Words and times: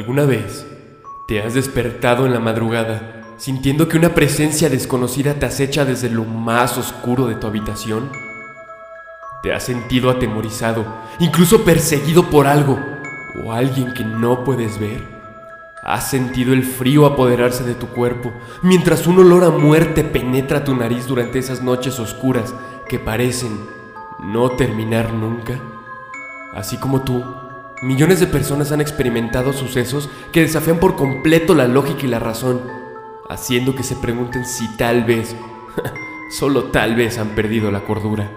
¿Alguna 0.00 0.24
vez 0.24 0.66
te 1.28 1.42
has 1.42 1.52
despertado 1.52 2.24
en 2.24 2.32
la 2.32 2.40
madrugada 2.40 3.34
sintiendo 3.36 3.86
que 3.86 3.98
una 3.98 4.14
presencia 4.14 4.70
desconocida 4.70 5.34
te 5.34 5.44
acecha 5.44 5.84
desde 5.84 6.08
lo 6.08 6.24
más 6.24 6.78
oscuro 6.78 7.26
de 7.26 7.34
tu 7.34 7.46
habitación? 7.46 8.10
¿Te 9.42 9.52
has 9.52 9.62
sentido 9.62 10.08
atemorizado, 10.08 10.86
incluso 11.18 11.64
perseguido 11.64 12.30
por 12.30 12.46
algo 12.46 12.78
o 13.44 13.52
alguien 13.52 13.92
que 13.92 14.02
no 14.02 14.42
puedes 14.42 14.80
ver? 14.80 15.06
¿Has 15.82 16.08
sentido 16.08 16.54
el 16.54 16.64
frío 16.64 17.04
apoderarse 17.04 17.62
de 17.62 17.74
tu 17.74 17.88
cuerpo 17.88 18.32
mientras 18.62 19.06
un 19.06 19.18
olor 19.18 19.44
a 19.44 19.50
muerte 19.50 20.02
penetra 20.02 20.64
tu 20.64 20.74
nariz 20.74 21.06
durante 21.06 21.38
esas 21.38 21.60
noches 21.60 22.00
oscuras 22.00 22.54
que 22.88 22.98
parecen 22.98 23.52
no 24.18 24.52
terminar 24.52 25.12
nunca? 25.12 25.60
Así 26.54 26.78
como 26.78 27.02
tú, 27.02 27.22
millones 27.82 28.20
de 28.20 28.26
personas 28.26 28.72
han 28.72 28.80
experimentado 28.80 29.52
sucesos 29.52 30.10
que 30.32 30.42
desafían 30.42 30.78
por 30.78 30.96
completo 30.96 31.54
la 31.54 31.66
lógica 31.66 32.04
y 32.04 32.08
la 32.08 32.18
razón, 32.18 32.60
haciendo 33.28 33.74
que 33.74 33.82
se 33.82 33.96
pregunten 33.96 34.44
si 34.44 34.76
tal 34.76 35.04
vez, 35.04 35.34
solo 36.30 36.64
tal 36.64 36.94
vez 36.94 37.18
han 37.18 37.30
perdido 37.30 37.70
la 37.70 37.80
cordura. 37.80 38.30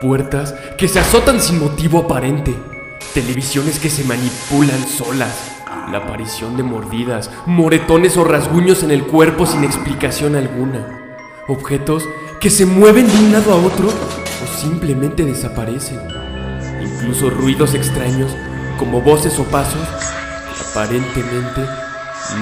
Puertas 0.00 0.54
que 0.78 0.88
se 0.88 1.00
azotan 1.00 1.40
sin 1.40 1.58
motivo 1.58 1.98
aparente, 1.98 2.54
televisiones 3.14 3.78
que 3.78 3.90
se 3.90 4.04
manipulan 4.04 4.86
solas, 4.86 5.56
la 5.90 5.98
aparición 5.98 6.56
de 6.56 6.62
mordidas, 6.62 7.30
moretones 7.46 8.16
o 8.16 8.24
rasguños 8.24 8.82
en 8.82 8.92
el 8.92 9.04
cuerpo 9.04 9.44
sin 9.44 9.64
explicación 9.64 10.36
alguna, 10.36 11.18
objetos 11.48 12.08
que 12.40 12.48
se 12.48 12.64
mueven 12.64 13.06
de 13.06 13.18
un 13.18 13.32
lado 13.32 13.52
a 13.52 13.56
otro 13.56 13.88
o 13.88 14.58
simplemente 14.58 15.24
desaparecen 15.24 16.19
incluso 16.80 17.30
ruidos 17.30 17.74
extraños 17.74 18.36
como 18.78 19.00
voces 19.00 19.38
o 19.38 19.44
pasos 19.44 19.86
aparentemente 20.70 21.60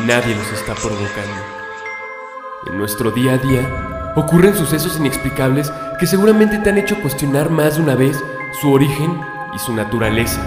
nadie 0.07 0.35
los 0.35 0.53
está 0.53 0.75
provocando. 0.75 1.43
En 2.67 2.77
nuestro 2.77 3.11
día 3.11 3.35
a 3.35 3.39
día 3.39 4.13
ocurren 4.17 4.55
sucesos 4.57 4.99
inexplicables 4.99 5.73
que 5.99 6.07
seguramente 6.07 6.59
te 6.59 6.71
han 6.71 6.79
hecho 6.79 7.01
cuestionar 7.01 7.51
más 7.51 7.77
de 7.77 7.83
una 7.83 7.95
vez 7.95 8.23
su 8.61 8.73
origen 8.73 9.21
y 9.55 9.59
su 9.59 9.73
naturaleza. 9.73 10.41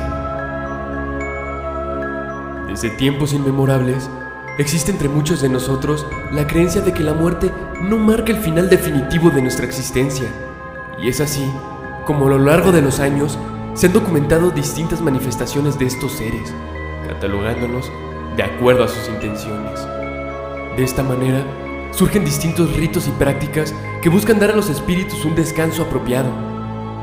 Desde 2.67 2.89
tiempos 2.89 3.33
inmemorables, 3.33 4.09
existe 4.57 4.91
entre 4.91 5.09
muchos 5.09 5.41
de 5.41 5.49
nosotros 5.49 6.05
la 6.31 6.47
creencia 6.47 6.81
de 6.81 6.93
que 6.93 7.03
la 7.03 7.13
muerte 7.13 7.51
no 7.81 7.97
marca 7.97 8.31
el 8.31 8.39
final 8.39 8.69
definitivo 8.69 9.29
de 9.29 9.41
nuestra 9.41 9.65
existencia. 9.65 10.27
Y 10.97 11.09
es 11.09 11.19
así 11.19 11.51
como 12.05 12.27
a 12.27 12.29
lo 12.29 12.39
largo 12.39 12.71
de 12.71 12.81
los 12.81 12.99
años 12.99 13.37
se 13.73 13.87
han 13.87 13.93
documentado 13.93 14.51
distintas 14.51 15.01
manifestaciones 15.01 15.79
de 15.79 15.85
estos 15.85 16.11
seres, 16.11 16.53
catalogándolos 17.07 17.91
de 18.35 18.43
acuerdo 18.43 18.83
a 18.83 18.87
sus 18.87 19.07
intenciones. 19.09 19.79
De 20.75 20.83
esta 20.83 21.03
manera, 21.03 21.43
surgen 21.91 22.25
distintos 22.25 22.75
ritos 22.75 23.07
y 23.07 23.11
prácticas 23.11 23.73
que 24.01 24.09
buscan 24.09 24.39
dar 24.39 24.51
a 24.51 24.55
los 24.55 24.69
espíritus 24.69 25.23
un 25.25 25.35
descanso 25.35 25.83
apropiado, 25.83 26.31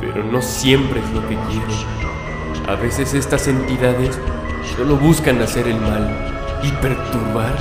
pero 0.01 0.23
no 0.25 0.43
siempre 0.43 1.01
es 1.01 1.11
lo 1.11 1.23
que 1.23 1.37
quieren. 1.37 2.69
A 2.69 2.75
veces 2.75 3.15
estas 3.15 3.49
entidades 3.49 4.19
solo 4.77 4.97
buscan 4.97 5.41
hacer 5.41 5.69
el 5.69 5.81
mal 5.81 6.61
y 6.63 6.71
perturbar 6.83 7.57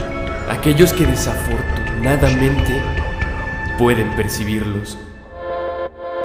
a 0.50 0.54
aquellos 0.54 0.92
que 0.92 1.06
desafortunadamente 1.06 2.82
pueden 3.78 4.14
percibirlos. 4.16 4.98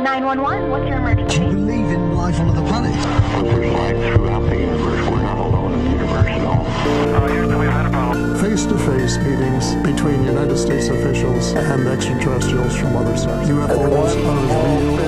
911, 0.02 0.68
what's 0.68 0.88
your 0.88 0.98
emergency? 0.98 1.38
Do 1.38 1.44
you 1.44 1.50
believe 1.52 1.86
in 1.86 2.16
life 2.16 2.40
on 2.40 2.48
other 2.50 2.66
planets? 2.66 3.04
There's 3.40 3.72
life 3.72 3.96
throughout 4.14 4.40
the 4.50 4.56
universe. 4.58 5.08
We're 5.08 5.22
not 5.22 5.38
alone 5.38 5.74
in 5.74 5.84
the 5.84 5.90
universe 5.90 6.26
at 6.26 6.44
all. 6.44 6.66
Uh, 6.66 7.28
Houston, 7.28 7.58
we've 7.60 7.70
had 7.70 7.86
a 7.86 7.90
problem. 7.90 8.36
face 8.40 8.66
to 8.66 8.76
face 8.78 9.16
meetings 9.18 9.76
between 9.86 10.24
United 10.24 10.58
States 10.58 10.88
officials 10.88 11.52
and 11.52 11.86
extraterrestrials 11.86 12.76
from 12.76 12.96
other 12.96 13.16
stars. 13.16 13.48
UFOs 13.48 13.70
are 13.70 14.02
as 14.02 14.16
real 14.16 14.98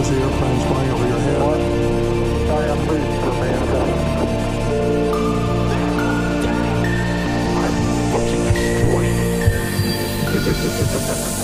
as 0.00 0.08
the 0.08 0.16
airplanes 0.16 0.64
flying 0.64 0.90
over 0.90 1.08
your 1.08 1.20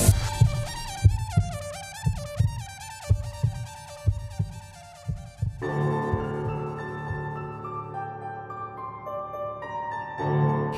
head. 0.03 0.09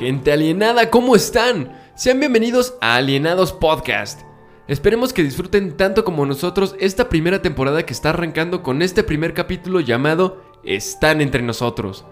Gente 0.05 0.33
alienada, 0.33 0.91
¿cómo 0.91 1.17
están? 1.17 1.73
Sean 1.95 2.21
bienvenidos 2.21 2.75
a 2.83 2.97
Alienados 2.97 3.55
Podcast. 3.55 4.21
Esperemos 4.69 5.15
que 5.15 5.23
disfruten 5.23 5.79
tanto 5.79 6.05
como 6.05 6.27
nosotros 6.27 6.77
esta 6.79 7.09
primera 7.09 7.41
temporada 7.41 7.87
que 7.87 7.95
está 7.95 8.11
arrancando 8.11 8.63
con 8.63 8.83
este 8.83 9.03
primer 9.03 9.33
capítulo 9.33 9.81
llamado 9.81 10.43
Están 10.63 11.23
entre 11.23 11.41
nosotros. 11.41 12.05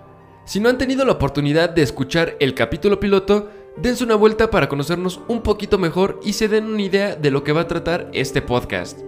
Si 0.46 0.58
no 0.58 0.70
han 0.70 0.78
tenido 0.78 1.04
la 1.04 1.12
oportunidad 1.12 1.68
de 1.68 1.82
escuchar 1.82 2.34
el 2.40 2.54
capítulo 2.54 2.98
piloto, 2.98 3.50
dense 3.76 4.04
una 4.04 4.14
vuelta 4.14 4.50
para 4.50 4.70
conocernos 4.70 5.20
un 5.28 5.42
poquito 5.42 5.76
mejor 5.76 6.18
y 6.24 6.32
se 6.32 6.48
den 6.48 6.72
una 6.72 6.80
idea 6.80 7.14
de 7.14 7.30
lo 7.30 7.44
que 7.44 7.52
va 7.52 7.60
a 7.60 7.68
tratar 7.68 8.08
este 8.14 8.40
podcast. 8.40 9.00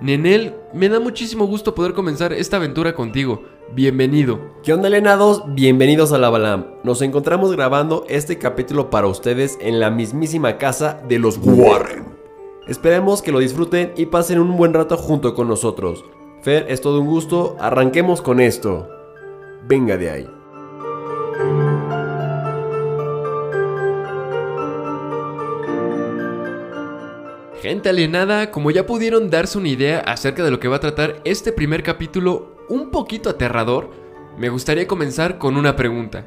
Nenel, 0.00 0.56
me 0.72 0.88
da 0.88 0.98
muchísimo 0.98 1.46
gusto 1.46 1.72
poder 1.72 1.92
comenzar 1.92 2.32
esta 2.32 2.56
aventura 2.56 2.96
contigo. 2.96 3.44
Bienvenido. 3.72 4.38
¿Qué 4.62 4.72
onda, 4.72 4.86
alienados? 4.86 5.42
Bienvenidos 5.48 6.12
a 6.12 6.18
la 6.18 6.30
Balam. 6.30 6.66
Nos 6.84 7.02
encontramos 7.02 7.50
grabando 7.50 8.04
este 8.08 8.38
capítulo 8.38 8.88
para 8.88 9.08
ustedes 9.08 9.58
en 9.60 9.80
la 9.80 9.90
mismísima 9.90 10.58
casa 10.58 11.02
de 11.08 11.18
los 11.18 11.38
Warren. 11.42 12.04
Esperemos 12.68 13.20
que 13.20 13.32
lo 13.32 13.40
disfruten 13.40 13.92
y 13.96 14.06
pasen 14.06 14.38
un 14.38 14.56
buen 14.56 14.74
rato 14.74 14.96
junto 14.96 15.34
con 15.34 15.48
nosotros. 15.48 16.04
Fer, 16.42 16.66
es 16.68 16.82
todo 16.82 17.00
un 17.00 17.06
gusto, 17.06 17.56
arranquemos 17.58 18.22
con 18.22 18.38
esto. 18.38 18.86
Venga 19.66 19.96
de 19.96 20.10
ahí. 20.10 20.30
Gente 27.60 27.88
alienada, 27.88 28.50
como 28.50 28.70
ya 28.70 28.86
pudieron 28.86 29.30
darse 29.30 29.56
una 29.58 29.68
idea 29.68 30.00
acerca 30.00 30.44
de 30.44 30.50
lo 30.50 30.60
que 30.60 30.68
va 30.68 30.76
a 30.76 30.80
tratar 30.80 31.22
este 31.24 31.50
primer 31.50 31.82
capítulo 31.82 32.53
un 32.68 32.90
poquito 32.90 33.30
aterrador, 33.30 33.90
me 34.38 34.48
gustaría 34.48 34.86
comenzar 34.86 35.38
con 35.38 35.56
una 35.56 35.76
pregunta. 35.76 36.26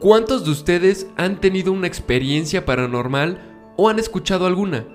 ¿Cuántos 0.00 0.44
de 0.44 0.50
ustedes 0.50 1.06
han 1.16 1.40
tenido 1.40 1.72
una 1.72 1.86
experiencia 1.86 2.66
paranormal 2.66 3.72
o 3.76 3.88
han 3.88 3.98
escuchado 3.98 4.46
alguna? 4.46 4.86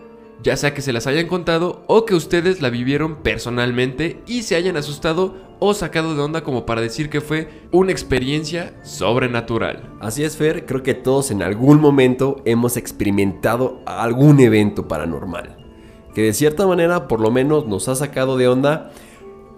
Ya 0.42 0.56
sea 0.56 0.74
que 0.74 0.82
se 0.82 0.94
las 0.94 1.06
hayan 1.08 1.28
contado 1.28 1.84
o 1.88 2.06
que 2.06 2.16
ustedes 2.16 2.62
la 2.62 2.70
vivieron 2.70 3.18
personalmente 3.24 4.22
y 4.26 4.44
se 4.44 4.56
hayan 4.56 4.78
asustado 4.78 5.36
o 5.60 5.74
sacado 5.74 6.16
de 6.16 6.22
onda 6.22 6.42
como 6.44 6.66
para 6.66 6.80
decir 6.80 7.10
que 7.10 7.20
fue 7.20 7.50
una 7.72 7.92
experiencia 7.92 8.74
sobrenatural. 8.84 9.98
Así 10.00 10.24
es, 10.24 10.38
Fer, 10.38 10.66
creo 10.66 10.82
que 10.82 10.94
todos 10.94 11.32
en 11.32 11.42
algún 11.42 11.82
momento 11.82 12.42
hemos 12.46 12.78
experimentado 12.78 13.82
algún 13.86 14.40
evento 14.40 14.88
paranormal. 14.88 15.58
Que 16.14 16.22
de 16.22 16.34
cierta 16.34 16.66
manera 16.66 17.08
por 17.08 17.20
lo 17.20 17.32
menos 17.32 17.68
nos 17.68 17.90
ha 17.90 17.96
sacado 17.96 18.38
de 18.38 18.48
onda. 18.48 18.92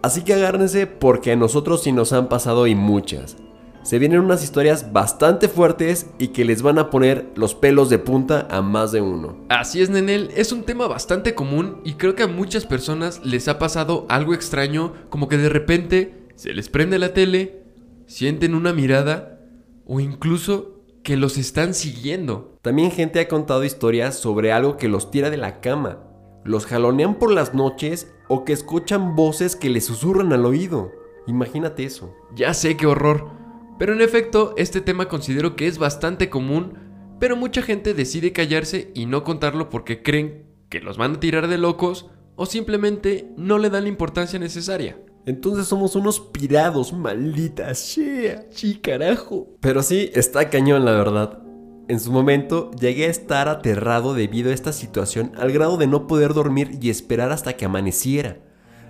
Así 0.02 0.24
que 0.24 0.34
agárrense 0.34 0.88
porque 0.88 1.32
a 1.32 1.36
nosotros 1.36 1.84
sí 1.84 1.92
nos 1.92 2.12
han 2.12 2.28
pasado 2.28 2.66
y 2.66 2.74
muchas. 2.74 3.38
Se 3.84 3.98
vienen 3.98 4.20
unas 4.20 4.44
historias 4.44 4.94
bastante 4.94 5.48
fuertes 5.48 6.08
y 6.20 6.30
que 6.30 6.46
les 6.46 6.62
van 6.62 6.78
a 6.78 6.90
poner 6.90 7.32
los 7.36 7.56
pelos 7.56 7.90
de 7.90 7.98
punta 7.98 8.48
a 8.50 8.62
más 8.62 8.92
de 8.92 9.02
uno. 9.02 9.38
Así 9.50 9.82
es, 9.82 9.90
Nenel, 9.90 10.32
es 10.36 10.52
un 10.52 10.64
tema 10.64 10.88
bastante 10.88 11.34
común 11.34 11.82
y 11.84 11.94
creo 11.94 12.16
que 12.16 12.24
a 12.24 12.28
muchas 12.28 12.66
personas 12.66 13.26
les 13.26 13.48
ha 13.48 13.58
pasado 13.58 14.06
algo 14.10 14.34
extraño, 14.34 14.94
como 15.10 15.28
que 15.28 15.38
de 15.38 15.50
repente 15.50 16.28
se 16.36 16.54
les 16.54 16.70
prende 16.70 17.00
la 17.00 17.14
tele, 17.14 17.64
sienten 18.06 18.54
una 18.54 18.72
mirada 18.72 19.40
o 19.86 20.00
incluso 20.00 20.84
que 21.04 21.18
los 21.18 21.38
están 21.38 21.74
siguiendo. 21.74 22.58
También 22.62 22.92
gente 22.92 23.20
ha 23.20 23.28
contado 23.28 23.64
historias 23.64 24.16
sobre 24.16 24.52
algo 24.52 24.78
que 24.78 24.90
los 24.90 25.10
tira 25.10 25.32
de 25.32 25.38
la 25.38 25.60
cama, 25.60 26.00
los 26.44 26.66
jalonean 26.66 27.16
por 27.16 27.32
las 27.32 27.54
noches 27.54 28.14
o 28.34 28.46
que 28.46 28.54
escuchan 28.54 29.14
voces 29.18 29.58
que 29.58 29.70
les 29.70 29.84
susurran 29.84 30.32
al 30.32 30.46
oído. 30.46 30.94
Imagínate 31.28 31.84
eso. 31.84 32.16
Ya 32.34 32.54
sé 32.54 32.78
qué 32.78 32.88
horror, 32.88 33.30
pero 33.78 33.92
en 33.92 34.00
efecto 34.00 34.54
este 34.56 34.80
tema 34.80 35.10
considero 35.10 35.58
que 35.58 35.68
es 35.68 35.78
bastante 35.78 36.30
común, 36.30 36.76
pero 37.20 37.36
mucha 37.36 37.62
gente 37.62 37.94
decide 37.94 38.32
callarse 38.32 38.90
y 38.96 39.06
no 39.06 39.26
contarlo 39.26 39.70
porque 39.70 40.02
creen 40.02 40.46
que 40.70 40.80
los 40.80 40.98
van 40.98 41.16
a 41.16 41.20
tirar 41.20 41.50
de 41.50 41.58
locos 41.58 42.10
o 42.38 42.46
simplemente 42.46 43.30
no 43.36 43.58
le 43.58 43.70
dan 43.70 43.84
la 43.84 43.90
importancia 43.90 44.40
necesaria. 44.40 44.98
Entonces 45.26 45.68
somos 45.68 45.98
unos 45.98 46.22
pirados, 46.22 46.94
maldita 46.94 47.76
sea, 47.76 48.46
sí, 48.50 48.76
carajo. 48.76 49.50
Pero 49.60 49.84
sí, 49.84 50.10
está 50.14 50.50
cañón 50.50 50.86
la 50.86 50.94
verdad. 50.94 51.44
En 51.88 52.00
su 52.00 52.12
momento 52.12 52.72
llegué 52.80 53.06
a 53.06 53.10
estar 53.10 53.48
aterrado 53.48 54.14
debido 54.14 54.52
a 54.52 54.54
esta 54.54 54.72
situación 54.72 55.32
al 55.38 55.52
grado 55.52 55.78
de 55.78 55.88
no 55.88 56.08
poder 56.08 56.34
dormir 56.34 56.78
y 56.82 56.90
esperar 56.90 57.32
hasta 57.32 57.54
que 57.54 57.66
amaneciera. 57.66 58.38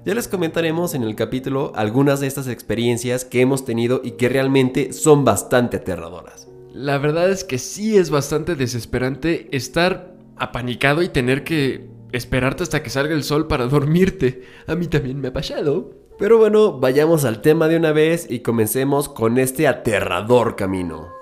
Ya 0.05 0.15
les 0.15 0.27
comentaremos 0.27 0.95
en 0.95 1.03
el 1.03 1.15
capítulo 1.15 1.71
algunas 1.75 2.19
de 2.19 2.27
estas 2.27 2.47
experiencias 2.47 3.23
que 3.23 3.41
hemos 3.41 3.65
tenido 3.65 4.01
y 4.03 4.11
que 4.11 4.29
realmente 4.29 4.93
son 4.93 5.23
bastante 5.23 5.77
aterradoras. 5.77 6.47
La 6.73 6.97
verdad 6.97 7.29
es 7.29 7.43
que 7.43 7.59
sí 7.59 7.97
es 7.97 8.09
bastante 8.09 8.55
desesperante 8.55 9.47
estar 9.55 10.15
apanicado 10.37 11.03
y 11.03 11.09
tener 11.09 11.43
que 11.43 11.87
esperarte 12.11 12.63
hasta 12.63 12.81
que 12.81 12.89
salga 12.89 13.13
el 13.13 13.23
sol 13.23 13.47
para 13.47 13.65
dormirte. 13.67 14.43
A 14.67 14.75
mí 14.75 14.87
también 14.87 15.19
me 15.19 15.27
ha 15.27 15.33
pasado. 15.33 15.91
Pero 16.17 16.37
bueno, 16.37 16.79
vayamos 16.79 17.25
al 17.25 17.41
tema 17.41 17.67
de 17.67 17.77
una 17.77 17.91
vez 17.91 18.27
y 18.29 18.39
comencemos 18.39 19.09
con 19.09 19.37
este 19.37 19.67
aterrador 19.67 20.55
camino. 20.55 21.20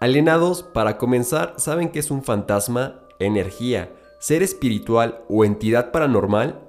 Alienados, 0.00 0.62
para 0.62 0.96
comenzar, 0.96 1.54
saben 1.56 1.88
que 1.88 1.98
es 1.98 2.12
un 2.12 2.22
fantasma, 2.22 3.00
energía, 3.18 3.92
ser 4.20 4.44
espiritual 4.44 5.24
o 5.28 5.44
entidad 5.44 5.90
paranormal. 5.90 6.60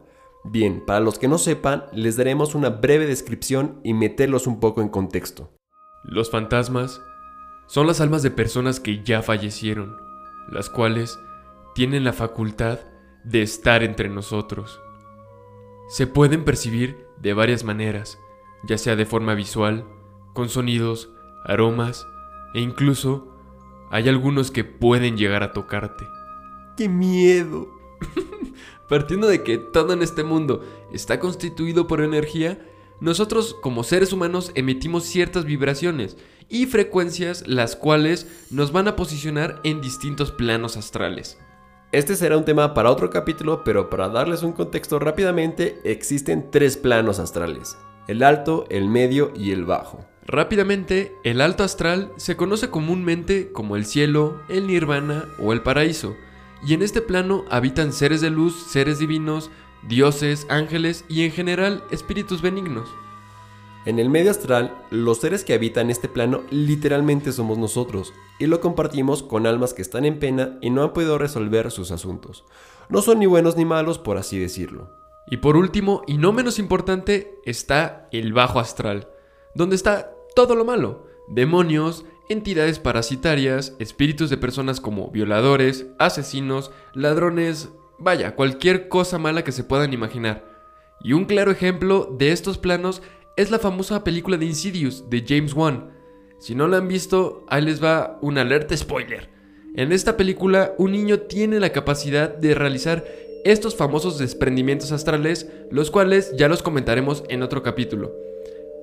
Bien, 0.44 0.84
para 0.84 1.00
los 1.00 1.20
que 1.20 1.28
no 1.28 1.38
sepan, 1.38 1.86
les 1.94 2.18
daremos 2.18 2.56
una 2.56 2.70
breve 2.70 3.06
descripción 3.06 3.82
y 3.84 3.94
meterlos 3.94 4.48
un 4.48 4.60
poco 4.60 4.82
en 4.82 4.90
contexto. 4.90 5.52
Los 6.04 6.32
fantasmas 6.32 7.02
son 7.68 7.86
las 7.86 8.02
almas 8.02 8.24
de 8.24 8.32
personas 8.32 8.80
que 8.80 9.04
ya 9.04 9.22
fallecieron, 9.22 9.96
las 10.52 10.72
cuales 10.72 11.20
tienen 11.76 12.04
la 12.04 12.14
facultad 12.14 12.80
de 13.24 13.44
estar 13.44 13.84
entre 13.84 14.10
nosotros. 14.10 14.82
Se 15.88 16.08
pueden 16.08 16.46
percibir 16.46 17.06
de 17.22 17.34
varias 17.34 17.64
maneras, 17.64 18.18
ya 18.64 18.80
sea 18.80 18.96
de 18.96 19.06
forma 19.06 19.36
visual, 19.36 19.86
con 20.34 20.50
sonidos, 20.50 21.12
aromas 21.46 22.08
e 22.54 22.62
incluso 22.62 23.28
hay 23.92 24.08
algunos 24.08 24.52
que 24.52 24.64
pueden 24.64 25.18
llegar 25.18 25.44
a 25.44 25.52
tocarte. 25.52 26.06
¡Qué 26.78 26.88
miedo! 26.88 27.68
Partiendo 28.90 29.28
de 29.28 29.44
que 29.44 29.58
todo 29.58 29.94
en 29.94 30.02
este 30.02 30.24
mundo 30.24 30.64
está 30.92 31.20
constituido 31.20 31.88
por 31.88 32.02
energía, 32.02 32.60
nosotros 33.00 33.56
como 33.62 33.84
seres 33.84 34.14
humanos 34.14 34.52
emitimos 34.56 35.06
ciertas 35.06 35.46
vibraciones 35.46 36.18
y 36.50 36.66
frecuencias 36.66 37.48
las 37.48 37.76
cuales 37.76 38.28
nos 38.50 38.72
van 38.72 38.88
a 38.88 38.96
posicionar 38.96 39.62
en 39.64 39.82
distintos 39.82 40.32
planos 40.32 40.76
astrales. 40.76 41.38
Este 41.92 42.16
será 42.16 42.38
un 42.38 42.46
tema 42.46 42.74
para 42.74 42.92
otro 42.92 43.10
capítulo, 43.10 43.64
pero 43.64 43.90
para 43.90 44.10
darles 44.10 44.44
un 44.44 44.52
contexto 44.52 45.00
rápidamente, 45.00 45.80
existen 45.84 46.52
tres 46.52 46.78
planos 46.78 47.20
astrales, 47.20 47.78
el 48.08 48.22
alto, 48.22 48.66
el 48.70 48.88
medio 48.90 49.32
y 49.36 49.52
el 49.52 49.66
bajo. 49.66 50.09
Rápidamente, 50.32 51.16
el 51.24 51.42
alto 51.42 51.64
astral 51.64 52.14
se 52.18 52.38
conoce 52.38 52.70
comúnmente 52.70 53.52
como 53.52 53.76
el 53.76 53.84
cielo, 53.84 54.40
el 54.48 54.68
nirvana 54.68 55.26
o 55.40 55.54
el 55.54 55.64
paraíso, 55.64 56.16
y 56.64 56.76
en 56.76 56.84
este 56.84 57.02
plano 57.02 57.46
habitan 57.50 57.92
seres 57.92 58.22
de 58.22 58.30
luz, 58.30 58.68
seres 58.70 59.00
divinos, 59.00 59.50
dioses, 59.88 60.46
ángeles 60.48 61.04
y 61.10 61.24
en 61.24 61.32
general 61.32 61.84
espíritus 61.90 62.44
benignos. 62.44 62.88
En 63.88 63.98
el 63.98 64.12
medio 64.12 64.30
astral, 64.30 64.78
los 64.92 65.18
seres 65.18 65.44
que 65.44 65.56
habitan 65.56 65.90
este 65.90 66.08
plano 66.08 66.44
literalmente 66.52 67.32
somos 67.32 67.58
nosotros, 67.58 68.14
y 68.38 68.46
lo 68.46 68.62
compartimos 68.62 69.24
con 69.24 69.48
almas 69.48 69.74
que 69.74 69.82
están 69.82 70.06
en 70.06 70.20
pena 70.20 70.60
y 70.62 70.70
no 70.70 70.84
han 70.84 70.94
podido 70.94 71.18
resolver 71.18 71.72
sus 71.72 71.90
asuntos. 71.90 72.46
No 72.88 73.02
son 73.02 73.18
ni 73.18 73.26
buenos 73.26 73.58
ni 73.58 73.66
malos, 73.66 73.98
por 73.98 74.18
así 74.18 74.38
decirlo. 74.38 74.92
Y 75.26 75.38
por 75.38 75.58
último, 75.58 76.04
y 76.06 76.20
no 76.20 76.34
menos 76.34 76.60
importante, 76.60 77.34
está 77.46 78.08
el 78.12 78.32
bajo 78.32 78.60
astral, 78.60 79.08
donde 79.56 79.76
está 79.76 80.12
todo 80.40 80.56
lo 80.56 80.64
malo. 80.64 81.06
Demonios, 81.28 82.06
entidades 82.30 82.80
parasitarias, 82.80 83.76
espíritus 83.78 84.30
de 84.30 84.38
personas 84.38 84.80
como 84.80 85.12
violadores, 85.12 85.88
asesinos, 86.00 86.72
ladrones, 86.94 87.68
vaya, 87.98 88.38
cualquier 88.38 88.88
cosa 88.88 89.18
mala 89.18 89.44
que 89.44 89.52
se 89.52 89.66
puedan 89.66 89.92
imaginar. 89.92 90.46
Y 91.04 91.12
un 91.12 91.26
claro 91.26 91.52
ejemplo 91.52 92.16
de 92.18 92.32
estos 92.32 92.58
planos 92.58 93.02
es 93.36 93.52
la 93.52 93.60
famosa 93.60 94.06
película 94.06 94.38
de 94.38 94.46
Insidious 94.46 95.10
de 95.10 95.26
James 95.28 95.54
Wan. 95.54 95.92
Si 96.38 96.56
no 96.56 96.70
la 96.70 96.78
han 96.78 96.88
visto, 96.88 97.44
ahí 97.50 97.62
les 97.62 97.84
va 97.84 98.18
una 98.22 98.40
alerta 98.40 98.78
spoiler. 98.78 99.30
En 99.76 99.92
esta 99.92 100.16
película, 100.16 100.74
un 100.78 100.94
niño 100.94 101.20
tiene 101.20 101.60
la 101.60 101.74
capacidad 101.74 102.34
de 102.34 102.56
realizar 102.56 103.04
estos 103.44 103.76
famosos 103.76 104.18
desprendimientos 104.18 104.94
astrales, 104.94 105.52
los 105.70 105.92
cuales 105.92 106.34
ya 106.38 106.48
los 106.48 106.64
comentaremos 106.64 107.26
en 107.28 107.44
otro 107.44 107.62
capítulo. 107.62 108.29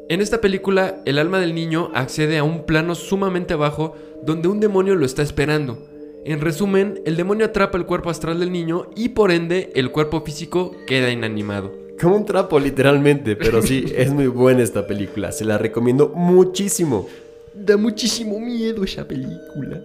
En 0.09 0.21
esta 0.21 0.41
película, 0.41 1.03
el 1.05 1.19
alma 1.19 1.41
del 1.41 1.53
niño 1.53 1.91
accede 1.93 2.39
a 2.39 2.45
un 2.45 2.65
plano 2.65 2.95
sumamente 2.95 3.57
bajo 3.57 3.97
donde 4.23 4.47
un 4.47 4.61
demonio 4.61 4.95
lo 4.95 5.05
está 5.05 5.23
esperando. 5.23 5.85
En 6.25 6.41
resumen, 6.41 7.01
el 7.05 7.17
demonio 7.17 7.47
atrapa 7.47 7.77
el 7.77 7.87
cuerpo 7.87 8.11
astral 8.11 8.39
del 8.39 8.53
niño 8.53 8.89
y 8.95 9.09
por 9.09 9.33
ende 9.33 9.73
el 9.75 9.91
cuerpo 9.91 10.21
físico 10.21 10.77
queda 10.87 11.11
inanimado. 11.11 11.73
Como 12.01 12.17
un 12.17 12.25
trapo 12.25 12.61
literalmente, 12.61 13.35
pero 13.35 13.63
sí, 13.63 13.85
es 13.97 14.13
muy 14.13 14.29
buena 14.29 14.63
esta 14.63 14.87
película, 14.87 15.33
se 15.33 15.45
la 15.45 15.59
recomiendo 15.59 16.11
muchísimo. 16.15 17.09
Da 17.53 17.77
muchísimo 17.77 18.39
miedo 18.39 18.85
esa 18.85 19.09
película. 19.09 19.83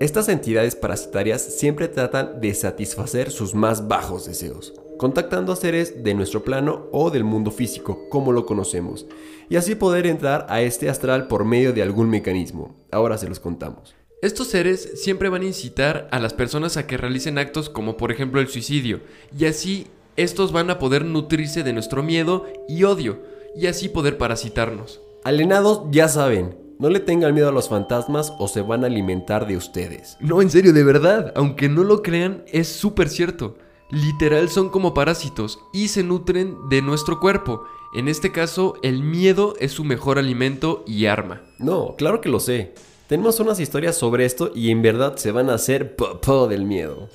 Estas 0.00 0.28
entidades 0.28 0.74
parasitarias 0.74 1.42
siempre 1.42 1.86
tratan 1.86 2.40
de 2.40 2.52
satisfacer 2.54 3.30
sus 3.30 3.54
más 3.54 3.86
bajos 3.86 4.26
deseos, 4.26 4.74
contactando 5.02 5.52
a 5.52 5.56
seres 5.56 6.04
de 6.04 6.14
nuestro 6.14 6.44
plano 6.44 6.86
o 6.92 7.10
del 7.10 7.24
mundo 7.24 7.50
físico, 7.50 8.08
como 8.08 8.30
lo 8.30 8.46
conocemos, 8.46 9.04
y 9.48 9.56
así 9.56 9.74
poder 9.74 10.06
entrar 10.06 10.46
a 10.48 10.62
este 10.62 10.88
astral 10.88 11.26
por 11.26 11.44
medio 11.44 11.72
de 11.72 11.82
algún 11.82 12.08
mecanismo. 12.08 12.76
Ahora 12.92 13.18
se 13.18 13.28
los 13.28 13.40
contamos. 13.40 13.96
Estos 14.22 14.46
seres 14.46 15.02
siempre 15.02 15.28
van 15.28 15.42
a 15.42 15.46
incitar 15.46 16.06
a 16.12 16.20
las 16.20 16.34
personas 16.34 16.76
a 16.76 16.86
que 16.86 16.98
realicen 16.98 17.38
actos 17.38 17.68
como 17.68 17.96
por 17.96 18.12
ejemplo 18.12 18.40
el 18.40 18.46
suicidio, 18.46 19.00
y 19.36 19.46
así 19.46 19.88
estos 20.14 20.52
van 20.52 20.70
a 20.70 20.78
poder 20.78 21.04
nutrirse 21.04 21.64
de 21.64 21.72
nuestro 21.72 22.04
miedo 22.04 22.46
y 22.68 22.84
odio, 22.84 23.22
y 23.56 23.66
así 23.66 23.88
poder 23.88 24.18
parasitarnos. 24.18 25.00
Alienados 25.24 25.82
ya 25.90 26.06
saben, 26.06 26.56
no 26.78 26.90
le 26.90 27.00
tengan 27.00 27.34
miedo 27.34 27.48
a 27.48 27.52
los 27.52 27.68
fantasmas 27.68 28.32
o 28.38 28.46
se 28.46 28.60
van 28.60 28.84
a 28.84 28.86
alimentar 28.86 29.48
de 29.48 29.56
ustedes. 29.56 30.16
No, 30.20 30.40
en 30.40 30.50
serio, 30.50 30.72
de 30.72 30.84
verdad, 30.84 31.32
aunque 31.34 31.68
no 31.68 31.82
lo 31.82 32.02
crean, 32.02 32.44
es 32.52 32.68
súper 32.68 33.08
cierto. 33.08 33.56
Literal 33.92 34.48
son 34.48 34.70
como 34.70 34.94
parásitos 34.94 35.60
y 35.70 35.88
se 35.88 36.02
nutren 36.02 36.56
de 36.70 36.80
nuestro 36.80 37.20
cuerpo. 37.20 37.64
En 37.92 38.08
este 38.08 38.32
caso, 38.32 38.76
el 38.82 39.02
miedo 39.02 39.54
es 39.60 39.72
su 39.72 39.84
mejor 39.84 40.18
alimento 40.18 40.82
y 40.86 41.04
arma. 41.04 41.42
No, 41.58 41.94
claro 41.98 42.22
que 42.22 42.30
lo 42.30 42.40
sé. 42.40 42.72
Tenemos 43.06 43.38
unas 43.38 43.60
historias 43.60 43.94
sobre 43.94 44.24
esto 44.24 44.50
y 44.54 44.70
en 44.70 44.80
verdad 44.80 45.16
se 45.16 45.30
van 45.30 45.50
a 45.50 45.54
hacer 45.54 45.94
popó 45.94 46.48
del 46.48 46.64
miedo. 46.64 47.10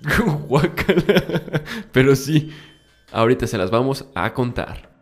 Guácala. 0.48 1.64
Pero 1.92 2.16
sí, 2.16 2.50
ahorita 3.12 3.46
se 3.46 3.58
las 3.58 3.70
vamos 3.70 4.06
a 4.14 4.32
contar. 4.32 4.92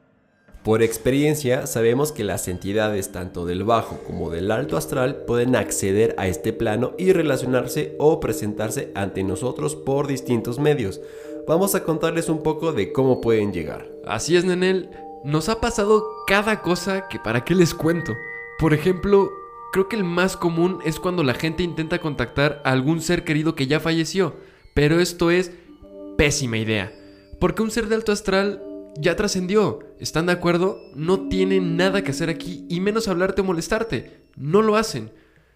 Por 0.64 0.83
experiencia 0.83 1.66
sabemos 1.66 2.12
que 2.12 2.23
las 2.23 2.47
entidades 2.47 3.12
tanto 3.12 3.47
del 3.47 3.64
bajo 3.64 4.00
como 4.07 4.28
del 4.28 4.50
alto 4.50 4.76
astral 4.76 5.25
pueden 5.26 5.57
acceder 5.57 6.14
a 6.19 6.28
este 6.28 6.52
plano 6.52 6.93
y 6.99 7.12
relacionarse 7.12 7.97
o 7.99 8.21
presentarse 8.21 8.93
ante 8.95 9.25
nosotros 9.25 9.75
por 9.75 10.07
distintos 10.07 10.59
medios. 10.59 11.00
Vamos 11.50 11.75
a 11.75 11.83
contarles 11.83 12.28
un 12.28 12.45
poco 12.45 12.73
de 12.73 12.92
cómo 12.92 13.21
pueden 13.21 13.52
llegar. 13.52 13.90
Así 14.07 14.37
es, 14.37 14.45
Nenel. 14.45 14.88
Nos 15.25 15.49
ha 15.49 15.61
pasado 15.61 16.07
cada 16.28 16.62
cosa 16.62 17.09
que 17.09 17.19
para 17.19 17.45
qué 17.45 17.57
les 17.57 17.75
cuento. 17.75 18.14
Por 18.61 18.73
ejemplo, 18.73 19.33
creo 19.73 19.88
que 19.88 19.97
el 19.97 20.04
más 20.04 20.37
común 20.37 20.78
es 20.85 21.00
cuando 21.00 21.25
la 21.25 21.35
gente 21.35 21.64
intenta 21.64 21.99
contactar 21.99 22.62
a 22.64 22.71
algún 22.71 23.00
ser 23.00 23.25
querido 23.25 23.57
que 23.57 23.66
ya 23.66 23.80
falleció. 23.80 24.37
Pero 24.75 25.00
esto 25.00 25.33
es 25.33 25.50
pésima 26.16 26.57
idea. 26.57 26.92
Porque 27.40 27.62
un 27.62 27.73
ser 27.73 27.88
de 27.88 27.97
alto 27.97 28.12
astral 28.12 28.62
ya 28.97 29.16
trascendió. 29.16 29.80
¿Están 29.99 30.26
de 30.26 30.33
acuerdo? 30.35 30.78
No 30.95 31.26
tienen 31.26 31.76
nada 31.76 32.04
que 32.04 32.12
hacer 32.12 32.30
aquí 32.30 32.64
y 32.69 32.78
menos 32.78 33.09
hablarte 33.09 33.40
o 33.40 33.45
molestarte. 33.45 34.21
No 34.37 34.62
lo 34.62 34.76
hacen. 34.76 35.11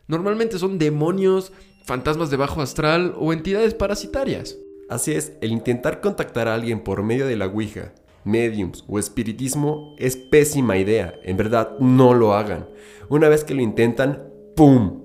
Normalmente 0.08 0.58
son 0.58 0.76
demonios, 0.76 1.52
fantasmas 1.84 2.30
de 2.30 2.36
bajo 2.36 2.62
astral 2.62 3.14
o 3.16 3.32
entidades 3.32 3.74
parasitarias. 3.74 4.58
Así 4.94 5.10
es, 5.10 5.32
el 5.40 5.50
intentar 5.50 6.00
contactar 6.00 6.46
a 6.46 6.54
alguien 6.54 6.78
por 6.78 7.02
medio 7.02 7.26
de 7.26 7.34
la 7.34 7.46
Ouija, 7.46 7.92
mediums 8.22 8.84
o 8.86 9.00
espiritismo 9.00 9.96
es 9.98 10.16
pésima 10.16 10.76
idea. 10.76 11.18
En 11.24 11.36
verdad, 11.36 11.76
no 11.80 12.14
lo 12.14 12.32
hagan. 12.34 12.68
Una 13.08 13.28
vez 13.28 13.42
que 13.42 13.54
lo 13.54 13.60
intentan, 13.60 14.28
¡pum! 14.54 15.02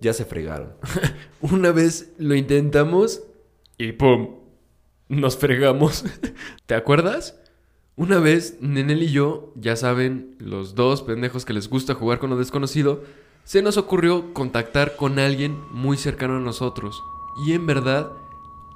Ya 0.00 0.12
se 0.12 0.24
fregaron. 0.24 0.74
Una 1.40 1.72
vez 1.72 2.12
lo 2.16 2.36
intentamos 2.36 3.24
y 3.76 3.90
¡pum! 3.90 4.36
Nos 5.08 5.36
fregamos. 5.36 6.04
¿Te 6.66 6.76
acuerdas? 6.76 7.36
Una 7.96 8.20
vez, 8.20 8.58
Nenel 8.60 9.02
y 9.02 9.10
yo, 9.10 9.52
ya 9.56 9.74
saben, 9.74 10.36
los 10.38 10.76
dos 10.76 11.02
pendejos 11.02 11.44
que 11.44 11.54
les 11.54 11.68
gusta 11.68 11.94
jugar 11.94 12.20
con 12.20 12.30
lo 12.30 12.36
desconocido, 12.36 13.02
se 13.42 13.62
nos 13.62 13.78
ocurrió 13.78 14.32
contactar 14.32 14.94
con 14.94 15.18
alguien 15.18 15.58
muy 15.72 15.96
cercano 15.96 16.36
a 16.36 16.40
nosotros. 16.40 17.02
Y 17.44 17.54
en 17.54 17.66
verdad, 17.66 18.12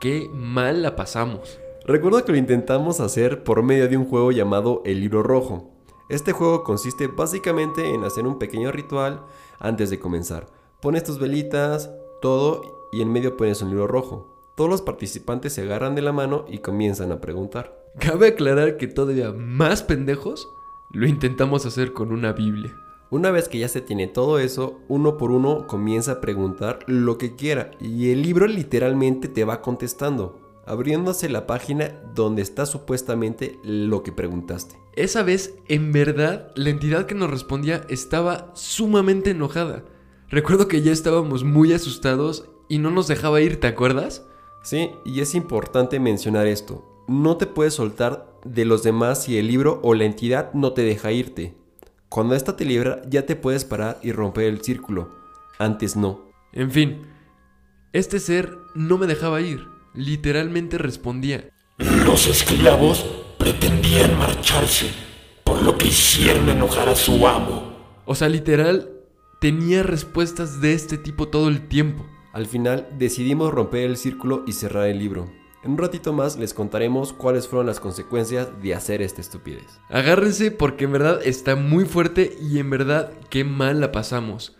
qué 0.00 0.30
mal 0.32 0.82
la 0.82 0.96
pasamos. 0.96 1.58
Recuerdo 1.84 2.24
que 2.24 2.32
lo 2.32 2.38
intentamos 2.38 3.00
hacer 3.00 3.42
por 3.42 3.62
medio 3.62 3.88
de 3.88 3.96
un 3.96 4.04
juego 4.04 4.30
llamado 4.30 4.82
El 4.84 5.00
Libro 5.00 5.22
Rojo. 5.22 5.70
Este 6.08 6.32
juego 6.32 6.62
consiste 6.62 7.06
básicamente 7.06 7.94
en 7.94 8.04
hacer 8.04 8.26
un 8.26 8.38
pequeño 8.38 8.72
ritual 8.72 9.22
antes 9.58 9.90
de 9.90 9.98
comenzar. 9.98 10.46
Pones 10.80 11.04
tus 11.04 11.18
velitas, 11.18 11.90
todo, 12.22 12.88
y 12.92 13.02
en 13.02 13.12
medio 13.12 13.36
pones 13.36 13.60
un 13.62 13.70
libro 13.70 13.86
rojo. 13.86 14.34
Todos 14.54 14.70
los 14.70 14.82
participantes 14.82 15.52
se 15.52 15.62
agarran 15.62 15.94
de 15.94 16.02
la 16.02 16.12
mano 16.12 16.44
y 16.48 16.58
comienzan 16.58 17.12
a 17.12 17.20
preguntar. 17.20 17.78
Cabe 17.98 18.28
aclarar 18.28 18.76
que 18.76 18.86
todavía 18.86 19.32
más 19.32 19.82
pendejos 19.82 20.48
lo 20.92 21.06
intentamos 21.06 21.66
hacer 21.66 21.92
con 21.92 22.12
una 22.12 22.32
Biblia. 22.32 22.74
Una 23.10 23.30
vez 23.30 23.48
que 23.48 23.58
ya 23.58 23.68
se 23.68 23.80
tiene 23.80 24.06
todo 24.06 24.38
eso, 24.38 24.80
uno 24.86 25.16
por 25.16 25.30
uno 25.30 25.66
comienza 25.66 26.12
a 26.12 26.20
preguntar 26.20 26.80
lo 26.86 27.16
que 27.16 27.36
quiera 27.36 27.70
y 27.80 28.10
el 28.10 28.20
libro 28.20 28.46
literalmente 28.46 29.28
te 29.28 29.44
va 29.44 29.62
contestando, 29.62 30.38
abriéndose 30.66 31.30
la 31.30 31.46
página 31.46 32.02
donde 32.14 32.42
está 32.42 32.66
supuestamente 32.66 33.58
lo 33.64 34.02
que 34.02 34.12
preguntaste. 34.12 34.76
Esa 34.94 35.22
vez, 35.22 35.54
en 35.68 35.90
verdad, 35.90 36.52
la 36.54 36.68
entidad 36.68 37.06
que 37.06 37.14
nos 37.14 37.30
respondía 37.30 37.86
estaba 37.88 38.50
sumamente 38.54 39.30
enojada. 39.30 39.84
Recuerdo 40.28 40.68
que 40.68 40.82
ya 40.82 40.92
estábamos 40.92 41.44
muy 41.44 41.72
asustados 41.72 42.50
y 42.68 42.78
no 42.78 42.90
nos 42.90 43.08
dejaba 43.08 43.40
ir, 43.40 43.58
¿te 43.58 43.68
acuerdas? 43.68 44.26
Sí, 44.62 44.90
y 45.06 45.20
es 45.20 45.34
importante 45.34 45.98
mencionar 45.98 46.46
esto. 46.46 46.84
No 47.08 47.38
te 47.38 47.46
puedes 47.46 47.72
soltar 47.72 48.38
de 48.44 48.66
los 48.66 48.82
demás 48.82 49.22
si 49.22 49.38
el 49.38 49.46
libro 49.46 49.80
o 49.82 49.94
la 49.94 50.04
entidad 50.04 50.52
no 50.52 50.74
te 50.74 50.82
deja 50.82 51.10
irte. 51.10 51.57
Cuando 52.08 52.34
esta 52.34 52.56
te 52.56 52.64
libra, 52.64 53.02
ya 53.08 53.26
te 53.26 53.36
puedes 53.36 53.64
parar 53.64 53.98
y 54.02 54.12
romper 54.12 54.44
el 54.44 54.62
círculo. 54.62 55.10
Antes 55.58 55.94
no. 55.94 56.30
En 56.52 56.70
fin, 56.70 57.06
este 57.92 58.18
ser 58.18 58.56
no 58.74 58.96
me 58.96 59.06
dejaba 59.06 59.42
ir. 59.42 59.66
Literalmente 59.92 60.78
respondía. 60.78 61.50
Los 61.76 62.26
esclavos 62.26 63.04
pretendían 63.38 64.18
marcharse, 64.18 64.90
por 65.44 65.62
lo 65.62 65.76
que 65.76 65.88
hicieron 65.88 66.48
enojar 66.48 66.88
a 66.88 66.96
su 66.96 67.26
amo. 67.26 67.76
O 68.06 68.14
sea, 68.14 68.30
literal, 68.30 68.90
tenía 69.40 69.82
respuestas 69.82 70.62
de 70.62 70.72
este 70.72 70.96
tipo 70.96 71.28
todo 71.28 71.48
el 71.48 71.68
tiempo. 71.68 72.06
Al 72.32 72.46
final 72.46 72.88
decidimos 72.98 73.52
romper 73.52 73.82
el 73.82 73.98
círculo 73.98 74.44
y 74.46 74.52
cerrar 74.52 74.88
el 74.88 74.98
libro. 74.98 75.30
En 75.64 75.72
un 75.72 75.78
ratito 75.78 76.12
más 76.12 76.36
les 76.36 76.54
contaremos 76.54 77.12
cuáles 77.12 77.48
fueron 77.48 77.66
las 77.66 77.80
consecuencias 77.80 78.48
de 78.62 78.74
hacer 78.74 79.02
esta 79.02 79.20
estupidez. 79.20 79.80
Agárrense 79.88 80.52
porque 80.52 80.84
en 80.84 80.92
verdad 80.92 81.20
está 81.24 81.56
muy 81.56 81.84
fuerte 81.84 82.36
y 82.40 82.60
en 82.60 82.70
verdad 82.70 83.12
qué 83.28 83.42
mal 83.42 83.80
la 83.80 83.90
pasamos. 83.90 84.56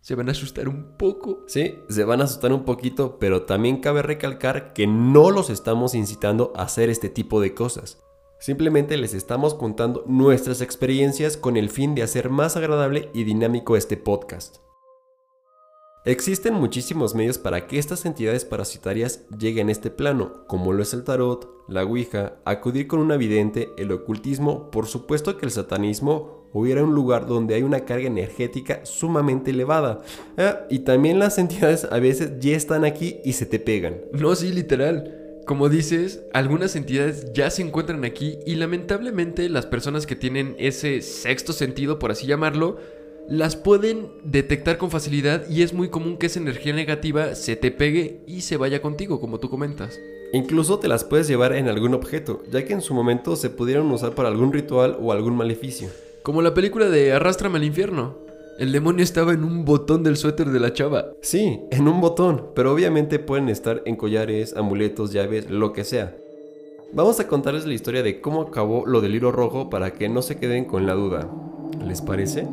Se 0.00 0.16
van 0.16 0.28
a 0.28 0.32
asustar 0.32 0.68
un 0.68 0.96
poco. 0.98 1.44
Sí, 1.46 1.78
se 1.88 2.02
van 2.02 2.20
a 2.20 2.24
asustar 2.24 2.52
un 2.52 2.64
poquito, 2.64 3.18
pero 3.20 3.42
también 3.42 3.76
cabe 3.76 4.02
recalcar 4.02 4.72
que 4.72 4.88
no 4.88 5.30
los 5.30 5.48
estamos 5.48 5.94
incitando 5.94 6.52
a 6.56 6.62
hacer 6.62 6.90
este 6.90 7.08
tipo 7.08 7.40
de 7.40 7.54
cosas. 7.54 8.02
Simplemente 8.40 8.96
les 8.96 9.14
estamos 9.14 9.54
contando 9.54 10.02
nuestras 10.08 10.60
experiencias 10.60 11.36
con 11.36 11.56
el 11.56 11.70
fin 11.70 11.94
de 11.94 12.02
hacer 12.02 12.30
más 12.30 12.56
agradable 12.56 13.10
y 13.14 13.22
dinámico 13.22 13.76
este 13.76 13.96
podcast. 13.96 14.56
Existen 16.04 16.54
muchísimos 16.54 17.14
medios 17.14 17.38
para 17.38 17.68
que 17.68 17.78
estas 17.78 18.04
entidades 18.06 18.44
parasitarias 18.44 19.20
lleguen 19.38 19.68
a 19.68 19.72
este 19.72 19.88
plano, 19.88 20.44
como 20.48 20.72
lo 20.72 20.82
es 20.82 20.92
el 20.94 21.04
tarot, 21.04 21.48
la 21.68 21.84
ouija, 21.84 22.38
acudir 22.44 22.88
con 22.88 22.98
un 22.98 23.16
vidente, 23.16 23.70
el 23.78 23.92
ocultismo, 23.92 24.68
por 24.72 24.86
supuesto 24.86 25.38
que 25.38 25.46
el 25.46 25.52
satanismo 25.52 26.48
hubiera 26.52 26.82
un 26.82 26.96
lugar 26.96 27.28
donde 27.28 27.54
hay 27.54 27.62
una 27.62 27.84
carga 27.84 28.08
energética 28.08 28.84
sumamente 28.84 29.52
elevada. 29.52 30.02
Ah, 30.36 30.62
y 30.68 30.80
también 30.80 31.20
las 31.20 31.38
entidades 31.38 31.84
a 31.88 32.00
veces 32.00 32.32
ya 32.40 32.56
están 32.56 32.84
aquí 32.84 33.20
y 33.24 33.34
se 33.34 33.46
te 33.46 33.60
pegan. 33.60 34.00
No, 34.12 34.34
sí, 34.34 34.52
literal. 34.52 35.18
Como 35.46 35.68
dices, 35.68 36.24
algunas 36.32 36.74
entidades 36.74 37.32
ya 37.32 37.48
se 37.48 37.62
encuentran 37.62 38.04
aquí 38.04 38.40
y 38.44 38.56
lamentablemente 38.56 39.48
las 39.48 39.66
personas 39.66 40.06
que 40.06 40.16
tienen 40.16 40.56
ese 40.58 41.00
sexto 41.00 41.52
sentido, 41.52 42.00
por 42.00 42.10
así 42.10 42.26
llamarlo, 42.26 42.78
las 43.28 43.56
pueden 43.56 44.08
detectar 44.24 44.78
con 44.78 44.90
facilidad 44.90 45.48
y 45.48 45.62
es 45.62 45.72
muy 45.72 45.88
común 45.88 46.16
que 46.16 46.26
esa 46.26 46.40
energía 46.40 46.72
negativa 46.72 47.34
se 47.34 47.56
te 47.56 47.70
pegue 47.70 48.20
y 48.26 48.42
se 48.42 48.56
vaya 48.56 48.82
contigo, 48.82 49.20
como 49.20 49.38
tú 49.38 49.48
comentas. 49.48 49.98
Incluso 50.32 50.78
te 50.78 50.88
las 50.88 51.04
puedes 51.04 51.28
llevar 51.28 51.52
en 51.54 51.68
algún 51.68 51.94
objeto, 51.94 52.42
ya 52.50 52.64
que 52.64 52.72
en 52.72 52.80
su 52.80 52.94
momento 52.94 53.36
se 53.36 53.50
pudieron 53.50 53.90
usar 53.90 54.14
para 54.14 54.28
algún 54.28 54.52
ritual 54.52 54.96
o 55.00 55.12
algún 55.12 55.36
maleficio. 55.36 55.88
Como 56.22 56.42
la 56.42 56.54
película 56.54 56.88
de 56.88 57.12
Arrástrame 57.12 57.58
al 57.58 57.64
infierno. 57.64 58.16
El 58.58 58.70
demonio 58.70 59.02
estaba 59.02 59.32
en 59.32 59.44
un 59.44 59.64
botón 59.64 60.02
del 60.02 60.16
suéter 60.16 60.50
de 60.50 60.60
la 60.60 60.72
chava. 60.72 61.12
Sí, 61.22 61.60
en 61.70 61.88
un 61.88 62.00
botón, 62.00 62.48
pero 62.54 62.72
obviamente 62.72 63.18
pueden 63.18 63.48
estar 63.48 63.82
en 63.86 63.96
collares, 63.96 64.54
amuletos, 64.56 65.12
llaves, 65.12 65.50
lo 65.50 65.72
que 65.72 65.84
sea. 65.84 66.14
Vamos 66.92 67.18
a 67.18 67.26
contarles 67.26 67.66
la 67.66 67.72
historia 67.72 68.02
de 68.02 68.20
cómo 68.20 68.42
acabó 68.42 68.86
lo 68.86 69.00
del 69.00 69.14
hilo 69.14 69.32
rojo 69.32 69.70
para 69.70 69.92
que 69.92 70.10
no 70.10 70.20
se 70.20 70.36
queden 70.36 70.66
con 70.66 70.86
la 70.86 70.92
duda. 70.92 71.28
¿Les 71.86 72.02
parece? 72.02 72.46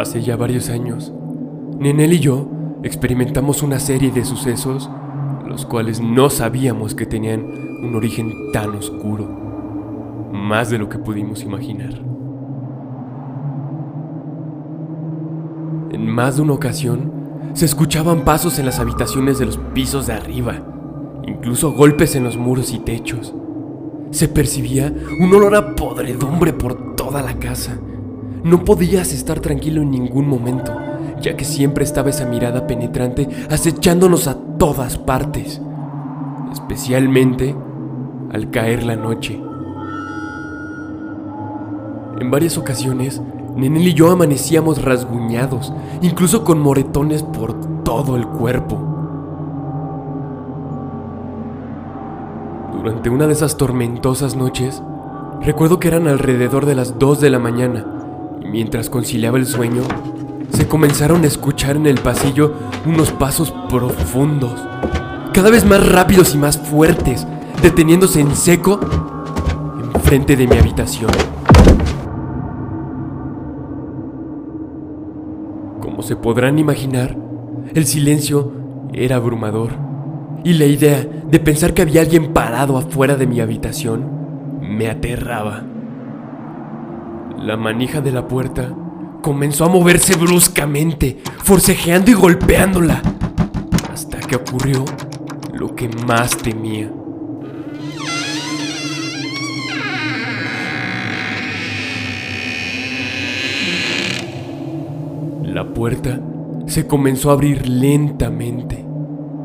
Hace 0.00 0.22
ya 0.22 0.34
varios 0.34 0.70
años, 0.70 1.12
Nenel 1.78 2.14
y 2.14 2.20
yo 2.20 2.48
experimentamos 2.82 3.62
una 3.62 3.78
serie 3.78 4.10
de 4.10 4.24
sucesos 4.24 4.88
los 5.46 5.66
cuales 5.66 6.00
no 6.00 6.30
sabíamos 6.30 6.94
que 6.94 7.04
tenían 7.04 7.44
un 7.82 7.94
origen 7.94 8.32
tan 8.50 8.70
oscuro, 8.76 9.28
más 10.32 10.70
de 10.70 10.78
lo 10.78 10.88
que 10.88 10.98
pudimos 10.98 11.42
imaginar. 11.42 11.92
En 15.92 16.08
más 16.08 16.36
de 16.36 16.42
una 16.44 16.54
ocasión, 16.54 17.12
se 17.52 17.66
escuchaban 17.66 18.24
pasos 18.24 18.58
en 18.58 18.64
las 18.64 18.78
habitaciones 18.78 19.38
de 19.38 19.44
los 19.44 19.58
pisos 19.74 20.06
de 20.06 20.14
arriba, 20.14 20.62
incluso 21.26 21.72
golpes 21.72 22.16
en 22.16 22.24
los 22.24 22.38
muros 22.38 22.72
y 22.72 22.78
techos. 22.78 23.34
Se 24.12 24.28
percibía 24.28 24.94
un 25.20 25.34
olor 25.34 25.54
a 25.56 25.74
podredumbre 25.74 26.54
por 26.54 26.96
toda 26.96 27.20
la 27.20 27.34
casa. 27.34 27.78
No 28.42 28.64
podías 28.64 29.12
estar 29.12 29.40
tranquilo 29.40 29.82
en 29.82 29.90
ningún 29.90 30.28
momento, 30.28 30.72
ya 31.20 31.36
que 31.36 31.44
siempre 31.44 31.84
estaba 31.84 32.10
esa 32.10 32.24
mirada 32.24 32.66
penetrante 32.66 33.28
acechándonos 33.50 34.28
a 34.28 34.36
todas 34.58 34.96
partes, 34.96 35.60
especialmente 36.52 37.54
al 38.32 38.50
caer 38.50 38.84
la 38.84 38.96
noche. 38.96 39.40
En 42.20 42.30
varias 42.30 42.56
ocasiones, 42.56 43.20
Nenel 43.56 43.88
y 43.88 43.94
yo 43.94 44.10
amanecíamos 44.10 44.82
rasguñados, 44.82 45.72
incluso 46.00 46.44
con 46.44 46.60
moretones 46.60 47.22
por 47.22 47.82
todo 47.82 48.16
el 48.16 48.26
cuerpo. 48.26 48.78
Durante 52.76 53.10
una 53.10 53.26
de 53.26 53.32
esas 53.34 53.58
tormentosas 53.58 54.36
noches, 54.36 54.82
recuerdo 55.42 55.78
que 55.78 55.88
eran 55.88 56.06
alrededor 56.06 56.64
de 56.64 56.74
las 56.74 56.98
2 56.98 57.20
de 57.20 57.30
la 57.30 57.38
mañana, 57.38 57.99
mientras 58.44 58.90
conciliaba 58.90 59.38
el 59.38 59.46
sueño, 59.46 59.82
se 60.52 60.66
comenzaron 60.66 61.24
a 61.24 61.26
escuchar 61.26 61.76
en 61.76 61.86
el 61.86 62.00
pasillo 62.00 62.54
unos 62.86 63.12
pasos 63.12 63.52
profundos, 63.68 64.60
cada 65.32 65.50
vez 65.50 65.64
más 65.64 65.86
rápidos 65.88 66.34
y 66.34 66.38
más 66.38 66.58
fuertes, 66.58 67.26
deteniéndose 67.62 68.20
en 68.20 68.34
seco 68.34 68.80
enfrente 69.94 70.36
de 70.36 70.46
mi 70.46 70.56
habitación. 70.56 71.10
Como 75.80 76.02
se 76.02 76.16
podrán 76.16 76.58
imaginar, 76.58 77.16
el 77.74 77.86
silencio 77.86 78.52
era 78.92 79.16
abrumador 79.16 79.70
y 80.42 80.54
la 80.54 80.64
idea 80.64 81.06
de 81.30 81.38
pensar 81.38 81.74
que 81.74 81.82
había 81.82 82.00
alguien 82.00 82.32
parado 82.32 82.76
afuera 82.76 83.16
de 83.16 83.26
mi 83.26 83.40
habitación 83.40 84.04
me 84.60 84.88
aterraba. 84.88 85.69
La 87.40 87.56
manija 87.56 88.02
de 88.02 88.12
la 88.12 88.28
puerta 88.28 88.70
comenzó 89.22 89.64
a 89.64 89.70
moverse 89.70 90.14
bruscamente, 90.14 91.22
forcejeando 91.42 92.10
y 92.10 92.14
golpeándola, 92.14 93.00
hasta 93.90 94.18
que 94.18 94.36
ocurrió 94.36 94.84
lo 95.54 95.74
que 95.74 95.88
más 96.06 96.36
temía. 96.36 96.92
La 105.42 105.64
puerta 105.72 106.20
se 106.66 106.86
comenzó 106.86 107.30
a 107.30 107.32
abrir 107.32 107.66
lentamente, 107.66 108.84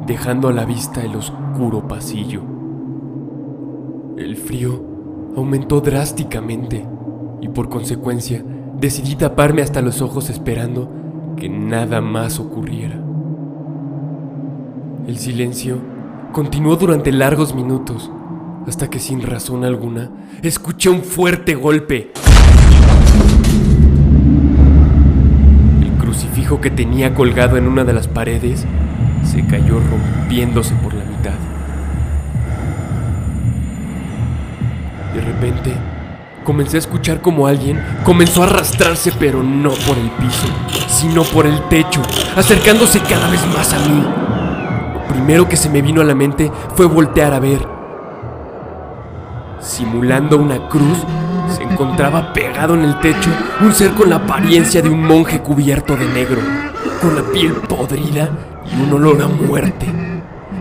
dejando 0.05 0.49
a 0.49 0.53
la 0.53 0.65
vista 0.65 1.01
el 1.01 1.15
oscuro 1.15 1.87
pasillo. 1.87 2.41
El 4.17 4.35
frío 4.35 4.83
aumentó 5.37 5.79
drásticamente 5.79 6.85
y 7.45 7.47
por 7.47 7.69
consecuencia 7.69 8.43
decidí 8.79 9.15
taparme 9.15 9.61
hasta 9.61 9.83
los 9.83 10.01
ojos 10.01 10.31
esperando 10.31 10.89
que 11.37 11.47
nada 11.47 12.01
más 12.01 12.39
ocurriera. 12.39 12.99
El 15.07 15.19
silencio 15.19 15.77
continuó 16.31 16.75
durante 16.75 17.11
largos 17.11 17.53
minutos, 17.53 18.09
hasta 18.65 18.89
que 18.89 18.97
sin 18.97 19.21
razón 19.21 19.63
alguna 19.63 20.09
escuché 20.41 20.89
un 20.89 21.03
fuerte 21.03 21.53
golpe. 21.53 22.13
El 25.83 25.91
crucifijo 25.99 26.59
que 26.59 26.71
tenía 26.71 27.13
colgado 27.13 27.57
en 27.57 27.67
una 27.67 27.83
de 27.83 27.93
las 27.93 28.07
paredes 28.07 28.65
se 29.23 29.45
cayó 29.45 29.79
rompiéndose 29.79 30.73
por 30.81 30.95
la 30.95 31.03
mitad. 31.05 31.35
De 35.13 35.21
repente, 35.21 35.94
comencé 36.45 36.77
a 36.77 36.79
escuchar 36.79 37.19
como 37.19 37.47
alguien 37.47 37.83
comenzó 38.05 38.43
a 38.43 38.45
arrastrarse, 38.45 39.11
pero 39.19 39.43
no 39.43 39.71
por 39.71 39.97
el 39.97 40.09
piso, 40.11 40.47
sino 40.87 41.23
por 41.23 41.45
el 41.45 41.61
techo, 41.63 42.01
acercándose 42.37 43.01
cada 43.01 43.29
vez 43.29 43.45
más 43.47 43.73
a 43.73 43.79
mí. 43.79 44.01
Lo 44.93 45.07
primero 45.09 45.49
que 45.49 45.57
se 45.57 45.69
me 45.69 45.81
vino 45.81 45.99
a 45.99 46.05
la 46.05 46.15
mente 46.15 46.49
fue 46.75 46.85
voltear 46.85 47.33
a 47.33 47.39
ver. 47.39 47.67
Simulando 49.59 50.37
una 50.37 50.69
cruz, 50.69 50.99
se 51.49 51.63
encontraba 51.63 52.31
pegado 52.31 52.75
en 52.75 52.83
el 52.83 52.99
techo 52.99 53.29
un 53.61 53.73
ser 53.73 53.91
con 53.91 54.09
la 54.09 54.17
apariencia 54.17 54.81
de 54.81 54.89
un 54.89 55.03
monje 55.03 55.41
cubierto 55.41 55.97
de 55.97 56.07
negro, 56.07 56.41
con 57.01 57.15
la 57.15 57.23
piel 57.23 57.53
podrida 57.53 58.29
y 58.71 58.81
un 58.81 58.93
olor 58.93 59.21
a 59.23 59.27
muerte. 59.27 59.87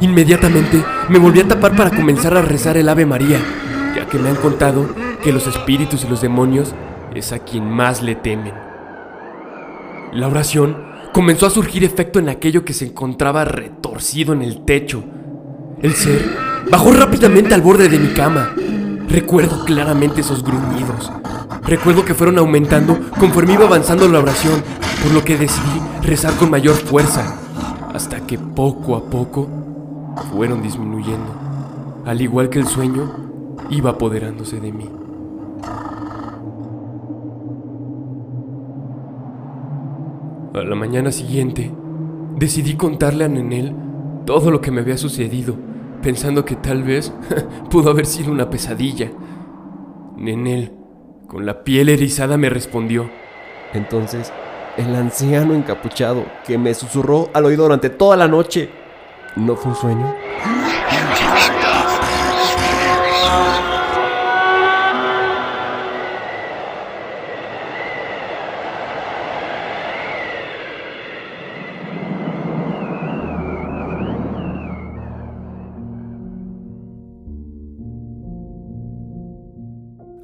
Inmediatamente 0.01 0.83
me 1.09 1.19
volví 1.19 1.41
a 1.41 1.49
tapar 1.49 1.77
para 1.77 1.91
comenzar 1.91 2.37
a 2.37 2.43
rezar 2.43 2.77
el 2.77 2.89
Ave 2.89 3.07
María, 3.07 3.39
ya 3.95 4.07
que 4.07 4.19
me 4.19 4.31
han 4.31 4.37
contado 4.37 5.04
que 5.25 5.33
los 5.33 5.47
espíritus 5.47 6.05
y 6.05 6.09
los 6.09 6.21
demonios 6.21 6.75
es 7.15 7.33
a 7.33 7.39
quien 7.39 7.69
más 7.69 8.03
le 8.03 8.15
temen. 8.15 8.53
La 10.13 10.29
oración 10.29 10.77
comenzó 11.15 11.47
a 11.47 11.51
surgir 11.51 11.83
efecto 11.83 12.19
en 12.19 12.29
aquello 12.29 12.63
que 12.63 12.75
se 12.75 12.85
encontraba 12.85 13.47
retorcido 13.47 14.35
en 14.35 14.43
el 14.43 14.67
techo. 14.67 15.03
El 15.81 15.95
ser 15.95 16.29
bajó 16.71 16.93
rápidamente 16.93 17.55
al 17.55 17.63
borde 17.63 17.89
de 17.89 17.99
mi 17.99 18.09
cama. 18.09 18.51
Recuerdo 19.09 19.65
claramente 19.65 20.21
esos 20.21 20.45
gruñidos. 20.45 21.11
Recuerdo 21.63 22.05
que 22.05 22.15
fueron 22.15 22.39
aumentando 22.39 22.99
conforme 23.19 23.55
iba 23.55 23.65
avanzando 23.65 24.07
la 24.09 24.19
oración, 24.19 24.63
por 25.03 25.13
lo 25.13 25.25
que 25.25 25.39
decidí 25.39 25.81
rezar 26.03 26.35
con 26.35 26.51
mayor 26.51 26.75
fuerza, 26.75 27.41
hasta 27.95 28.21
que 28.27 28.39
poco 28.39 28.95
a 28.95 29.05
poco 29.05 29.49
fueron 30.31 30.63
disminuyendo, 30.63 31.33
al 32.05 32.21
igual 32.21 32.51
que 32.51 32.59
el 32.59 32.67
sueño 32.67 33.11
iba 33.71 33.91
apoderándose 33.91 34.61
de 34.61 34.73
mí. 34.73 35.04
A 40.55 40.63
la 40.63 40.77
mañana 40.77 41.11
siguiente, 41.11 41.73
decidí 42.37 42.75
contarle 42.75 43.25
a 43.25 43.29
Nenel 43.29 43.75
todo 44.25 44.51
lo 44.51 44.61
que 44.61 44.71
me 44.71 44.83
había 44.83 44.97
sucedido, 44.97 45.57
pensando 46.01 46.45
que 46.45 46.57
tal 46.57 46.83
vez 46.85 47.13
pudo 47.71 47.91
haber 47.91 48.07
sido 48.07 48.31
una 48.31 48.51
pesadilla. 48.51 49.11
Nenel, 50.17 50.73
con 51.27 51.45
la 51.45 51.65
piel 51.65 51.89
erizada, 51.89 52.37
me 52.37 52.51
respondió. 52.51 53.11
Entonces, 53.73 54.33
el 54.77 54.95
anciano 54.95 55.55
encapuchado 55.55 56.25
que 56.47 56.57
me 56.57 56.73
susurró 56.75 57.31
al 57.33 57.45
oído 57.45 57.65
durante 57.65 57.91
toda 57.91 58.17
la 58.17 58.29
noche, 58.29 58.71
¿no 59.37 59.57
fue 59.57 59.73
un 59.73 59.77
sueño? 59.77 60.15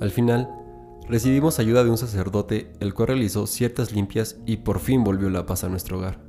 Al 0.00 0.10
final, 0.10 0.48
recibimos 1.08 1.58
ayuda 1.58 1.84
de 1.84 1.90
un 1.90 1.98
sacerdote, 1.98 2.72
el 2.80 2.94
cual 2.94 3.08
realizó 3.08 3.46
ciertas 3.46 3.92
limpias 3.92 4.38
y 4.46 4.58
por 4.58 4.80
fin 4.80 5.04
volvió 5.04 5.28
la 5.28 5.44
paz 5.44 5.62
a 5.62 5.68
nuestro 5.68 5.98
hogar. 5.98 6.20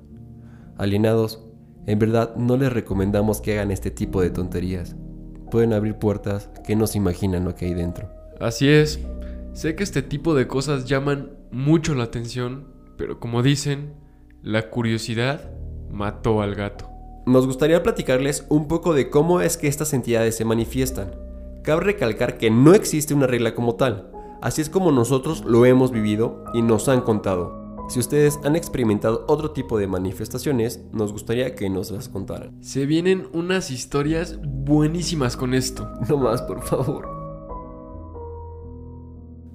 Alienados, 0.78 1.44
en 1.88 1.98
verdad 1.98 2.36
no 2.36 2.58
les 2.58 2.72
recomendamos 2.72 3.40
que 3.42 3.54
hagan 3.54 3.72
este 3.72 3.90
tipo 3.90 4.22
de 4.22 4.30
tonterías. 4.30 4.96
Pueden 5.50 5.74
abrir 5.74 5.96
puertas 5.96 6.50
que 6.66 6.75
no 6.75 6.86
se 6.86 6.98
imaginan 6.98 7.45
lo 7.45 7.56
que 7.56 7.65
hay 7.65 7.74
dentro. 7.74 8.10
Así 8.39 8.67
es, 8.67 9.00
sé 9.54 9.76
que 9.76 9.84
este 9.84 10.02
tipo 10.02 10.36
de 10.36 10.48
cosas 10.48 10.86
llaman 10.86 11.32
mucho 11.52 11.95
la 11.95 12.04
atención, 12.04 12.67
pero 12.98 13.19
como 13.19 13.41
dicen, 13.41 13.93
la 14.43 14.69
curiosidad 14.69 15.52
mató 15.89 16.41
al 16.41 16.56
gato. 16.56 16.89
Nos 17.26 17.45
gustaría 17.45 17.84
platicarles 17.84 18.45
un 18.50 18.67
poco 18.67 18.93
de 18.93 19.10
cómo 19.10 19.41
es 19.41 19.56
que 19.56 19.67
estas 19.67 19.93
entidades 19.93 20.36
se 20.36 20.45
manifiestan. 20.45 21.12
Cabe 21.63 21.82
recalcar 21.82 22.38
que 22.38 22.50
no 22.50 22.74
existe 22.74 23.13
una 23.13 23.28
regla 23.28 23.54
como 23.54 23.76
tal, 23.76 24.12
así 24.41 24.62
es 24.62 24.69
como 24.69 24.91
nosotros 24.91 25.43
lo 25.45 25.65
hemos 25.65 25.91
vivido 25.91 26.43
y 26.54 26.63
nos 26.63 26.89
han 26.89 27.02
contado. 27.02 27.62
Si 27.88 28.00
ustedes 28.00 28.39
han 28.43 28.56
experimentado 28.56 29.26
otro 29.28 29.52
tipo 29.52 29.78
de 29.78 29.86
manifestaciones, 29.86 30.82
nos 30.91 31.12
gustaría 31.12 31.56
que 31.56 31.69
nos 31.69 31.91
las 31.91 32.10
contaran. 32.10 32.63
Se 32.63 32.86
vienen 32.86 33.28
unas 33.34 33.69
historias 33.69 34.39
buenísimas 34.41 35.38
con 35.38 35.54
esto. 35.54 35.88
No 36.10 36.17
más, 36.17 36.41
por 36.41 36.62
favor. 36.63 37.08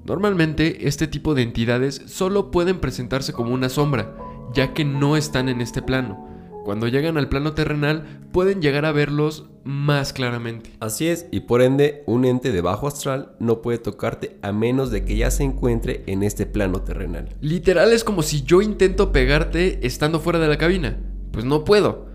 Normalmente 0.05 0.87
este 0.87 1.09
tipo 1.09 1.35
de 1.35 1.43
entidades 1.43 2.03
solo 2.07 2.53
pueden 2.53 2.79
presentarse 2.79 3.33
como 3.33 3.53
una 3.53 3.69
sombra, 3.69 4.17
ya 4.53 4.75
que 4.75 4.85
no 4.85 5.17
están 5.17 5.49
en 5.49 5.61
este 5.61 5.83
plano. 5.83 6.36
Cuando 6.67 6.89
llegan 6.89 7.17
al 7.17 7.29
plano 7.29 7.53
terrenal 7.53 8.27
pueden 8.33 8.61
llegar 8.61 8.87
a 8.87 8.91
verlos 8.91 9.49
más 9.63 10.13
claramente. 10.13 10.73
Así 10.81 11.07
es, 11.07 11.29
y 11.31 11.39
por 11.39 11.63
ende, 11.63 12.03
un 12.07 12.25
ente 12.25 12.51
de 12.51 12.61
bajo 12.61 12.89
astral 12.89 13.37
no 13.39 13.63
puede 13.63 13.79
tocarte 13.79 14.37
a 14.43 14.51
menos 14.51 14.91
de 14.91 15.05
que 15.05 15.17
ya 15.17 15.31
se 15.31 15.45
encuentre 15.45 16.03
en 16.09 16.25
este 16.25 16.45
plano 16.45 16.83
terrenal. 16.83 17.29
Literal 17.41 17.93
es 17.93 18.03
como 18.03 18.23
si 18.23 18.43
yo 18.43 18.63
intento 18.63 19.13
pegarte 19.13 19.87
estando 19.87 20.19
fuera 20.19 20.41
de 20.41 20.49
la 20.49 20.59
cabina. 20.59 20.99
Pues 21.31 21.45
no 21.45 21.63
puedo. 21.63 22.07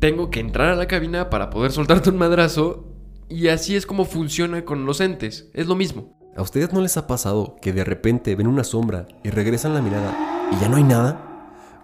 Tengo 0.00 0.28
que 0.28 0.40
entrar 0.40 0.68
a 0.68 0.76
la 0.76 0.86
cabina 0.86 1.30
para 1.30 1.48
poder 1.48 1.72
soltarte 1.72 2.10
un 2.10 2.18
madrazo 2.18 2.84
y 3.30 3.48
así 3.48 3.74
es 3.74 3.86
como 3.86 4.04
funciona 4.04 4.66
con 4.66 4.84
los 4.84 5.00
entes. 5.00 5.48
Es 5.54 5.66
lo 5.66 5.76
mismo. 5.76 6.14
¿A 6.36 6.42
ustedes 6.42 6.74
no 6.74 6.82
les 6.82 6.98
ha 6.98 7.06
pasado 7.06 7.56
que 7.62 7.72
de 7.72 7.84
repente 7.84 8.36
ven 8.36 8.48
una 8.48 8.64
sombra 8.64 9.08
y 9.22 9.30
regresan 9.30 9.72
la 9.72 9.80
mirada 9.80 10.50
y 10.52 10.60
ya 10.60 10.68
no 10.68 10.76
hay 10.76 10.84
nada? 10.84 11.30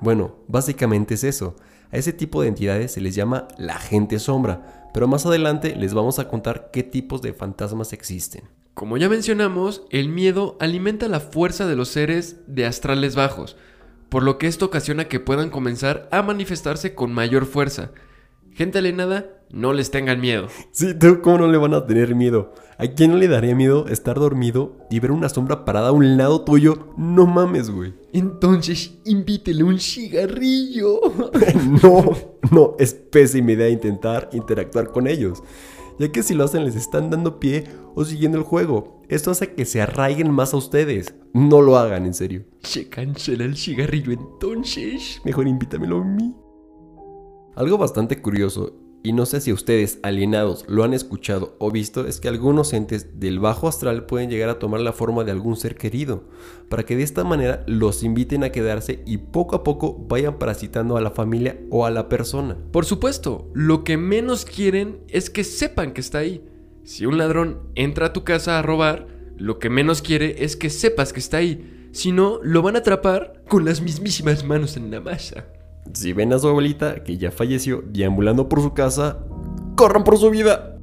Bueno, 0.03 0.37
básicamente 0.49 1.15
es 1.15 1.25
eso. 1.25 1.57
A 1.93 1.97
ese 1.97 2.13
tipo 2.13 2.43
de 2.43 2.49
entidades 2.49 2.93
se 2.93 3.01
les 3.01 3.15
llama 3.15 3.49
la 3.59 3.79
gente 3.79 4.19
sombra, 4.19 4.89
pero 4.95 5.09
más 5.09 5.27
adelante 5.27 5.75
les 5.77 5.95
vamos 5.95 6.19
a 6.19 6.29
contar 6.29 6.71
qué 6.73 6.83
tipos 6.83 7.23
de 7.23 7.33
fantasmas 7.33 7.93
existen. 7.93 8.45
Como 8.75 8.97
ya 8.97 9.09
mencionamos, 9.09 9.83
el 9.91 10.09
miedo 10.09 10.57
alimenta 10.61 11.09
la 11.09 11.21
fuerza 11.21 11.67
de 11.67 11.77
los 11.77 11.89
seres 11.89 12.37
de 12.47 12.65
astrales 12.67 13.17
bajos, 13.17 13.57
por 14.09 14.23
lo 14.23 14.39
que 14.39 14.47
esto 14.47 14.67
ocasiona 14.67 15.07
que 15.07 15.21
puedan 15.21 15.51
comenzar 15.51 16.09
a 16.13 16.23
manifestarse 16.23 16.95
con 16.95 17.13
mayor 17.13 17.47
fuerza. 17.47 17.91
Gente 18.53 18.79
alienada, 18.79 19.40
no 19.53 19.73
les 19.73 19.91
tengan 19.91 20.21
miedo. 20.21 20.49
Sí, 20.71 20.95
¿tú 20.95 21.21
cómo 21.23 21.39
no 21.39 21.49
le 21.49 21.59
van 21.59 21.75
a 21.75 21.87
tener 21.87 22.15
miedo? 22.15 22.53
¿A 22.79 22.87
quién 22.87 23.11
no 23.11 23.17
le 23.17 23.29
daría 23.29 23.55
miedo 23.55 23.89
estar 23.89 24.19
dormido 24.19 24.77
y 24.91 25.01
ver 25.01 25.11
una 25.11 25.29
sombra 25.29 25.65
parada 25.65 25.89
a 25.89 25.93
un 25.93 26.17
lado 26.17 26.43
tuyo? 26.45 26.95
No 26.97 27.27
mames, 27.27 27.71
güey. 27.71 27.95
Entonces, 28.13 28.99
invítele 29.05 29.63
un 29.63 29.79
cigarrillo. 29.79 31.01
no, 31.83 32.13
no, 32.51 32.77
es 32.79 32.95
pésima 32.95 33.53
idea 33.53 33.69
intentar 33.69 34.31
interactuar 34.33 34.93
con 34.93 35.07
ellos. 35.07 35.43
Ya 35.99 36.11
que 36.11 36.23
si 36.23 36.35
lo 36.35 36.45
hacen 36.45 36.65
les 36.65 36.77
están 36.77 37.11
dando 37.11 37.39
pie 37.41 37.65
o 37.95 38.05
siguiendo 38.05 38.39
el 38.39 38.45
juego. 38.45 39.03
Esto 39.09 39.33
hace 39.33 39.55
que 39.55 39.67
se 39.67 39.83
arraiguen 39.83 40.31
más 40.31 40.55
a 40.55 40.57
ustedes. 40.57 41.15
No 41.35 41.61
lo 41.61 41.77
hagan, 41.77 42.07
en 42.07 42.15
serio. 42.15 42.45
Se 42.63 42.89
cancela 42.89 43.45
el 43.45 43.57
cigarrillo 43.57 44.13
entonces. 44.13 45.21
Mejor 45.25 45.47
invítamelo 45.47 45.99
a 45.99 46.05
mí. 46.05 46.35
Algo 47.57 47.77
bastante 47.77 48.23
curioso, 48.23 48.80
y 49.03 49.13
no 49.13 49.25
sé 49.25 49.41
si 49.41 49.53
ustedes 49.53 49.99
alienados 50.03 50.65
lo 50.69 50.85
han 50.85 50.93
escuchado 50.93 51.57
o 51.59 51.71
visto, 51.71 52.07
es 52.07 52.21
que 52.21 52.29
algunos 52.29 52.73
entes 52.73 53.19
del 53.19 53.39
bajo 53.39 53.67
astral 53.67 54.05
pueden 54.05 54.29
llegar 54.29 54.51
a 54.51 54.59
tomar 54.59 54.81
la 54.81 54.93
forma 54.93 55.25
de 55.25 55.33
algún 55.33 55.57
ser 55.57 55.77
querido, 55.77 56.25
para 56.69 56.83
que 56.85 56.97
de 56.97 57.03
esta 57.03 57.25
manera 57.25 57.65
los 57.67 58.03
inviten 58.03 58.45
a 58.45 58.53
quedarse 58.53 59.03
y 59.07 59.19
poco 59.19 59.57
a 59.57 59.65
poco 59.65 59.97
vayan 60.09 60.39
parasitando 60.39 60.97
a 60.97 61.01
la 61.01 61.11
familia 61.11 61.59
o 61.71 61.87
a 61.87 61.91
la 61.91 62.09
persona. 62.09 62.59
Por 62.73 62.85
supuesto, 62.85 63.49
lo 63.55 63.85
que 63.85 63.97
menos 63.97 64.45
quieren 64.45 65.01
es 65.09 65.31
que 65.31 65.45
sepan 65.45 65.93
que 65.93 66.03
está 66.03 66.19
ahí. 66.19 66.45
Si 66.85 67.07
un 67.07 67.17
ladrón 67.17 67.61
entra 67.75 68.07
a 68.07 68.13
tu 68.13 68.25
casa 68.25 68.59
a 68.59 68.63
robar, 68.63 69.07
lo 69.37 69.59
que 69.59 69.71
menos 69.71 70.03
quiere 70.03 70.45
es 70.45 70.57
que 70.57 70.69
sepas 70.69 71.15
que 71.15 71.21
está 71.21 71.39
ahí. 71.39 71.89
Si 71.93 72.13
no, 72.13 72.39
lo 72.43 72.61
van 72.63 72.77
a 72.77 72.81
atrapar 72.81 73.43
con 73.49 73.65
las 73.65 73.81
mismísimas 73.81 74.45
manos 74.45 74.77
en 74.77 74.91
la 74.91 75.01
masa. 75.01 75.47
Si 75.95 76.13
ven 76.13 76.33
a 76.33 76.39
su 76.39 76.49
abuelita, 76.49 77.03
que 77.03 77.17
ya 77.19 77.31
falleció, 77.31 77.83
deambulando 77.87 78.49
por 78.49 78.61
su 78.63 78.75
casa, 78.75 79.19
corran 79.77 80.05
por 80.05 80.19
su 80.19 80.31
vida. 80.31 80.79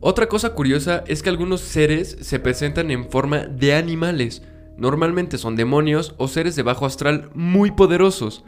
Otra 0.00 0.28
cosa 0.28 0.54
curiosa 0.54 1.04
es 1.06 1.22
que 1.22 1.30
algunos 1.30 1.60
seres 1.60 2.16
se 2.20 2.40
presentan 2.40 2.90
en 2.90 3.08
forma 3.08 3.46
de 3.46 3.74
animales. 3.74 4.42
Normalmente 4.76 5.38
son 5.38 5.54
demonios 5.54 6.14
o 6.18 6.26
seres 6.26 6.56
de 6.56 6.62
bajo 6.64 6.86
astral 6.86 7.30
muy 7.34 7.70
poderosos. 7.70 8.44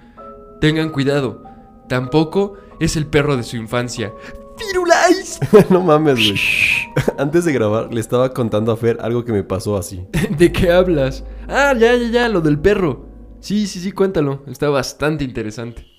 Tengan 0.61 0.91
cuidado, 0.91 1.45
tampoco 1.89 2.55
es 2.81 2.97
el 2.97 3.07
perro 3.07 3.37
de 3.37 3.45
su 3.45 3.57
infancia. 3.57 4.13
¡Firulais! 4.57 5.39
no 5.71 5.81
mames, 5.81 6.15
güey. 6.17 6.41
Antes 7.19 7.45
de 7.45 7.53
grabar, 7.53 7.93
le 7.93 8.01
estaba 8.01 8.33
contando 8.33 8.73
a 8.73 8.77
Fer 8.77 8.99
algo 9.01 9.25
que 9.25 9.33
me 9.33 9.45
pasó 9.45 9.77
así. 9.77 10.05
¿De 10.37 10.53
qué 10.53 10.73
hablas? 10.73 11.25
Ah, 11.49 11.73
ya, 11.79 11.95
ya, 11.95 12.09
ya, 12.09 12.29
lo 12.29 12.41
del 12.41 12.59
perro. 12.59 13.07
Sí, 13.41 13.67
sí, 13.67 13.81
sí, 13.81 13.93
cuéntalo. 13.93 14.43
Está 14.47 14.71
bastante 14.71 15.23
interesante. 15.23 15.94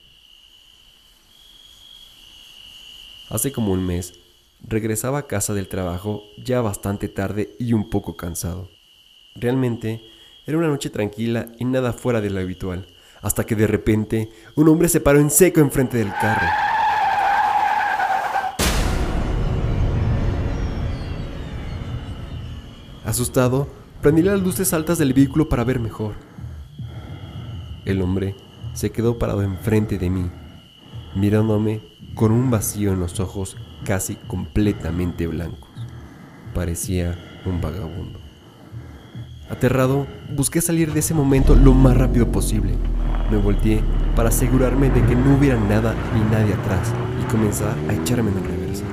Hace 3.30 3.52
como 3.52 3.72
un 3.72 3.86
mes, 3.86 4.14
Regresaba 4.68 5.20
a 5.20 5.28
casa 5.28 5.54
del 5.54 5.68
trabajo 5.68 6.24
ya 6.44 6.60
bastante 6.62 7.08
tarde 7.08 7.56
y 7.60 7.74
un 7.74 7.90
poco 7.90 8.16
cansado. 8.16 8.70
Realmente 9.36 10.02
era 10.48 10.58
una 10.58 10.70
noche 10.70 10.90
tranquila 10.90 11.52
y 11.60 11.66
nada 11.66 11.94
fuera 11.94 12.20
de 12.20 12.32
lo 12.32 12.40
habitual, 12.40 12.88
hasta 13.22 13.46
que 13.46 13.56
de 13.56 13.68
repente 13.68 14.32
un 14.56 14.70
hombre 14.70 14.90
se 14.90 15.02
paró 15.02 15.20
en 15.20 15.30
seco 15.30 15.60
enfrente 15.60 15.98
del 15.98 16.12
carro. 16.14 16.48
Asustado, 23.04 23.68
prendí 24.02 24.24
las 24.24 24.42
luces 24.42 24.74
altas 24.74 24.98
del 24.98 25.14
vehículo 25.14 25.48
para 25.48 25.64
ver 25.64 25.80
mejor. 25.80 26.16
El 27.86 28.02
hombre 28.02 28.36
se 28.74 28.92
quedó 28.92 29.20
parado 29.20 29.44
enfrente 29.44 30.00
de 30.00 30.10
mí, 30.10 30.32
mirándome 31.14 31.82
con 32.16 32.32
un 32.32 32.50
vacío 32.50 32.94
en 32.94 33.00
los 33.00 33.20
ojos 33.20 33.58
casi 33.84 34.16
completamente 34.16 35.28
blancos. 35.28 35.70
Parecía 36.54 37.16
un 37.46 37.62
vagabundo. 37.62 38.20
Aterrado, 39.50 40.08
busqué 40.36 40.62
salir 40.62 40.94
de 40.94 41.02
ese 41.02 41.14
momento 41.14 41.56
lo 41.56 41.74
más 41.74 41.96
rápido 41.96 42.32
posible. 42.32 42.74
Me 43.30 43.38
volteé 43.38 43.82
para 44.16 44.30
asegurarme 44.30 44.90
de 44.90 45.06
que 45.06 45.16
no 45.16 45.36
hubiera 45.36 45.60
nada 45.60 45.94
ni 46.16 46.22
nadie 46.32 46.54
atrás 46.54 46.94
y 47.22 47.32
comencé 47.32 47.66
a 47.66 47.94
echarme 47.94 48.32
en 48.32 48.44
reversa. 48.44 48.86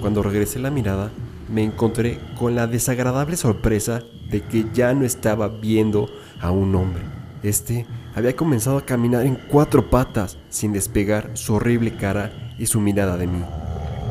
Cuando 0.00 0.22
regresé 0.22 0.58
la 0.58 0.70
mirada, 0.70 1.10
me 1.48 1.62
encontré 1.62 2.18
con 2.38 2.54
la 2.54 2.66
desagradable 2.66 3.36
sorpresa 3.36 4.02
de 4.30 4.40
que 4.42 4.66
ya 4.72 4.94
no 4.94 5.04
estaba 5.04 5.48
viendo 5.48 6.08
a 6.40 6.50
un 6.50 6.74
hombre. 6.74 7.19
Este 7.42 7.86
había 8.14 8.36
comenzado 8.36 8.76
a 8.76 8.84
caminar 8.84 9.24
en 9.24 9.38
cuatro 9.48 9.88
patas 9.88 10.36
sin 10.50 10.74
despegar 10.74 11.30
su 11.34 11.54
horrible 11.54 11.96
cara 11.96 12.32
y 12.58 12.66
su 12.66 12.80
mirada 12.80 13.16
de 13.16 13.26
mí. 13.26 13.42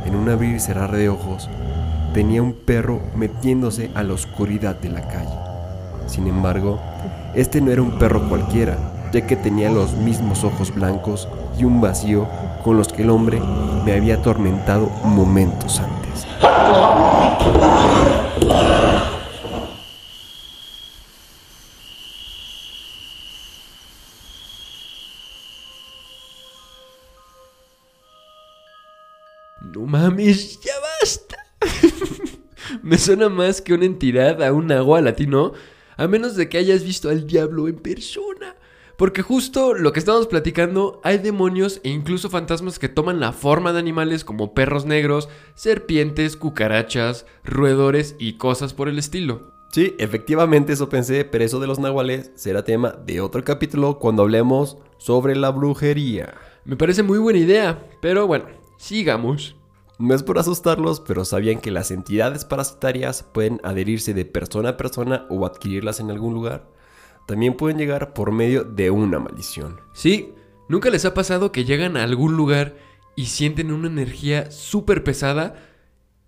En 0.06 0.16
un 0.16 0.30
abrir 0.30 0.56
y 0.56 0.60
cerrar 0.60 0.92
de 0.92 1.10
ojos, 1.10 1.48
tenía 2.14 2.42
un 2.42 2.54
perro 2.54 3.02
metiéndose 3.16 3.92
a 3.94 4.02
la 4.02 4.14
oscuridad 4.14 4.80
de 4.80 4.90
la 4.90 5.08
calle. 5.08 5.38
Sin 6.08 6.26
embargo, 6.26 6.80
este 7.36 7.62
no 7.62 7.70
era 7.72 7.84
un 7.84 8.00
perro 8.00 8.28
cualquiera, 8.30 8.78
ya 9.14 9.28
que 9.28 9.36
tenía 9.36 9.70
los 9.70 9.94
mismos 9.94 10.44
ojos 10.44 10.74
blancos 10.74 11.28
y 11.60 11.66
un 11.66 11.82
vacío 11.82 12.28
con 12.64 12.78
los 12.78 12.88
que 12.88 13.04
el 13.04 13.12
hombre 13.12 13.40
me 13.86 13.94
había 13.94 14.16
atormentado 14.16 14.90
momentos 15.04 15.80
antes. 15.80 16.26
No 30.20 30.26
ya 30.26 30.74
basta. 31.00 31.38
Me 32.84 32.98
suena 32.98 33.30
más 33.30 33.62
que 33.62 33.74
una 33.74 33.86
entidad 33.86 34.44
a 34.44 34.52
un 34.52 34.70
agua 34.70 35.00
latino, 35.00 35.54
a 35.96 36.08
menos 36.08 36.36
de 36.36 36.50
que 36.50 36.58
hayas 36.58 36.84
visto 36.84 37.10
al 37.10 37.26
diablo 37.26 37.70
en 37.70 37.78
persona. 37.78 38.58
Porque 38.98 39.22
justo 39.22 39.74
lo 39.74 39.94
que 39.94 40.00
estamos 40.00 40.28
platicando, 40.28 41.00
hay 41.06 41.20
demonios 41.20 41.80
e 41.86 41.90
incluso 41.90 42.30
fantasmas 42.30 42.80
que 42.80 42.90
toman 42.90 43.22
la 43.22 43.32
forma 43.32 43.72
de 43.72 43.80
animales 43.80 44.26
como 44.26 44.54
perros 44.54 44.86
negros, 44.86 45.30
serpientes, 45.56 46.36
cucarachas, 46.36 47.26
roedores 47.46 48.18
y 48.20 48.34
cosas 48.34 48.74
por 48.74 48.90
el 48.90 49.00
estilo. 49.00 49.54
Sí, 49.72 49.96
efectivamente 50.00 50.74
eso 50.74 50.90
pensé, 50.90 51.24
pero 51.24 51.46
eso 51.46 51.62
de 51.62 51.68
los 51.68 51.80
nahuales 51.80 52.32
será 52.36 52.66
tema 52.66 52.92
de 52.92 53.22
otro 53.22 53.42
capítulo 53.46 54.00
cuando 54.00 54.24
hablemos 54.24 54.78
sobre 54.98 55.38
la 55.38 55.52
brujería. 55.52 56.34
Me 56.66 56.76
parece 56.76 57.04
muy 57.04 57.20
buena 57.20 57.40
idea, 57.40 57.88
pero 58.02 58.28
bueno, 58.28 58.48
sigamos. 58.78 59.56
No 60.00 60.16
es 60.16 60.24
por 60.24 60.40
asustarlos, 60.40 61.02
pero 61.02 61.26
sabían 61.26 61.60
que 61.60 61.72
las 61.72 61.92
entidades 61.92 62.46
parasitarias 62.46 63.22
pueden 63.22 63.60
adherirse 63.66 64.14
de 64.14 64.24
persona 64.24 64.70
a 64.70 64.78
persona 64.78 65.26
o 65.30 65.46
adquirirlas 65.46 66.00
en 66.00 66.10
algún 66.10 66.34
lugar. 66.34 66.70
También 67.28 67.58
pueden 67.58 67.78
llegar 67.78 68.14
por 68.14 68.32
medio 68.32 68.64
de 68.64 68.92
una 68.92 69.20
maldición. 69.20 69.82
Sí, 69.92 70.34
¿nunca 70.70 70.90
les 70.90 71.04
ha 71.04 71.14
pasado 71.14 71.52
que 71.52 71.66
llegan 71.66 71.98
a 71.98 72.04
algún 72.04 72.38
lugar 72.38 72.78
y 73.18 73.26
sienten 73.26 73.74
una 73.74 73.90
energía 73.90 74.52
súper 74.52 75.04
pesada 75.04 75.56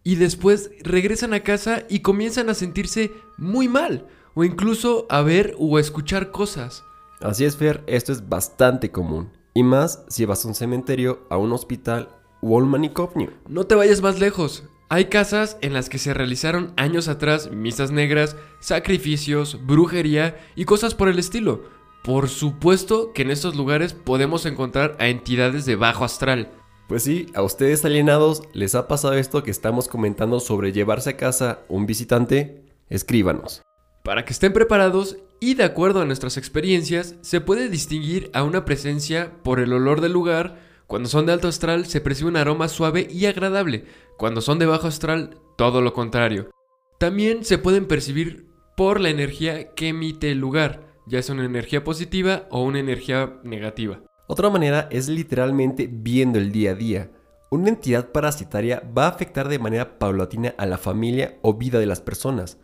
y 0.04 0.16
después 0.16 0.72
regresan 0.82 1.34
a 1.34 1.40
casa 1.40 1.84
y 1.88 2.02
comienzan 2.02 2.50
a 2.50 2.56
sentirse 2.56 3.14
muy 3.38 3.70
mal 3.70 4.06
o 4.34 4.44
incluso 4.44 5.06
a 5.10 5.22
ver 5.22 5.56
o 5.58 5.78
a 5.78 5.80
escuchar 5.80 6.32
cosas? 6.32 6.84
Así 7.22 7.46
es, 7.46 7.56
Fer, 7.56 7.86
esto 7.88 8.12
es 8.12 8.28
bastante 8.28 8.92
común. 8.92 9.30
Y 9.54 9.64
más 9.64 10.04
si 10.10 10.26
vas 10.26 10.44
a 10.44 10.50
un 10.50 10.56
cementerio, 10.56 11.26
a 11.30 11.38
un 11.38 11.54
hospital 11.54 12.21
un 12.42 12.70
manicomio. 12.70 13.32
No 13.48 13.66
te 13.66 13.76
vayas 13.76 14.02
más 14.02 14.20
lejos. 14.20 14.64
Hay 14.90 15.06
casas 15.06 15.58
en 15.62 15.74
las 15.74 15.88
que 15.88 15.98
se 15.98 16.14
realizaron 16.14 16.74
años 16.76 17.08
atrás 17.08 17.52
misas 17.52 17.92
negras, 17.92 18.36
sacrificios, 18.60 19.66
brujería 19.66 20.38
y 20.56 20.66
cosas 20.66 20.96
por 20.96 21.08
el 21.08 21.18
estilo. 21.18 21.64
Por 22.04 22.30
supuesto 22.30 23.14
que 23.14 23.22
en 23.22 23.32
estos 23.32 23.56
lugares 23.56 23.94
podemos 23.94 24.46
encontrar 24.46 24.98
a 25.00 25.08
entidades 25.08 25.66
de 25.66 25.76
bajo 25.76 26.04
astral. 26.04 26.52
Pues 26.88 27.04
sí, 27.04 27.28
a 27.36 27.42
ustedes 27.42 27.86
alienados 27.86 28.42
les 28.54 28.76
ha 28.76 28.88
pasado 28.90 29.14
esto 29.14 29.44
que 29.44 29.52
estamos 29.52 29.88
comentando 29.88 30.42
sobre 30.42 30.74
llevarse 30.74 31.12
a 31.12 31.18
casa 31.18 31.60
un 31.70 31.86
visitante, 31.86 32.66
escríbanos. 32.90 33.62
Para 34.04 34.26
que 34.26 34.34
estén 34.34 34.52
preparados 34.52 35.16
y 35.40 35.54
de 35.54 35.64
acuerdo 35.64 36.02
a 36.02 36.06
nuestras 36.06 36.36
experiencias, 36.36 37.16
se 37.22 37.40
puede 37.40 37.70
distinguir 37.70 38.30
a 38.34 38.44
una 38.44 38.66
presencia 38.66 39.32
por 39.44 39.60
el 39.60 39.72
olor 39.72 40.02
del 40.02 40.12
lugar. 40.12 40.71
Cuando 40.92 41.08
son 41.08 41.26
de 41.26 41.32
alto 41.32 41.48
astral 41.48 41.86
se 41.86 42.02
percibe 42.02 42.28
un 42.28 42.36
aroma 42.36 42.68
suave 42.68 43.08
y 43.10 43.26
agradable. 43.26 43.86
Cuando 44.18 44.42
son 44.42 44.60
de 44.60 44.66
bajo 44.66 44.88
astral, 44.88 45.38
todo 45.56 45.82
lo 45.82 45.94
contrario. 45.94 46.50
También 47.00 47.46
se 47.46 47.58
pueden 47.58 47.88
percibir 47.88 48.50
por 48.76 49.00
la 49.00 49.08
energía 49.08 49.74
que 49.74 49.88
emite 49.88 50.34
el 50.34 50.40
lugar, 50.40 50.94
ya 51.08 51.24
sea 51.24 51.34
una 51.34 51.46
energía 51.46 51.86
positiva 51.86 52.46
o 52.52 52.64
una 52.64 52.80
energía 52.80 53.40
negativa. 53.46 54.02
Otra 54.28 54.50
manera 54.50 54.90
es 54.92 55.08
literalmente 55.08 55.88
viendo 55.90 56.40
el 56.40 56.52
día 56.52 56.72
a 56.72 56.76
día. 56.76 57.10
Una 57.52 57.70
entidad 57.70 58.12
parasitaria 58.12 58.84
va 58.86 59.06
a 59.06 59.12
afectar 59.12 59.48
de 59.48 59.60
manera 59.60 59.98
paulatina 59.98 60.56
a 60.58 60.66
la 60.66 60.78
familia 60.78 61.38
o 61.42 61.54
vida 61.54 61.80
de 61.80 61.86
las 61.86 62.02
personas. 62.02 62.58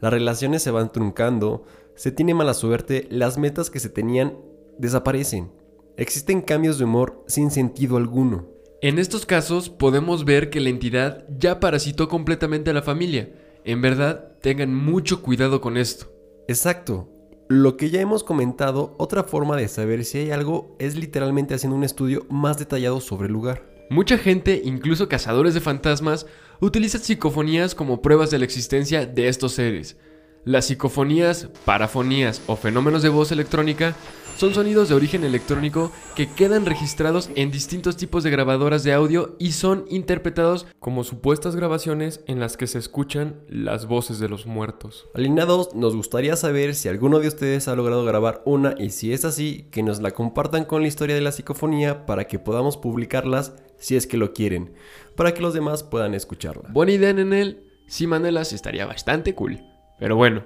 Las 0.00 0.12
relaciones 0.12 0.64
se 0.64 0.72
van 0.72 0.90
truncando, 0.90 1.64
se 1.94 2.10
tiene 2.10 2.34
mala 2.34 2.54
suerte, 2.54 3.06
las 3.08 3.38
metas 3.38 3.70
que 3.70 3.78
se 3.78 3.88
tenían 3.88 4.36
desaparecen. 4.78 5.52
Existen 5.98 6.42
cambios 6.42 6.78
de 6.78 6.84
humor 6.84 7.24
sin 7.26 7.50
sentido 7.50 7.96
alguno. 7.96 8.46
En 8.82 9.00
estos 9.00 9.26
casos 9.26 9.68
podemos 9.68 10.24
ver 10.24 10.48
que 10.48 10.60
la 10.60 10.68
entidad 10.68 11.26
ya 11.28 11.58
parasitó 11.58 12.08
completamente 12.08 12.70
a 12.70 12.72
la 12.72 12.82
familia. 12.82 13.32
En 13.64 13.82
verdad, 13.82 14.36
tengan 14.40 14.72
mucho 14.72 15.22
cuidado 15.22 15.60
con 15.60 15.76
esto. 15.76 16.06
Exacto. 16.46 17.08
Lo 17.48 17.76
que 17.76 17.90
ya 17.90 18.00
hemos 18.00 18.22
comentado, 18.22 18.94
otra 18.96 19.24
forma 19.24 19.56
de 19.56 19.66
saber 19.66 20.04
si 20.04 20.18
hay 20.18 20.30
algo 20.30 20.76
es 20.78 20.94
literalmente 20.94 21.54
haciendo 21.54 21.74
un 21.74 21.82
estudio 21.82 22.26
más 22.30 22.58
detallado 22.58 23.00
sobre 23.00 23.26
el 23.26 23.32
lugar. 23.32 23.66
Mucha 23.90 24.18
gente, 24.18 24.62
incluso 24.64 25.08
cazadores 25.08 25.54
de 25.54 25.60
fantasmas, 25.60 26.26
utilizan 26.60 27.00
psicofonías 27.00 27.74
como 27.74 28.02
pruebas 28.02 28.30
de 28.30 28.38
la 28.38 28.44
existencia 28.44 29.04
de 29.04 29.26
estos 29.26 29.50
seres. 29.50 29.96
Las 30.44 30.66
psicofonías, 30.66 31.48
parafonías 31.64 32.42
o 32.46 32.56
fenómenos 32.56 33.02
de 33.02 33.08
voz 33.08 33.32
electrónica 33.32 33.94
son 34.38 34.54
sonidos 34.54 34.88
de 34.88 34.94
origen 34.94 35.24
electrónico 35.24 35.90
que 36.14 36.30
quedan 36.30 36.64
registrados 36.64 37.28
en 37.34 37.50
distintos 37.50 37.96
tipos 37.96 38.22
de 38.22 38.30
grabadoras 38.30 38.84
de 38.84 38.92
audio 38.92 39.34
y 39.40 39.50
son 39.50 39.84
interpretados 39.88 40.64
como 40.78 41.02
supuestas 41.02 41.56
grabaciones 41.56 42.20
en 42.28 42.38
las 42.38 42.56
que 42.56 42.68
se 42.68 42.78
escuchan 42.78 43.40
las 43.48 43.86
voces 43.86 44.20
de 44.20 44.28
los 44.28 44.46
muertos. 44.46 45.08
Alineados, 45.12 45.74
nos 45.74 45.96
gustaría 45.96 46.36
saber 46.36 46.76
si 46.76 46.88
alguno 46.88 47.18
de 47.18 47.26
ustedes 47.26 47.66
ha 47.66 47.74
logrado 47.74 48.04
grabar 48.04 48.42
una 48.44 48.76
y 48.78 48.90
si 48.90 49.12
es 49.12 49.24
así, 49.24 49.66
que 49.72 49.82
nos 49.82 50.00
la 50.00 50.12
compartan 50.12 50.64
con 50.64 50.82
la 50.82 50.88
historia 50.88 51.16
de 51.16 51.22
la 51.22 51.32
psicofonía 51.32 52.06
para 52.06 52.28
que 52.28 52.38
podamos 52.38 52.76
publicarlas 52.76 53.54
si 53.76 53.96
es 53.96 54.06
que 54.06 54.18
lo 54.18 54.34
quieren, 54.34 54.72
para 55.16 55.34
que 55.34 55.42
los 55.42 55.52
demás 55.52 55.82
puedan 55.82 56.14
escucharla. 56.14 56.68
Buena 56.70 56.92
idea, 56.92 57.12
Nenel. 57.12 57.64
Si 57.88 58.06
Manelas 58.06 58.52
estaría 58.52 58.86
bastante 58.86 59.34
cool. 59.34 59.67
Pero 59.98 60.16
bueno, 60.16 60.44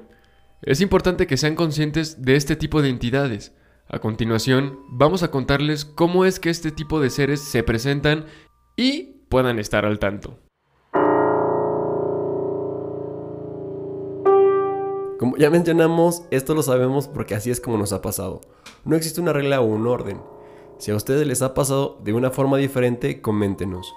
es 0.63 0.81
importante 0.81 1.27
que 1.27 1.37
sean 1.37 1.55
conscientes 1.55 2.23
de 2.23 2.37
este 2.37 2.57
tipo 2.57 2.83
de 2.83 2.89
entidades. 2.89 3.55
A 3.89 3.99
continuación, 3.99 4.79
vamos 4.89 5.23
a 5.23 5.31
contarles 5.31 5.85
cómo 5.85 6.25
es 6.25 6.41
que 6.41 6.51
este 6.51 6.71
tipo 6.71 7.01
de 7.01 7.11
seres 7.11 7.41
se 7.43 7.63
presentan 7.63 8.27
y 8.77 9.25
puedan 9.29 9.59
estar 9.59 9.85
al 9.85 9.99
tanto. 9.99 10.39
Como 15.19 15.37
ya 15.37 15.51
mencionamos, 15.51 16.25
esto 16.31 16.55
lo 16.55 16.63
sabemos 16.63 17.07
porque 17.07 17.35
así 17.35 17.51
es 17.51 17.61
como 17.61 17.77
nos 17.77 17.93
ha 17.93 18.03
pasado. 18.03 18.41
No 18.85 18.97
existe 18.97 19.21
una 19.21 19.33
regla 19.33 19.61
o 19.61 19.65
un 19.67 19.87
orden. 19.87 20.21
Si 20.79 20.91
a 20.91 20.97
ustedes 20.97 21.27
les 21.27 21.43
ha 21.43 21.55
pasado 21.55 22.01
de 22.03 22.13
una 22.13 22.31
forma 22.31 22.57
diferente, 22.57 23.21
coméntenos. 23.21 23.95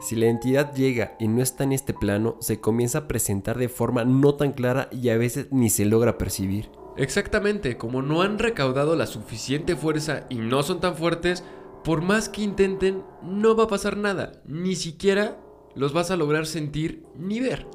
Si 0.00 0.14
la 0.14 0.26
entidad 0.26 0.74
llega 0.74 1.16
y 1.18 1.26
no 1.28 1.42
está 1.42 1.64
en 1.64 1.72
este 1.72 1.92
plano, 1.92 2.36
se 2.40 2.60
comienza 2.60 2.98
a 2.98 3.08
presentar 3.08 3.58
de 3.58 3.68
forma 3.68 4.04
no 4.04 4.34
tan 4.34 4.52
clara 4.52 4.88
y 4.92 5.08
a 5.08 5.18
veces 5.18 5.48
ni 5.50 5.70
se 5.70 5.84
logra 5.84 6.18
percibir. 6.18 6.70
Exactamente, 6.96 7.76
como 7.76 8.02
no 8.02 8.22
han 8.22 8.38
recaudado 8.38 8.96
la 8.96 9.06
suficiente 9.06 9.76
fuerza 9.76 10.26
y 10.28 10.36
no 10.36 10.62
son 10.62 10.80
tan 10.80 10.94
fuertes, 10.96 11.44
por 11.84 12.02
más 12.02 12.28
que 12.28 12.42
intenten, 12.42 13.02
no 13.22 13.56
va 13.56 13.64
a 13.64 13.68
pasar 13.68 13.96
nada. 13.96 14.42
Ni 14.46 14.76
siquiera 14.76 15.38
los 15.74 15.92
vas 15.92 16.10
a 16.10 16.16
lograr 16.16 16.46
sentir 16.46 17.04
ni 17.16 17.40
ver. 17.40 17.66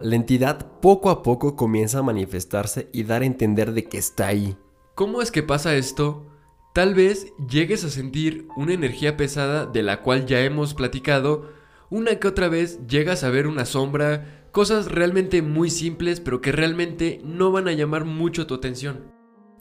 La 0.00 0.16
entidad 0.16 0.80
poco 0.80 1.10
a 1.10 1.22
poco 1.22 1.56
comienza 1.56 1.98
a 1.98 2.02
manifestarse 2.02 2.88
y 2.92 3.04
dar 3.04 3.22
a 3.22 3.26
entender 3.26 3.72
de 3.72 3.84
que 3.84 3.98
está 3.98 4.28
ahí. 4.28 4.56
¿Cómo 4.94 5.20
es 5.20 5.30
que 5.30 5.42
pasa 5.42 5.74
esto? 5.74 6.29
Tal 6.72 6.94
vez 6.94 7.32
llegues 7.48 7.82
a 7.82 7.90
sentir 7.90 8.46
una 8.56 8.72
energía 8.72 9.16
pesada 9.16 9.66
de 9.66 9.82
la 9.82 10.02
cual 10.02 10.26
ya 10.26 10.40
hemos 10.42 10.72
platicado, 10.72 11.50
una 11.90 12.20
que 12.20 12.28
otra 12.28 12.48
vez 12.48 12.86
llegas 12.86 13.24
a 13.24 13.30
ver 13.30 13.48
una 13.48 13.64
sombra, 13.64 14.46
cosas 14.52 14.86
realmente 14.86 15.42
muy 15.42 15.68
simples 15.68 16.20
pero 16.20 16.40
que 16.40 16.52
realmente 16.52 17.20
no 17.24 17.50
van 17.50 17.66
a 17.66 17.72
llamar 17.72 18.04
mucho 18.04 18.46
tu 18.46 18.54
atención. 18.54 19.10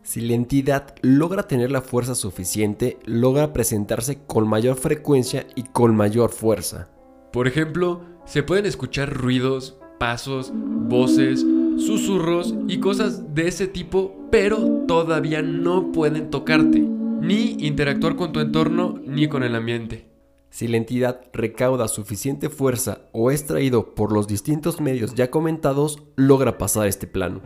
Si 0.04 0.22
la 0.22 0.36
entidad 0.36 0.96
logra 1.02 1.48
tener 1.48 1.72
la 1.72 1.82
fuerza 1.82 2.14
suficiente, 2.14 3.00
logra 3.06 3.54
presentarse 3.54 4.20
con 4.28 4.48
mayor 4.48 4.78
frecuencia 4.78 5.48
y 5.56 5.64
con 5.64 5.96
mayor 5.96 6.30
fuerza. 6.30 6.92
Por 7.34 7.48
ejemplo, 7.48 8.02
se 8.26 8.44
pueden 8.44 8.68
escuchar 8.68 9.12
ruidos, 9.12 9.80
pasos, 10.00 10.54
voces, 10.54 11.44
susurros 11.78 12.54
y 12.68 12.80
cosas 12.80 13.34
de 13.34 13.48
ese 13.48 13.68
tipo, 13.68 14.28
pero 14.30 14.84
todavía 14.88 15.42
no 15.42 15.92
pueden 15.92 16.30
tocarte, 16.30 16.99
ni 17.22 17.58
interactuar 17.60 18.16
con 18.16 18.32
tu 18.32 18.40
entorno 18.40 19.00
ni 19.06 19.28
con 19.28 19.44
el 19.44 19.56
ambiente. 19.56 20.08
Si 20.50 20.68
la 20.68 20.78
entidad 20.78 21.22
recauda 21.32 21.88
suficiente 21.88 22.50
fuerza 22.50 23.02
o 23.12 23.30
es 23.30 23.46
traído 23.46 23.94
por 23.94 24.12
los 24.12 24.28
distintos 24.28 24.82
medios 24.82 25.14
ya 25.14 25.30
comentados, 25.30 26.02
logra 26.16 26.58
pasar 26.58 26.88
este 26.88 27.06
plano. 27.06 27.42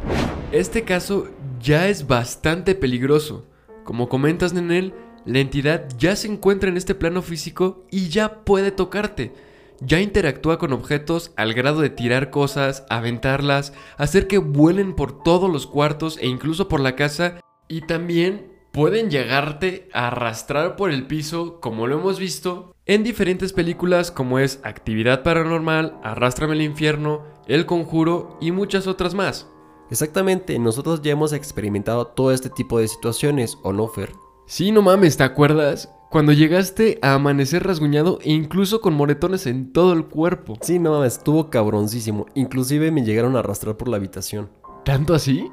Este 0.51 0.83
caso 0.83 1.27
ya 1.61 1.89
es 1.89 2.07
bastante 2.07 2.75
peligroso. 2.75 3.45
Como 3.83 4.07
comentas, 4.07 4.53
Nenel, 4.53 4.93
la 5.25 5.39
entidad 5.39 5.89
ya 5.97 6.15
se 6.15 6.27
encuentra 6.27 6.69
en 6.69 6.77
este 6.77 6.95
plano 6.95 7.21
físico 7.21 7.85
y 7.91 8.07
ya 8.07 8.43
puede 8.45 8.71
tocarte. 8.71 9.33
Ya 9.81 9.99
interactúa 9.99 10.59
con 10.59 10.71
objetos 10.71 11.33
al 11.35 11.53
grado 11.53 11.81
de 11.81 11.89
tirar 11.89 12.29
cosas, 12.29 12.85
aventarlas, 12.89 13.73
hacer 13.97 14.27
que 14.27 14.37
vuelen 14.37 14.95
por 14.95 15.23
todos 15.23 15.51
los 15.51 15.67
cuartos 15.67 16.17
e 16.21 16.27
incluso 16.27 16.69
por 16.69 16.79
la 16.79 16.95
casa. 16.95 17.41
Y 17.67 17.81
también 17.81 18.52
pueden 18.73 19.11
llegarte 19.11 19.87
a 19.93 20.07
arrastrar 20.07 20.75
por 20.75 20.89
el 20.89 21.05
piso, 21.05 21.59
como 21.61 21.85
lo 21.85 21.99
hemos 21.99 22.17
visto 22.17 22.73
en 22.87 23.03
diferentes 23.03 23.53
películas 23.53 24.09
como 24.09 24.39
es 24.39 24.59
Actividad 24.63 25.21
Paranormal, 25.21 25.99
Arrástrame 26.03 26.53
al 26.53 26.63
Infierno, 26.63 27.21
El 27.47 27.67
Conjuro 27.67 28.35
y 28.41 28.51
muchas 28.51 28.87
otras 28.87 29.13
más. 29.13 29.47
Exactamente, 29.91 30.57
nosotros 30.57 31.03
ya 31.03 31.11
hemos 31.11 31.33
experimentado 31.33 32.07
todo 32.07 32.31
este 32.31 32.49
tipo 32.49 32.79
de 32.79 32.87
situaciones, 32.87 33.59
¿o 33.61 33.73
no, 33.73 33.87
Fer? 33.87 34.11
Sí, 34.47 34.71
no 34.71 34.81
mames, 34.81 35.17
¿te 35.17 35.23
acuerdas? 35.23 35.93
Cuando 36.09 36.31
llegaste 36.31 36.97
a 37.03 37.13
amanecer 37.13 37.63
rasguñado 37.63 38.17
e 38.23 38.31
incluso 38.31 38.81
con 38.81 38.95
moretones 38.95 39.45
en 39.45 39.71
todo 39.71 39.93
el 39.93 40.05
cuerpo. 40.05 40.57
Sí, 40.61 40.79
no 40.79 40.93
mames, 40.93 41.17
estuvo 41.17 41.51
cabroncísimo. 41.51 42.25
Inclusive 42.33 42.89
me 42.89 43.03
llegaron 43.03 43.35
a 43.35 43.39
arrastrar 43.39 43.77
por 43.77 43.87
la 43.87 43.97
habitación. 43.97 44.49
¿Tanto 44.83 45.13
así? 45.13 45.51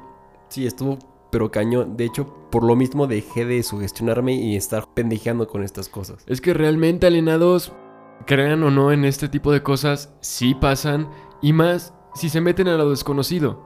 Sí, 0.49 0.65
estuvo 0.65 0.97
pero 1.31 1.51
cañón. 1.51 1.97
De 1.97 2.05
hecho, 2.05 2.33
por 2.51 2.63
lo 2.63 2.75
mismo 2.75 3.07
dejé 3.07 3.45
de 3.45 3.63
sugestionarme 3.63 4.33
y 4.33 4.55
estar 4.55 4.93
pendejeando 4.93 5.47
con 5.47 5.63
estas 5.63 5.89
cosas. 5.89 6.23
Es 6.27 6.41
que 6.41 6.53
realmente 6.53 7.07
alienados, 7.07 7.73
crean 8.25 8.63
o 8.63 8.71
no 8.71 8.91
en 8.91 9.05
este 9.05 9.29
tipo 9.29 9.51
de 9.51 9.63
cosas, 9.63 10.13
sí 10.21 10.55
pasan. 10.55 11.09
Y 11.41 11.53
más 11.53 11.93
si 12.13 12.29
se 12.29 12.41
meten 12.41 12.67
a 12.67 12.77
lo 12.77 12.89
desconocido. 12.89 13.63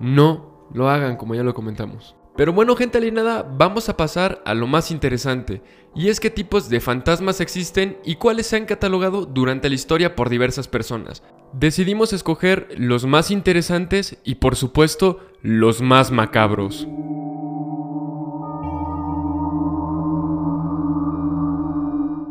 No 0.00 0.68
lo 0.72 0.88
hagan, 0.88 1.16
como 1.16 1.34
ya 1.34 1.42
lo 1.42 1.54
comentamos. 1.54 2.15
Pero 2.36 2.52
bueno, 2.52 2.76
gente 2.76 2.98
alienada, 2.98 3.42
vamos 3.42 3.88
a 3.88 3.96
pasar 3.96 4.42
a 4.44 4.52
lo 4.52 4.66
más 4.66 4.90
interesante, 4.90 5.62
y 5.94 6.08
es 6.08 6.20
qué 6.20 6.28
tipos 6.28 6.68
de 6.68 6.80
fantasmas 6.80 7.40
existen 7.40 7.96
y 8.04 8.16
cuáles 8.16 8.46
se 8.46 8.56
han 8.56 8.66
catalogado 8.66 9.24
durante 9.24 9.70
la 9.70 9.74
historia 9.74 10.14
por 10.14 10.28
diversas 10.28 10.68
personas. 10.68 11.22
Decidimos 11.54 12.12
escoger 12.12 12.68
los 12.76 13.06
más 13.06 13.30
interesantes 13.30 14.18
y 14.22 14.34
por 14.34 14.56
supuesto 14.56 15.20
los 15.40 15.80
más 15.80 16.10
macabros. 16.10 16.86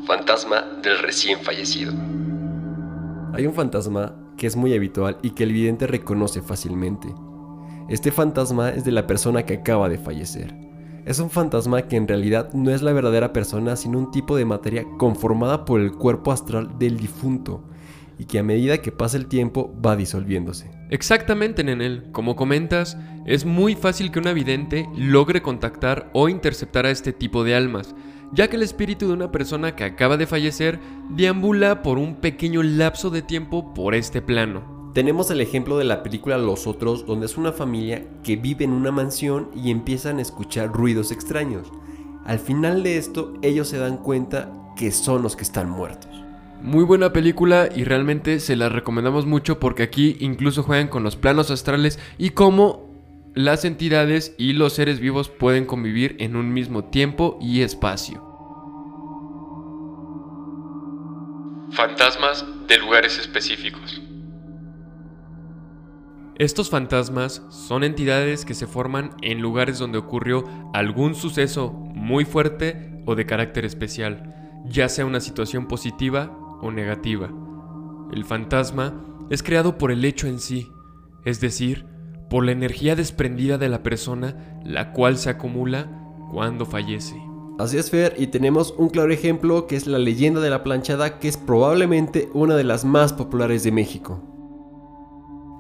Fantasma 0.05 0.61
del 0.83 0.99
recién 0.99 1.39
fallecido. 1.39 1.93
Hay 3.33 3.47
un 3.47 3.55
fantasma 3.55 4.15
que 4.37 4.45
es 4.45 4.55
muy 4.55 4.75
habitual 4.75 5.17
y 5.23 5.31
que 5.31 5.43
el 5.43 5.53
vidente 5.53 5.87
reconoce 5.87 6.43
fácilmente. 6.43 7.07
Este 7.87 8.11
fantasma 8.11 8.69
es 8.69 8.83
de 8.83 8.91
la 8.91 9.05
persona 9.05 9.43
que 9.43 9.55
acaba 9.55 9.89
de 9.89 9.99
fallecer. 9.99 10.55
Es 11.05 11.19
un 11.19 11.29
fantasma 11.29 11.83
que 11.83 11.97
en 11.97 12.07
realidad 12.07 12.51
no 12.53 12.71
es 12.71 12.81
la 12.81 12.93
verdadera 12.93 13.31
persona, 13.31 13.75
sino 13.75 13.99
un 13.99 14.09
tipo 14.09 14.35
de 14.35 14.45
materia 14.45 14.85
conformada 14.97 15.65
por 15.65 15.79
el 15.79 15.91
cuerpo 15.91 16.31
astral 16.31 16.79
del 16.79 16.97
difunto 16.97 17.63
y 18.17 18.25
que 18.25 18.39
a 18.39 18.43
medida 18.43 18.79
que 18.79 18.91
pasa 18.91 19.17
el 19.17 19.27
tiempo 19.27 19.71
va 19.85 19.95
disolviéndose. 19.95 20.71
Exactamente, 20.89 21.63
Nenel. 21.63 22.11
Como 22.11 22.35
comentas, 22.35 22.97
es 23.27 23.45
muy 23.45 23.75
fácil 23.75 24.11
que 24.11 24.17
un 24.17 24.33
vidente 24.33 24.89
logre 24.97 25.43
contactar 25.43 26.09
o 26.13 26.27
interceptar 26.27 26.87
a 26.87 26.91
este 26.91 27.13
tipo 27.13 27.43
de 27.43 27.55
almas, 27.55 27.93
ya 28.31 28.47
que 28.47 28.55
el 28.55 28.63
espíritu 28.63 29.07
de 29.07 29.13
una 29.13 29.31
persona 29.31 29.75
que 29.75 29.83
acaba 29.83 30.17
de 30.17 30.25
fallecer 30.25 30.79
deambula 31.11 31.83
por 31.83 31.99
un 31.99 32.15
pequeño 32.15 32.63
lapso 32.63 33.11
de 33.11 33.21
tiempo 33.21 33.75
por 33.75 33.93
este 33.93 34.23
plano. 34.23 34.74
Tenemos 34.95 35.29
el 35.29 35.41
ejemplo 35.41 35.77
de 35.77 35.83
la 35.83 36.03
película 36.03 36.37
Los 36.37 36.67
Otros, 36.67 37.05
donde 37.05 37.25
es 37.25 37.35
una 37.35 37.51
familia 37.51 38.05
que 38.23 38.37
vive 38.37 38.63
en 38.63 38.71
una 38.71 38.93
mansión 38.93 39.51
y 39.53 39.69
empiezan 39.69 40.19
a 40.19 40.21
escuchar 40.21 40.71
ruidos 40.71 41.11
extraños. 41.11 41.67
Al 42.23 42.39
final 42.39 42.81
de 42.81 42.95
esto, 42.95 43.33
ellos 43.41 43.67
se 43.67 43.77
dan 43.77 43.97
cuenta 43.97 44.53
que 44.77 44.91
son 44.91 45.21
los 45.21 45.35
que 45.35 45.43
están 45.43 45.69
muertos. 45.69 46.09
Muy 46.61 46.85
buena 46.85 47.11
película 47.11 47.67
y 47.75 47.83
realmente 47.83 48.39
se 48.39 48.55
la 48.55 48.69
recomendamos 48.69 49.25
mucho 49.25 49.59
porque 49.59 49.83
aquí 49.83 50.15
incluso 50.21 50.63
juegan 50.63 50.87
con 50.87 51.03
los 51.03 51.17
planos 51.17 51.51
astrales 51.51 51.99
y 52.17 52.29
cómo 52.29 52.89
las 53.33 53.65
entidades 53.65 54.33
y 54.37 54.53
los 54.53 54.71
seres 54.71 55.01
vivos 55.01 55.27
pueden 55.27 55.65
convivir 55.65 56.15
en 56.19 56.37
un 56.37 56.53
mismo 56.53 56.85
tiempo 56.85 57.37
y 57.41 57.63
espacio. 57.63 58.23
Fantasmas 61.71 62.45
de 62.69 62.77
lugares 62.77 63.19
específicos. 63.19 64.01
Estos 66.37 66.69
fantasmas 66.69 67.43
son 67.49 67.85
entidades 67.85 68.43
que 68.43 68.55
se 68.55 68.67
forman 68.67 69.11
en 69.21 69.41
lugares 69.41 69.79
donde 69.79 69.97
ocurrió 69.97 70.43
algún 70.73 71.15
suceso 71.15 71.71
muy 71.71 72.25
fuerte 72.25 73.01
o 73.05 73.15
de 73.15 73.25
carácter 73.25 73.63
especial, 73.63 74.61
ya 74.65 74.89
sea 74.89 75.05
una 75.05 75.21
situación 75.21 75.69
positiva 75.69 76.37
o 76.61 76.71
negativa. 76.71 77.29
El 78.11 78.25
fantasma 78.25 79.01
es 79.29 79.43
creado 79.43 79.77
por 79.77 79.93
el 79.93 80.03
hecho 80.03 80.27
en 80.27 80.39
sí, 80.39 80.67
es 81.23 81.39
decir, 81.39 81.85
por 82.29 82.43
la 82.43 82.51
energía 82.51 82.97
desprendida 82.97 83.57
de 83.57 83.69
la 83.69 83.81
persona, 83.81 84.59
la 84.65 84.91
cual 84.91 85.17
se 85.17 85.29
acumula 85.29 85.89
cuando 86.33 86.65
fallece. 86.65 87.15
Así 87.59 87.77
es, 87.77 87.89
Fer, 87.89 88.13
y 88.17 88.27
tenemos 88.27 88.75
un 88.77 88.89
claro 88.89 89.13
ejemplo 89.13 89.67
que 89.67 89.77
es 89.77 89.87
la 89.87 89.99
leyenda 89.99 90.41
de 90.41 90.49
la 90.49 90.63
planchada, 90.63 91.17
que 91.17 91.29
es 91.29 91.37
probablemente 91.37 92.27
una 92.33 92.57
de 92.57 92.65
las 92.65 92.83
más 92.83 93.13
populares 93.13 93.63
de 93.63 93.71
México. 93.71 94.34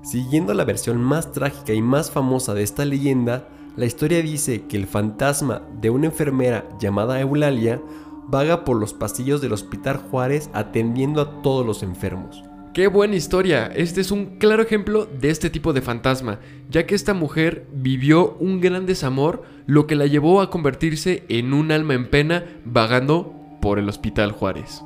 Siguiendo 0.05 0.53
la 0.53 0.65
versión 0.65 1.01
más 1.01 1.31
trágica 1.31 1.73
y 1.73 1.81
más 1.81 2.11
famosa 2.11 2.53
de 2.53 2.61
esta 2.61 2.85
leyenda, 2.85 3.49
la 3.75 3.85
historia 3.85 4.21
dice 4.21 4.65
que 4.67 4.77
el 4.77 4.85
fantasma 4.85 5.63
de 5.81 5.89
una 5.89 6.05
enfermera 6.05 6.63
llamada 6.79 7.19
Eulalia 7.19 7.81
vaga 8.27 8.65
por 8.65 8.77
los 8.77 8.93
pasillos 8.93 9.41
del 9.41 9.53
Hospital 9.53 9.97
Juárez 9.97 10.51
atendiendo 10.53 11.21
a 11.21 11.41
todos 11.41 11.65
los 11.65 11.81
enfermos. 11.81 12.43
Qué 12.75 12.85
buena 12.85 13.15
historia, 13.15 13.65
este 13.65 13.99
es 13.99 14.11
un 14.11 14.37
claro 14.37 14.61
ejemplo 14.61 15.07
de 15.07 15.31
este 15.31 15.49
tipo 15.49 15.73
de 15.73 15.81
fantasma, 15.81 16.39
ya 16.69 16.85
que 16.85 16.93
esta 16.93 17.15
mujer 17.15 17.65
vivió 17.73 18.37
un 18.39 18.61
gran 18.61 18.85
desamor, 18.85 19.41
lo 19.65 19.87
que 19.87 19.95
la 19.95 20.05
llevó 20.05 20.39
a 20.39 20.51
convertirse 20.51 21.23
en 21.29 21.51
un 21.51 21.71
alma 21.71 21.95
en 21.95 22.11
pena 22.11 22.45
vagando 22.63 23.33
por 23.59 23.79
el 23.79 23.89
Hospital 23.89 24.33
Juárez. 24.33 24.83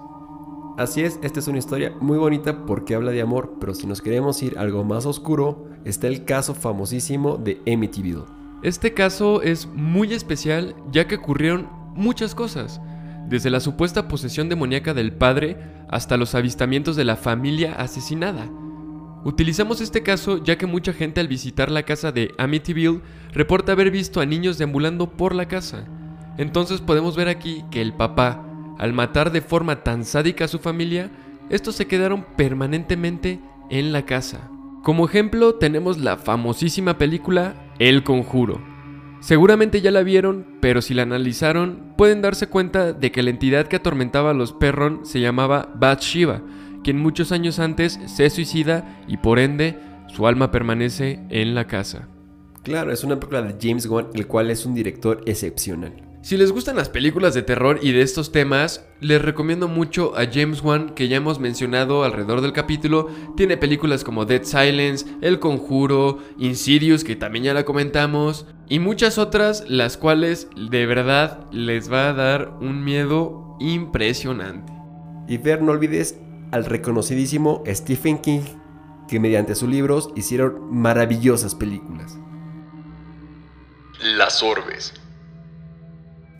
Así 0.80 1.02
es, 1.02 1.20
esta 1.24 1.42
es 1.42 1.48
una 1.50 1.58
historia 1.58 1.92
muy 2.00 2.18
bonita 2.18 2.66
porque 2.66 2.96
habla 2.96 3.12
de 3.12 3.20
amor, 3.20 3.58
pero 3.60 3.74
si 3.74 3.86
nos 3.86 4.02
queremos 4.02 4.42
ir 4.42 4.58
algo 4.58 4.86
más 4.86 5.06
oscuro, 5.06 5.68
está 5.84 6.08
el 6.08 6.24
caso 6.24 6.56
famosísimo 6.56 7.36
de 7.36 7.62
Amityville. 7.68 8.24
Este 8.64 8.94
caso 8.94 9.42
es 9.42 9.68
muy 9.68 10.14
especial 10.14 10.74
ya 10.90 11.06
que 11.06 11.16
ocurrieron 11.16 11.68
muchas 11.96 12.34
cosas, 12.34 12.80
desde 13.28 13.50
la 13.50 13.60
supuesta 13.60 14.08
posesión 14.08 14.48
demoníaca 14.48 14.94
del 14.94 15.12
padre 15.12 15.58
hasta 15.90 16.16
los 16.16 16.34
avistamientos 16.34 16.96
de 16.96 17.04
la 17.04 17.18
familia 17.18 17.74
asesinada. 17.74 18.50
Utilizamos 19.26 19.82
este 19.82 20.02
caso 20.02 20.42
ya 20.42 20.58
que 20.58 20.66
mucha 20.66 20.94
gente 20.94 21.20
al 21.20 21.28
visitar 21.28 21.70
la 21.70 21.84
casa 21.84 22.14
de 22.14 22.32
Amityville 22.38 23.02
reporta 23.34 23.74
haber 23.74 23.92
visto 23.92 24.22
a 24.22 24.26
niños 24.26 24.58
deambulando 24.58 25.10
por 25.10 25.36
la 25.36 25.50
casa. 25.50 25.84
Entonces 26.38 26.80
podemos 26.80 27.18
ver 27.18 27.28
aquí 27.28 27.66
que 27.70 27.82
el 27.82 27.92
papá, 27.92 28.49
al 28.80 28.94
matar 28.94 29.32
de 29.32 29.42
forma 29.42 29.84
tan 29.84 30.06
sádica 30.06 30.46
a 30.46 30.48
su 30.48 30.58
familia, 30.58 31.12
estos 31.50 31.76
se 31.76 31.86
quedaron 31.86 32.26
permanentemente 32.38 33.40
en 33.70 33.92
la 33.92 34.06
casa. 34.06 34.50
Como 34.84 35.06
ejemplo 35.06 35.56
tenemos 35.56 35.98
la 35.98 36.16
famosísima 36.18 36.98
película 36.98 37.56
El 37.78 38.04
Conjuro. 38.04 38.62
Seguramente 39.20 39.82
ya 39.82 39.92
la 39.92 40.02
vieron, 40.02 40.48
pero 40.62 40.82
si 40.82 40.94
la 40.94 41.04
analizaron, 41.04 41.94
pueden 41.98 42.22
darse 42.22 42.48
cuenta 42.48 42.94
de 42.94 43.12
que 43.12 43.22
la 43.22 43.32
entidad 43.32 43.68
que 43.68 43.76
atormentaba 43.76 44.32
a 44.32 44.34
los 44.34 44.54
Perron 44.54 45.06
se 45.06 45.20
llamaba 45.20 45.74
Bathsheba, 45.76 46.42
quien 46.82 46.98
muchos 46.98 47.34
años 47.34 47.60
antes 47.60 48.00
se 48.06 48.30
suicida 48.30 49.04
y 49.10 49.18
por 49.18 49.40
ende 49.40 49.78
su 50.08 50.26
alma 50.26 50.52
permanece 50.52 51.20
en 51.30 51.54
la 51.54 51.68
casa. 51.68 52.08
Claro, 52.64 52.94
es 52.94 53.04
una 53.04 53.20
película 53.20 53.42
de 53.42 53.58
James 53.62 53.86
Wan, 53.88 54.08
el 54.14 54.26
cual 54.26 54.50
es 54.52 54.66
un 54.66 54.74
director 54.74 55.22
excepcional. 55.26 56.09
Si 56.22 56.36
les 56.36 56.52
gustan 56.52 56.76
las 56.76 56.90
películas 56.90 57.34
de 57.34 57.44
terror 57.44 57.80
y 57.82 57.94
de 57.94 58.02
estos 58.02 58.34
temas, 58.34 58.86
les 59.00 59.22
recomiendo 59.22 59.70
mucho 59.70 60.18
a 60.18 60.26
James 60.30 60.62
Wan, 60.62 60.90
que 60.90 61.08
ya 61.08 61.16
hemos 61.16 61.40
mencionado 61.40 62.04
alrededor 62.04 62.42
del 62.42 62.52
capítulo. 62.52 63.08
Tiene 63.38 63.56
películas 63.56 64.04
como 64.04 64.26
Dead 64.26 64.44
Silence, 64.44 65.06
El 65.22 65.40
Conjuro, 65.40 66.20
Insidious, 66.38 67.06
que 67.06 67.16
también 67.16 67.46
ya 67.46 67.54
la 67.54 67.64
comentamos, 67.64 68.48
y 68.68 68.80
muchas 68.80 69.18
otras, 69.18 69.64
las 69.70 69.96
cuales 69.96 70.50
de 70.58 70.86
verdad 70.86 71.50
les 71.52 71.92
va 71.92 72.10
a 72.10 72.14
dar 72.14 72.54
un 72.60 72.84
miedo 72.84 73.56
impresionante. 73.62 74.74
Y 75.30 75.38
ver, 75.38 75.62
no 75.62 75.72
olvides 75.72 76.20
al 76.52 76.66
reconocidísimo 76.66 77.64
Stephen 77.66 78.18
King, 78.18 78.42
que 79.08 79.22
mediante 79.22 79.56
sus 79.56 79.70
libros 79.70 80.10
hicieron 80.18 80.68
maravillosas 80.70 81.56
películas. 81.56 82.18
Las 84.18 84.44
orbes. 84.44 84.99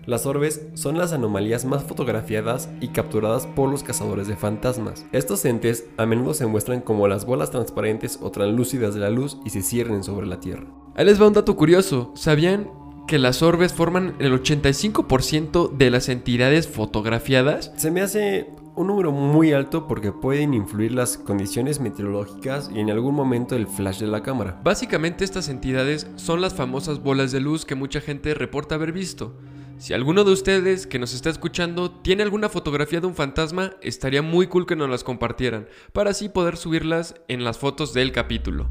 Las 0.10 0.26
orbes 0.26 0.66
son 0.74 0.98
las 0.98 1.14
anomalías 1.14 1.66
más 1.66 1.84
fotografiadas 1.84 2.68
y 2.82 2.88
capturadas 2.88 3.46
por 3.46 3.70
los 3.70 3.84
cazadores 3.84 4.28
de 4.28 4.36
fantasmas. 4.36 5.06
Estos 5.12 5.46
entes 5.46 5.86
a 5.98 6.08
menudo 6.08 6.34
se 6.34 6.48
muestran 6.48 6.82
como 6.82 7.08
las 7.08 7.28
bolas 7.28 7.52
transparentes 7.52 8.18
o 8.20 8.32
translúcidas 8.32 8.96
de 8.96 9.02
la 9.02 9.12
luz 9.12 9.38
y 9.46 9.52
se 9.52 9.62
ciernen 9.62 10.04
sobre 10.04 10.26
la 10.26 10.40
Tierra. 10.40 10.66
Ahí 10.96 11.06
les 11.06 11.22
va 11.22 11.28
un 11.28 11.34
dato 11.34 11.56
curioso. 11.56 12.12
¿Sabían 12.16 12.72
que 13.08 13.20
las 13.20 13.44
orbes 13.44 13.72
forman 13.72 14.16
el 14.18 14.34
85% 14.34 15.78
de 15.78 15.92
las 15.92 16.10
entidades 16.10 16.68
fotografiadas? 16.68 17.72
Se 17.78 17.92
me 17.92 18.02
hace 18.02 18.50
un 18.76 18.88
número 18.88 19.12
muy 19.12 19.54
alto 19.54 19.88
porque 19.88 20.12
pueden 20.12 20.56
influir 20.56 20.92
las 20.92 21.20
condiciones 21.20 21.80
meteorológicas 21.80 22.72
y 22.74 22.80
en 22.80 22.90
algún 22.90 23.14
momento 23.14 23.56
el 23.56 23.68
flash 23.68 24.00
de 24.00 24.08
la 24.08 24.24
cámara. 24.24 24.60
Básicamente 24.64 25.24
estas 25.24 25.50
entidades 25.50 26.08
son 26.16 26.42
las 26.42 26.56
famosas 26.56 27.04
bolas 27.04 27.32
de 27.32 27.42
luz 27.42 27.64
que 27.64 27.76
mucha 27.76 28.02
gente 28.02 28.34
reporta 28.34 28.74
haber 28.74 28.92
visto. 28.92 29.36
Si 29.80 29.94
alguno 29.94 30.26
de 30.26 30.34
ustedes 30.34 30.88
que 30.88 31.00
nos 31.00 31.14
está 31.14 31.30
escuchando 31.30 31.90
tiene 31.90 32.22
alguna 32.22 32.50
fotografía 32.50 33.00
de 33.00 33.08
un 33.08 33.16
fantasma, 33.16 33.72
estaría 33.82 34.22
muy 34.22 34.48
cool 34.48 34.66
que 34.66 34.76
nos 34.76 34.90
las 34.90 35.06
compartieran, 35.06 35.70
para 35.94 36.10
así 36.10 36.28
poder 36.28 36.58
subirlas 36.58 37.16
en 37.30 37.46
las 37.46 37.60
fotos 37.60 37.94
del 37.94 38.12
capítulo. 38.12 38.70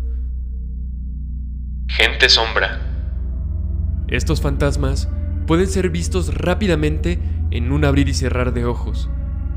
Gente 1.88 2.28
sombra. 2.28 2.82
Estos 4.08 4.42
fantasmas 4.42 5.08
pueden 5.46 5.68
ser 5.68 5.88
vistos 5.88 6.34
rápidamente 6.34 7.18
en 7.52 7.72
un 7.72 7.86
abrir 7.86 8.10
y 8.10 8.14
cerrar 8.14 8.52
de 8.52 8.66
ojos, 8.66 9.08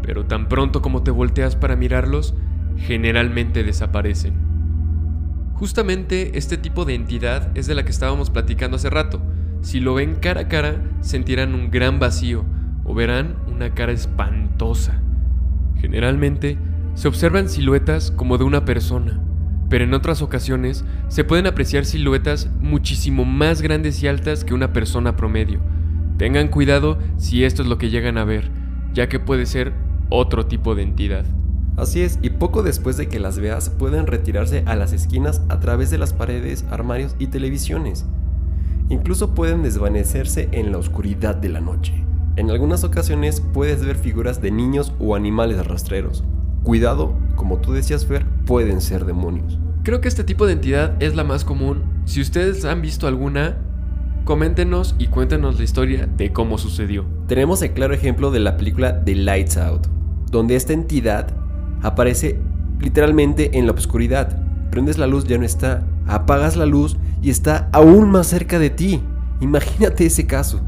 pero 0.04 0.28
tan 0.28 0.48
pronto 0.48 0.82
como 0.82 1.04
te 1.04 1.12
volteas 1.12 1.58
para 1.58 1.76
mirarlos, 1.76 2.34
generalmente 2.78 3.66
desaparecen. 3.66 4.36
Justamente 5.56 6.38
este 6.38 6.56
tipo 6.56 6.86
de 6.86 6.96
entidad 6.96 7.52
es 7.56 7.68
de 7.68 7.76
la 7.76 7.84
que 7.84 7.92
estábamos 7.92 8.30
platicando 8.30 8.78
hace 8.78 8.90
rato. 8.90 9.22
Si 9.62 9.80
lo 9.80 9.94
ven 9.94 10.16
cara 10.16 10.42
a 10.42 10.48
cara, 10.48 10.82
sentirán 11.02 11.54
un 11.54 11.70
gran 11.70 12.00
vacío 12.00 12.44
o 12.84 12.94
verán 12.94 13.36
una 13.48 13.74
cara 13.74 13.92
espantosa. 13.92 15.02
Generalmente, 15.78 16.58
se 16.96 17.08
observan 17.08 17.48
siluetas 17.48 18.12
como 18.12 18.38
de 18.38 18.44
una 18.44 18.66
persona, 18.66 19.20
pero 19.70 19.84
en 19.84 19.94
otras 19.94 20.22
ocasiones 20.22 20.84
se 21.08 21.24
pueden 21.24 21.48
apreciar 21.48 21.86
siluetas 21.86 22.50
muchísimo 22.60 23.24
más 23.24 23.62
grandes 23.62 24.02
y 24.04 24.08
altas 24.08 24.44
que 24.44 24.54
una 24.54 24.74
persona 24.74 25.16
promedio. 25.16 25.60
Tengan 26.18 26.50
cuidado 26.50 26.98
si 27.18 27.44
esto 27.44 27.62
es 27.62 27.68
lo 27.68 27.78
que 27.78 27.90
llegan 27.90 28.18
a 28.18 28.26
ver, 28.26 28.52
ya 28.94 29.08
que 29.10 29.20
puede 29.20 29.46
ser 29.46 29.74
otro 30.10 30.46
tipo 30.48 30.76
de 30.76 30.84
entidad. 30.84 31.26
Así 31.78 32.02
es, 32.02 32.20
y 32.22 32.32
poco 32.32 32.64
después 32.64 32.98
de 32.98 33.08
que 33.08 33.20
las 33.20 33.40
veas 33.40 33.70
pueden 33.70 34.08
retirarse 34.08 34.64
a 34.66 34.76
las 34.76 34.92
esquinas 34.92 35.42
a 35.50 35.60
través 35.60 35.90
de 35.90 35.98
las 35.98 36.14
paredes, 36.14 36.66
armarios 36.70 37.16
y 37.18 37.28
televisiones. 37.28 38.06
Incluso 38.92 39.34
pueden 39.34 39.64
desvanecerse 39.64 40.50
en 40.52 40.74
la 40.74 40.78
oscuridad 40.78 41.34
de 41.34 41.48
la 41.48 41.62
noche. 41.62 42.04
En 42.36 42.52
algunas 42.52 42.84
ocasiones 42.84 43.40
puedes 43.40 43.86
ver 43.86 43.96
figuras 43.96 44.42
de 44.42 44.52
niños 44.52 44.94
o 45.00 45.16
animales 45.16 45.66
rastreros. 45.66 46.26
Cuidado, 46.64 47.16
como 47.38 47.60
tú 47.60 47.72
decías 47.72 48.06
Fer, 48.06 48.26
pueden 48.46 48.82
ser 48.82 49.06
demonios. 49.06 49.60
Creo 49.84 50.02
que 50.02 50.10
este 50.10 50.26
tipo 50.26 50.46
de 50.46 50.54
entidad 50.54 51.02
es 51.02 51.16
la 51.16 51.24
más 51.24 51.46
común. 51.46 51.84
Si 52.04 52.20
ustedes 52.20 52.66
han 52.66 52.82
visto 52.82 53.08
alguna, 53.08 53.60
coméntenos 54.26 54.94
y 55.00 55.08
cuéntenos 55.08 55.58
la 55.58 55.64
historia 55.64 56.06
de 56.06 56.34
cómo 56.34 56.58
sucedió. 56.58 57.06
Tenemos 57.28 57.62
el 57.62 57.72
claro 57.72 57.94
ejemplo 57.94 58.30
de 58.30 58.42
la 58.42 58.58
película 58.58 59.06
The 59.06 59.16
Lights 59.16 59.56
Out, 59.56 59.88
donde 60.30 60.58
esta 60.58 60.74
entidad 60.74 61.34
aparece 61.82 62.42
literalmente 62.82 63.58
en 63.58 63.68
la 63.68 63.72
oscuridad. 63.72 64.51
Prendes 64.72 64.98
la 64.98 65.06
luz, 65.06 65.26
ya 65.26 65.38
no 65.38 65.44
está. 65.44 65.84
Apagas 66.08 66.56
la 66.56 66.66
luz 66.66 66.98
y 67.22 67.30
está 67.30 67.70
aún 67.74 68.10
más 68.10 68.28
cerca 68.28 68.58
de 68.58 68.70
ti. 68.70 69.02
Imagínate 69.42 70.06
ese 70.06 70.26
caso. 70.26 70.62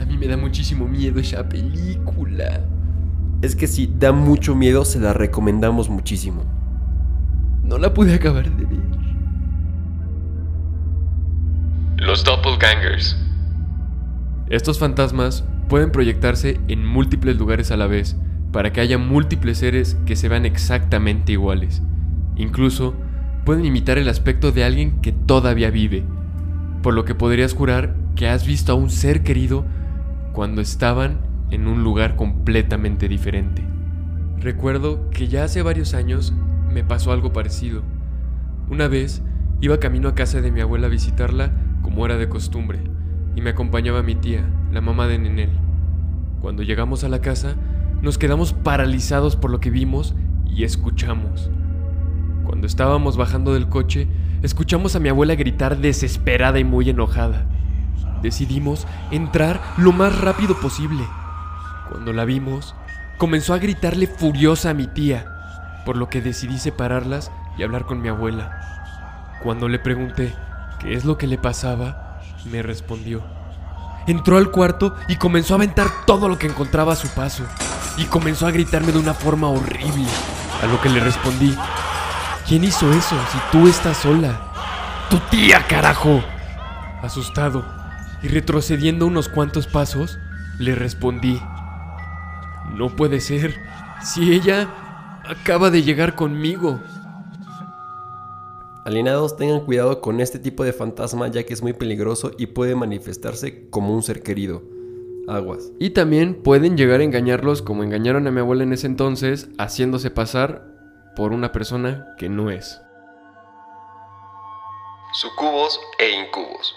A 0.00 0.04
mí 0.04 0.16
me 0.16 0.28
da 0.28 0.36
muchísimo 0.36 0.86
miedo 0.86 1.18
esa 1.18 1.48
película. 1.48 2.60
Es 3.42 3.56
que 3.56 3.66
si 3.66 3.92
da 3.98 4.12
mucho 4.12 4.54
miedo, 4.54 4.84
se 4.84 5.00
la 5.00 5.12
recomendamos 5.12 5.90
muchísimo. 5.90 6.42
No 7.64 7.78
la 7.78 7.92
pude 7.92 8.14
acabar 8.14 8.48
de 8.48 8.64
ver. 8.64 8.78
Los 11.96 12.22
doppelgangers. 12.22 13.16
Estos 14.48 14.78
fantasmas 14.78 15.44
pueden 15.68 15.90
proyectarse 15.90 16.60
en 16.68 16.86
múltiples 16.86 17.36
lugares 17.36 17.72
a 17.72 17.76
la 17.76 17.88
vez 17.88 18.16
para 18.52 18.72
que 18.72 18.80
haya 18.80 18.98
múltiples 18.98 19.58
seres 19.58 19.96
que 20.06 20.16
se 20.16 20.28
vean 20.28 20.46
exactamente 20.46 21.32
iguales. 21.32 21.82
Incluso 22.36 22.94
pueden 23.48 23.64
imitar 23.64 23.96
el 23.96 24.10
aspecto 24.10 24.52
de 24.52 24.62
alguien 24.62 25.00
que 25.00 25.10
todavía 25.10 25.70
vive, 25.70 26.04
por 26.82 26.92
lo 26.92 27.06
que 27.06 27.14
podrías 27.14 27.54
jurar 27.54 27.96
que 28.14 28.28
has 28.28 28.46
visto 28.46 28.72
a 28.72 28.74
un 28.74 28.90
ser 28.90 29.22
querido 29.22 29.64
cuando 30.34 30.60
estaban 30.60 31.20
en 31.50 31.66
un 31.66 31.82
lugar 31.82 32.14
completamente 32.14 33.08
diferente. 33.08 33.66
Recuerdo 34.38 35.08
que 35.08 35.28
ya 35.28 35.44
hace 35.44 35.62
varios 35.62 35.94
años 35.94 36.34
me 36.70 36.84
pasó 36.84 37.10
algo 37.10 37.32
parecido. 37.32 37.84
Una 38.68 38.86
vez 38.86 39.22
iba 39.62 39.80
camino 39.80 40.10
a 40.10 40.14
casa 40.14 40.42
de 40.42 40.52
mi 40.52 40.60
abuela 40.60 40.88
a 40.88 40.90
visitarla 40.90 41.50
como 41.80 42.04
era 42.04 42.18
de 42.18 42.28
costumbre, 42.28 42.80
y 43.34 43.40
me 43.40 43.48
acompañaba 43.48 44.02
mi 44.02 44.14
tía, 44.14 44.44
la 44.72 44.82
mamá 44.82 45.06
de 45.06 45.20
Nenel. 45.20 45.52
Cuando 46.42 46.62
llegamos 46.64 47.02
a 47.02 47.08
la 47.08 47.22
casa, 47.22 47.56
nos 48.02 48.18
quedamos 48.18 48.52
paralizados 48.52 49.36
por 49.36 49.50
lo 49.50 49.58
que 49.58 49.70
vimos 49.70 50.14
y 50.44 50.64
escuchamos. 50.64 51.50
Cuando 52.58 52.66
estábamos 52.66 53.16
bajando 53.16 53.54
del 53.54 53.68
coche, 53.68 54.08
escuchamos 54.42 54.96
a 54.96 54.98
mi 54.98 55.08
abuela 55.08 55.36
gritar 55.36 55.76
desesperada 55.76 56.58
y 56.58 56.64
muy 56.64 56.90
enojada. 56.90 57.46
Decidimos 58.20 58.84
entrar 59.12 59.60
lo 59.76 59.92
más 59.92 60.18
rápido 60.20 60.58
posible. 60.58 61.04
Cuando 61.88 62.12
la 62.12 62.24
vimos, 62.24 62.74
comenzó 63.16 63.54
a 63.54 63.58
gritarle 63.58 64.08
furiosa 64.08 64.70
a 64.70 64.74
mi 64.74 64.88
tía, 64.88 65.24
por 65.86 65.96
lo 65.96 66.08
que 66.08 66.20
decidí 66.20 66.58
separarlas 66.58 67.30
y 67.56 67.62
hablar 67.62 67.84
con 67.84 68.02
mi 68.02 68.08
abuela. 68.08 69.38
Cuando 69.40 69.68
le 69.68 69.78
pregunté 69.78 70.34
qué 70.80 70.94
es 70.94 71.04
lo 71.04 71.16
que 71.16 71.28
le 71.28 71.38
pasaba, 71.38 72.18
me 72.50 72.60
respondió. 72.62 73.22
Entró 74.08 74.36
al 74.36 74.50
cuarto 74.50 74.96
y 75.06 75.14
comenzó 75.14 75.54
a 75.54 75.58
aventar 75.58 75.86
todo 76.08 76.28
lo 76.28 76.38
que 76.38 76.48
encontraba 76.48 76.94
a 76.94 76.96
su 76.96 77.06
paso. 77.10 77.44
Y 77.96 78.06
comenzó 78.06 78.48
a 78.48 78.50
gritarme 78.50 78.90
de 78.90 78.98
una 78.98 79.14
forma 79.14 79.46
horrible. 79.46 80.08
A 80.60 80.66
lo 80.66 80.80
que 80.80 80.88
le 80.88 80.98
respondí, 80.98 81.56
¿quién 82.48 82.64
hizo 82.64 82.90
eso 82.90 83.14
si 83.30 83.38
tú 83.52 83.68
estás 83.68 83.98
sola? 83.98 84.40
Tu 85.10 85.18
tía, 85.30 85.64
carajo. 85.68 86.22
Asustado 87.02 87.64
y 88.22 88.28
retrocediendo 88.28 89.06
unos 89.06 89.28
cuantos 89.28 89.66
pasos, 89.66 90.18
le 90.58 90.74
respondí, 90.74 91.40
no 92.74 92.96
puede 92.96 93.20
ser, 93.20 93.54
si 94.02 94.32
ella 94.32 94.68
acaba 95.24 95.70
de 95.70 95.82
llegar 95.82 96.16
conmigo. 96.16 96.80
Alienados, 98.84 99.36
tengan 99.36 99.60
cuidado 99.60 100.00
con 100.00 100.20
este 100.20 100.38
tipo 100.38 100.64
de 100.64 100.72
fantasma 100.72 101.28
ya 101.28 101.44
que 101.44 101.52
es 101.52 101.62
muy 101.62 101.74
peligroso 101.74 102.32
y 102.38 102.46
puede 102.46 102.74
manifestarse 102.74 103.68
como 103.68 103.94
un 103.94 104.02
ser 104.02 104.22
querido. 104.22 104.62
Aguas. 105.28 105.72
Y 105.78 105.90
también 105.90 106.42
pueden 106.42 106.78
llegar 106.78 107.00
a 107.00 107.04
engañarlos 107.04 107.60
como 107.60 107.84
engañaron 107.84 108.26
a 108.26 108.30
mi 108.30 108.40
abuela 108.40 108.62
en 108.62 108.72
ese 108.72 108.86
entonces, 108.86 109.50
haciéndose 109.58 110.10
pasar 110.10 110.77
por 111.18 111.32
una 111.32 111.50
persona 111.50 112.14
que 112.16 112.28
no 112.28 112.48
es. 112.48 112.80
Sucubos 115.14 115.80
e 115.98 116.10
incubos. 116.12 116.76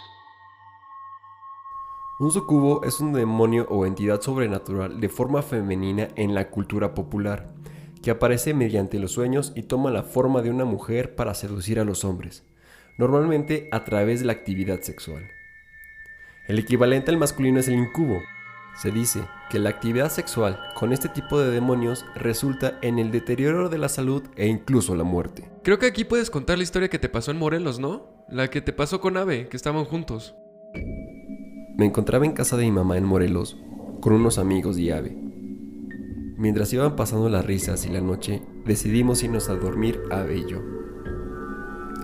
Un 2.20 2.32
sucubo 2.32 2.84
es 2.84 3.00
un 3.00 3.14
demonio 3.14 3.68
o 3.70 3.86
entidad 3.86 4.20
sobrenatural 4.20 5.00
de 5.00 5.10
forma 5.10 5.44
femenina 5.44 6.08
en 6.16 6.34
la 6.34 6.50
cultura 6.50 6.96
popular, 6.96 7.54
que 8.02 8.10
aparece 8.10 8.56
mediante 8.56 8.98
los 8.98 9.12
sueños 9.12 9.54
y 9.56 9.62
toma 9.62 9.92
la 9.92 10.02
forma 10.02 10.42
de 10.42 10.50
una 10.50 10.66
mujer 10.66 11.14
para 11.14 11.36
seducir 11.36 11.80
a 11.80 11.86
los 11.86 12.04
hombres, 12.04 12.44
normalmente 12.98 13.70
a 13.72 13.84
través 13.84 14.22
de 14.22 14.26
la 14.26 14.34
actividad 14.34 14.82
sexual. 14.82 15.24
El 16.48 16.58
equivalente 16.58 17.12
al 17.12 17.18
masculino 17.18 17.60
es 17.60 17.68
el 17.68 17.76
incubo. 17.76 18.20
Se 18.76 18.90
dice 18.92 19.28
que 19.50 19.60
la 19.60 19.70
actividad 19.70 20.10
sexual 20.10 20.60
con 20.76 20.94
este 20.94 21.10
tipo 21.10 21.40
de 21.40 21.52
demonios 21.52 22.06
resulta 22.16 22.80
en 22.82 23.00
el 23.00 23.12
deterioro 23.12 23.70
de 23.70 23.78
la 23.78 23.90
salud 23.90 24.24
e 24.36 24.48
incluso 24.48 24.96
la 24.96 25.04
muerte. 25.04 25.52
Creo 25.64 25.78
que 25.78 25.86
aquí 25.86 26.04
puedes 26.04 26.30
contar 26.30 26.58
la 26.58 26.64
historia 26.64 26.90
que 26.90 27.00
te 27.00 27.10
pasó 27.10 27.32
en 27.32 27.38
Morelos, 27.38 27.80
¿no? 27.80 28.26
La 28.30 28.50
que 28.50 28.62
te 28.62 28.74
pasó 28.74 29.02
con 29.02 29.18
Ave, 29.18 29.50
que 29.50 29.58
estaban 29.58 29.84
juntos. 29.86 30.36
Me 31.78 31.86
encontraba 31.86 32.26
en 32.26 32.32
casa 32.32 32.58
de 32.58 32.64
mi 32.64 32.72
mamá 32.72 32.98
en 32.98 33.06
Morelos 33.06 33.58
con 34.00 34.14
unos 34.14 34.38
amigos 34.40 34.78
y 34.80 34.90
ave. 34.90 35.16
Mientras 36.38 36.74
iban 36.74 36.96
pasando 36.96 37.30
las 37.30 37.46
risas 37.46 37.86
y 37.86 37.90
la 37.90 38.02
noche, 38.02 38.42
decidimos 38.66 39.22
irnos 39.22 39.50
a 39.50 39.56
dormir 39.56 40.02
Ave 40.10 40.38
y 40.38 40.46
yo. 40.48 40.60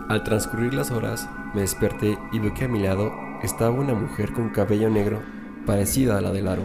Al 0.09 0.24
transcurrir 0.24 0.74
las 0.74 0.91
horas, 0.91 1.28
me 1.55 1.61
desperté 1.61 2.18
y 2.32 2.39
vi 2.39 2.51
que 2.53 2.65
a 2.65 2.68
mi 2.68 2.80
lado 2.80 3.11
estaba 3.41 3.72
una 3.72 3.93
mujer 3.93 4.34
con 4.34 4.49
cabello 4.49 4.89
negro 4.89 5.36
parecida 5.68 6.18
a 6.18 6.22
la 6.22 6.32
del 6.32 6.47
aro. 6.47 6.63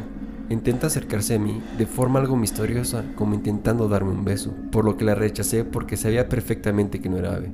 Intenta 0.48 0.86
acercarse 0.86 1.34
a 1.34 1.38
mí 1.38 1.60
de 1.76 1.86
forma 1.86 2.20
algo 2.20 2.36
misteriosa, 2.36 3.04
como 3.16 3.34
intentando 3.34 3.88
darme 3.88 4.12
un 4.12 4.24
beso, 4.24 4.54
por 4.70 4.86
lo 4.86 4.96
que 4.96 5.04
la 5.04 5.14
rechacé 5.14 5.64
porque 5.64 5.98
sabía 5.98 6.30
perfectamente 6.30 7.00
que 7.00 7.10
no 7.10 7.18
era 7.18 7.34
ave. 7.34 7.52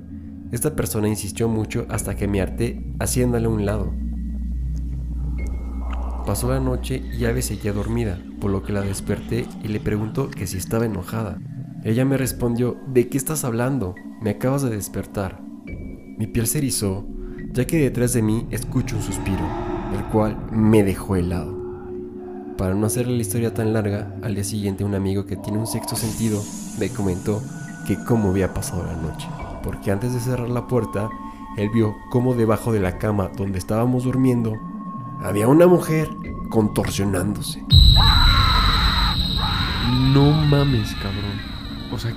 Esta 0.53 0.77
persona 0.77 1.09
insistió 1.09 1.49
mucho 1.49 1.87
hasta 1.89 2.15
que 2.15 2.29
me 2.29 2.41
harté 2.41 2.85
haciéndole 3.01 3.49
un 3.49 3.67
lado. 3.67 3.93
Pasó 6.27 6.51
la 6.51 6.61
noche 6.61 7.03
y 7.19 7.25
Ave 7.25 7.41
seguía 7.41 7.73
dormida, 7.73 8.19
por 8.39 8.51
lo 8.51 8.63
que 8.63 8.75
la 8.75 8.83
desperté 8.83 9.47
y 9.65 9.69
le 9.69 9.81
preguntó 9.81 10.31
que 10.31 10.47
si 10.47 10.59
estaba 10.59 10.85
enojada. 10.85 11.39
Ella 11.85 12.05
me 12.05 12.19
respondió, 12.19 12.77
¿de 12.87 13.09
qué 13.09 13.17
estás 13.17 13.45
hablando? 13.45 13.95
Me 14.21 14.31
acabas 14.31 14.63
de 14.63 14.71
despertar. 14.71 15.41
Mi 16.19 16.27
piel 16.27 16.47
se 16.47 16.59
erizó, 16.59 17.07
ya 17.53 17.67
que 17.67 17.79
detrás 17.79 18.13
de 18.13 18.21
mí 18.21 18.47
escucho 18.51 18.97
un 18.97 19.03
suspiro, 19.03 19.68
el 19.93 20.05
cual 20.05 20.36
me 20.51 20.82
dejó 20.82 21.16
helado. 21.16 21.57
Para 22.57 22.74
no 22.74 22.86
hacer 22.86 23.07
la 23.07 23.20
historia 23.20 23.55
tan 23.55 23.72
larga, 23.72 24.14
al 24.22 24.34
día 24.34 24.45
siguiente 24.45 24.84
un 24.84 24.95
amigo 24.95 25.26
que 25.26 25.36
tiene 25.36 25.59
un 25.59 25.66
sexto 25.66 25.97
sentido 25.97 26.43
me 26.78 26.89
comentó 26.91 27.41
que 27.86 27.97
cómo 28.05 28.30
había 28.30 28.53
pasado 28.53 28.84
la 28.84 28.95
noche, 28.95 29.28
porque 29.62 29.91
antes 29.91 30.12
de 30.12 30.20
cerrar 30.20 30.49
la 30.49 30.66
puerta, 30.66 31.09
él 31.57 31.70
vio 31.70 31.95
cómo 32.11 32.34
debajo 32.34 32.72
de 32.72 32.80
la 32.80 32.99
cama 32.99 33.30
donde 33.36 33.59
estábamos 33.59 34.05
durmiendo 34.05 34.55
había 35.22 35.49
una 35.49 35.66
mujer 35.66 36.09
contorsionándose. 36.51 37.64
No 40.12 40.30
mames, 40.32 40.95
cabrón. 40.97 41.41
O 41.93 41.99
sea, 41.99 42.12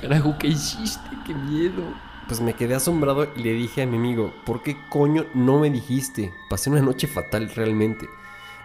carajo, 0.00 0.34
¿qué 0.38 0.48
hiciste? 0.48 1.10
¡Qué 1.26 1.34
miedo! 1.34 1.82
Pues 2.26 2.40
me 2.40 2.54
quedé 2.54 2.74
asombrado 2.74 3.28
y 3.36 3.42
le 3.42 3.52
dije 3.52 3.82
a 3.82 3.86
mi 3.86 3.96
amigo, 3.96 4.32
¿por 4.46 4.62
qué 4.62 4.76
coño 4.88 5.26
no 5.34 5.58
me 5.58 5.70
dijiste? 5.70 6.32
Pasé 6.48 6.70
una 6.70 6.80
noche 6.80 7.06
fatal 7.06 7.50
realmente. 7.54 8.08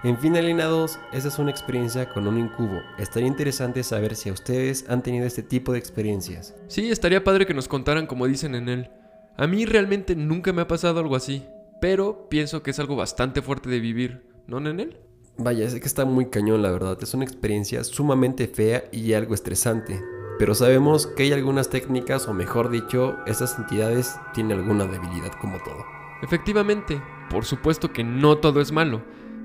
En 0.01 0.17
fin, 0.17 0.37
alienados, 0.37 0.97
esa 1.11 1.27
es 1.27 1.39
una 1.39 1.51
experiencia 1.51 2.09
con 2.09 2.25
un 2.25 2.37
incubo. 2.37 2.81
Estaría 2.97 3.27
interesante 3.27 3.83
saber 3.83 4.15
si 4.15 4.29
a 4.29 4.33
ustedes 4.33 4.85
han 4.87 5.03
tenido 5.03 5.25
este 5.25 5.43
tipo 5.43 5.73
de 5.73 5.79
experiencias. 5.79 6.55
Sí, 6.69 6.89
estaría 6.89 7.25
padre 7.25 7.45
que 7.45 7.53
nos 7.53 7.67
contaran 7.67 8.07
como 8.07 8.27
dicen 8.27 8.55
en 8.55 8.69
él. 8.69 8.89
A 9.35 9.45
mí 9.45 9.65
realmente 9.65 10.15
nunca 10.15 10.53
me 10.53 10.61
ha 10.61 10.67
pasado 10.69 11.01
algo 11.01 11.17
así, 11.17 11.45
pero 11.81 12.29
pienso 12.29 12.63
que 12.63 12.71
es 12.71 12.79
algo 12.79 12.95
bastante 12.95 13.41
fuerte 13.41 13.69
de 13.69 13.81
vivir, 13.81 14.25
¿no, 14.47 14.61
Nenel? 14.61 15.01
Vaya, 15.37 15.69
sé 15.69 15.81
que 15.81 15.87
está 15.87 16.05
muy 16.05 16.29
cañón, 16.29 16.61
la 16.61 16.71
verdad. 16.71 16.97
Es 17.01 17.13
una 17.13 17.25
experiencia 17.25 17.83
sumamente 17.83 18.47
fea 18.47 18.85
y 18.93 19.11
algo 19.11 19.33
estresante. 19.33 20.01
Pero 20.39 20.55
sabemos 20.55 21.05
que 21.05 21.23
hay 21.23 21.33
algunas 21.33 21.69
técnicas, 21.69 22.29
o 22.29 22.33
mejor 22.33 22.71
dicho, 22.71 23.17
estas 23.27 23.59
entidades 23.59 24.15
tienen 24.33 24.57
alguna 24.57 24.85
debilidad 24.85 25.33
como 25.33 25.59
todo. 25.59 25.85
Efectivamente, 26.21 27.01
por 27.29 27.43
supuesto 27.43 27.91
que 27.91 28.05
no 28.05 28.37
todo 28.37 28.61
es 28.61 28.71
malo. 28.71 29.03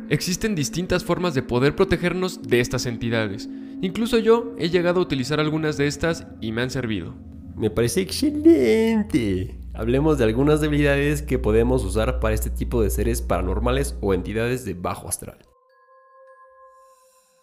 Existen 0.08 0.54
distintas 0.54 1.04
formas 1.04 1.34
de 1.34 1.42
poder 1.42 1.74
protegernos 1.74 2.42
de 2.42 2.60
estas 2.60 2.86
entidades. 2.86 3.48
Incluso 3.82 4.18
yo 4.18 4.54
he 4.56 4.70
llegado 4.70 5.00
a 5.00 5.02
utilizar 5.02 5.40
algunas 5.40 5.76
de 5.76 5.88
estas 5.88 6.28
y 6.40 6.52
me 6.52 6.62
han 6.62 6.70
servido. 6.70 7.12
Me 7.56 7.70
parece 7.70 8.00
excelente. 8.00 9.58
Hablemos 9.74 10.18
de 10.18 10.24
algunas 10.24 10.60
debilidades 10.60 11.22
que 11.22 11.40
podemos 11.40 11.84
usar 11.84 12.20
para 12.20 12.34
este 12.34 12.50
tipo 12.50 12.82
de 12.82 12.90
seres 12.90 13.20
paranormales 13.20 13.96
o 14.00 14.14
entidades 14.14 14.64
de 14.64 14.74
bajo 14.74 15.08
astral. 15.08 15.38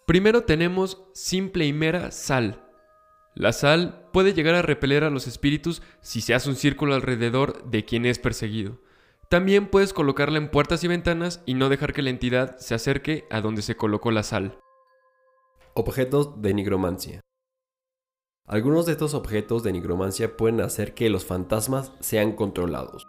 Primero 0.06 0.44
tenemos 0.44 1.02
simple 1.12 1.66
y 1.66 1.74
mera 1.74 2.10
sal. 2.10 2.71
La 3.34 3.52
sal 3.52 4.08
puede 4.12 4.34
llegar 4.34 4.54
a 4.54 4.62
repeler 4.62 5.04
a 5.04 5.10
los 5.10 5.26
espíritus 5.26 5.82
si 6.00 6.20
se 6.20 6.34
hace 6.34 6.50
un 6.50 6.56
círculo 6.56 6.94
alrededor 6.94 7.64
de 7.70 7.84
quien 7.84 8.04
es 8.04 8.18
perseguido. 8.18 8.78
También 9.30 9.68
puedes 9.68 9.94
colocarla 9.94 10.36
en 10.36 10.50
puertas 10.50 10.84
y 10.84 10.88
ventanas 10.88 11.42
y 11.46 11.54
no 11.54 11.70
dejar 11.70 11.94
que 11.94 12.02
la 12.02 12.10
entidad 12.10 12.58
se 12.58 12.74
acerque 12.74 13.26
a 13.30 13.40
donde 13.40 13.62
se 13.62 13.76
colocó 13.76 14.10
la 14.10 14.22
sal. 14.22 14.58
Objetos 15.72 16.42
de 16.42 16.52
nigromancia. 16.52 17.20
Algunos 18.46 18.84
de 18.84 18.92
estos 18.92 19.14
objetos 19.14 19.62
de 19.62 19.72
nigromancia 19.72 20.36
pueden 20.36 20.60
hacer 20.60 20.92
que 20.92 21.08
los 21.08 21.24
fantasmas 21.24 21.92
sean 22.00 22.32
controlados. 22.32 23.06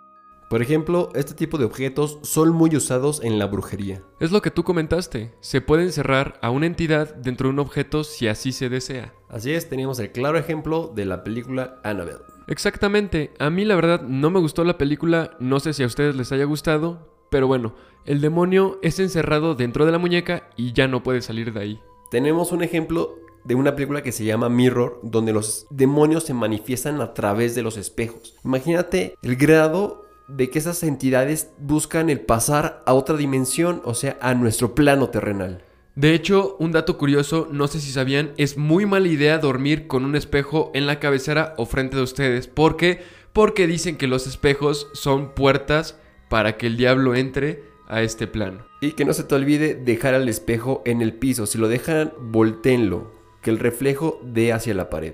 Por 0.54 0.62
ejemplo, 0.62 1.10
este 1.16 1.34
tipo 1.34 1.58
de 1.58 1.66
objetos 1.66 2.20
son 2.22 2.51
muy 2.51 2.76
usados 2.76 3.24
en 3.24 3.39
la 3.39 3.47
brujería. 3.47 4.04
Es 4.20 4.32
lo 4.32 4.43
que 4.43 4.51
tú 4.51 4.64
comentaste, 4.64 5.34
se 5.39 5.62
puede 5.62 5.82
encerrar 5.82 6.38
a 6.43 6.51
una 6.51 6.68
entidad 6.68 7.16
dentro 7.16 7.47
de 7.47 7.54
un 7.54 7.60
objeto 7.60 8.04
si 8.04 8.28
así 8.28 8.51
se 8.51 8.70
desea. 8.70 9.16
Así 9.30 9.51
es, 9.51 9.68
tenemos 9.68 9.97
el 9.97 10.12
claro 10.12 10.38
ejemplo 10.38 10.91
de 10.93 11.06
la 11.06 11.24
película 11.24 11.82
Annabelle. 11.84 12.20
Exactamente, 12.45 13.32
a 13.39 13.49
mí 13.49 13.66
la 13.66 13.74
verdad 13.74 14.04
no 14.04 14.30
me 14.30 14.39
gustó 14.39 14.64
la 14.64 14.78
película, 14.78 15.32
no 15.39 15.60
sé 15.60 15.74
si 15.74 15.82
a 15.82 15.88
ustedes 15.88 16.16
les 16.16 16.32
haya 16.32 16.45
gustado, 16.45 17.18
pero 17.32 17.47
bueno, 17.47 17.74
el 18.06 18.22
demonio 18.22 18.78
es 18.84 18.99
encerrado 18.99 19.56
dentro 19.56 19.88
de 19.88 19.91
la 19.91 19.97
muñeca 19.97 20.51
y 20.56 20.74
ya 20.74 20.88
no 20.88 21.01
puede 21.01 21.24
salir 21.24 21.51
de 21.51 21.62
ahí. 21.62 21.82
Tenemos 22.12 22.51
un 22.51 22.62
ejemplo 22.62 23.16
de 23.43 23.56
una 23.56 23.76
película 23.76 24.04
que 24.04 24.12
se 24.12 24.24
llama 24.24 24.49
Mirror, 24.49 24.99
donde 25.01 25.34
los 25.34 25.66
demonios 25.72 26.26
se 26.26 26.36
manifiestan 26.36 27.01
a 27.01 27.16
través 27.16 27.56
de 27.56 27.64
los 27.64 27.76
espejos. 27.76 28.36
Imagínate 28.45 29.16
el 29.24 29.36
grado 29.36 30.04
de 30.28 30.50
que 30.50 30.60
esas 30.60 30.84
entidades 30.84 31.52
buscan 31.58 32.10
el 32.10 32.22
pasar 32.22 32.82
a 32.86 32.94
otra 32.94 33.18
dimensión, 33.18 33.82
o 33.86 33.94
sea, 33.94 34.18
a 34.22 34.34
nuestro 34.34 34.76
plano 34.76 35.10
terrenal. 35.10 35.64
De 35.96 36.16
hecho, 36.16 36.56
un 36.60 36.72
dato 36.72 36.98
curioso, 36.98 37.48
no 37.52 37.68
sé 37.68 37.80
si 37.80 37.92
sabían, 37.92 38.32
es 38.38 38.58
muy 38.58 38.86
mala 38.86 39.08
idea 39.08 39.38
dormir 39.38 39.86
con 39.86 40.06
un 40.06 40.16
espejo 40.16 40.72
en 40.74 40.88
la 40.88 41.00
cabecera 41.00 41.54
o 41.58 41.68
frente 41.68 41.98
de 41.98 42.04
ustedes. 42.04 42.48
¿Por 42.48 42.78
qué? 42.78 43.04
Porque 43.32 43.68
dicen 43.68 43.98
que 43.98 44.08
los 44.08 44.26
espejos 44.26 44.88
son 44.94 45.36
puertas 45.36 46.00
para 46.30 46.58
que 46.58 46.66
el 46.66 46.78
diablo 46.78 47.14
entre 47.14 47.64
a 47.88 48.02
este 48.02 48.26
plano. 48.26 48.66
Y 48.82 48.94
que 48.94 49.06
no 49.06 49.14
se 49.14 49.24
te 49.24 49.36
olvide 49.36 49.76
dejar 49.76 50.16
al 50.16 50.28
espejo 50.30 50.82
en 50.86 51.02
el 51.02 51.14
piso. 51.14 51.46
Si 51.46 51.60
lo 51.60 51.68
dejan, 51.68 52.12
voltéenlo, 52.20 53.12
que 53.42 53.52
el 53.52 53.60
reflejo 53.60 54.20
dé 54.24 54.52
hacia 54.52 54.74
la 54.74 54.90
pared. 54.90 55.14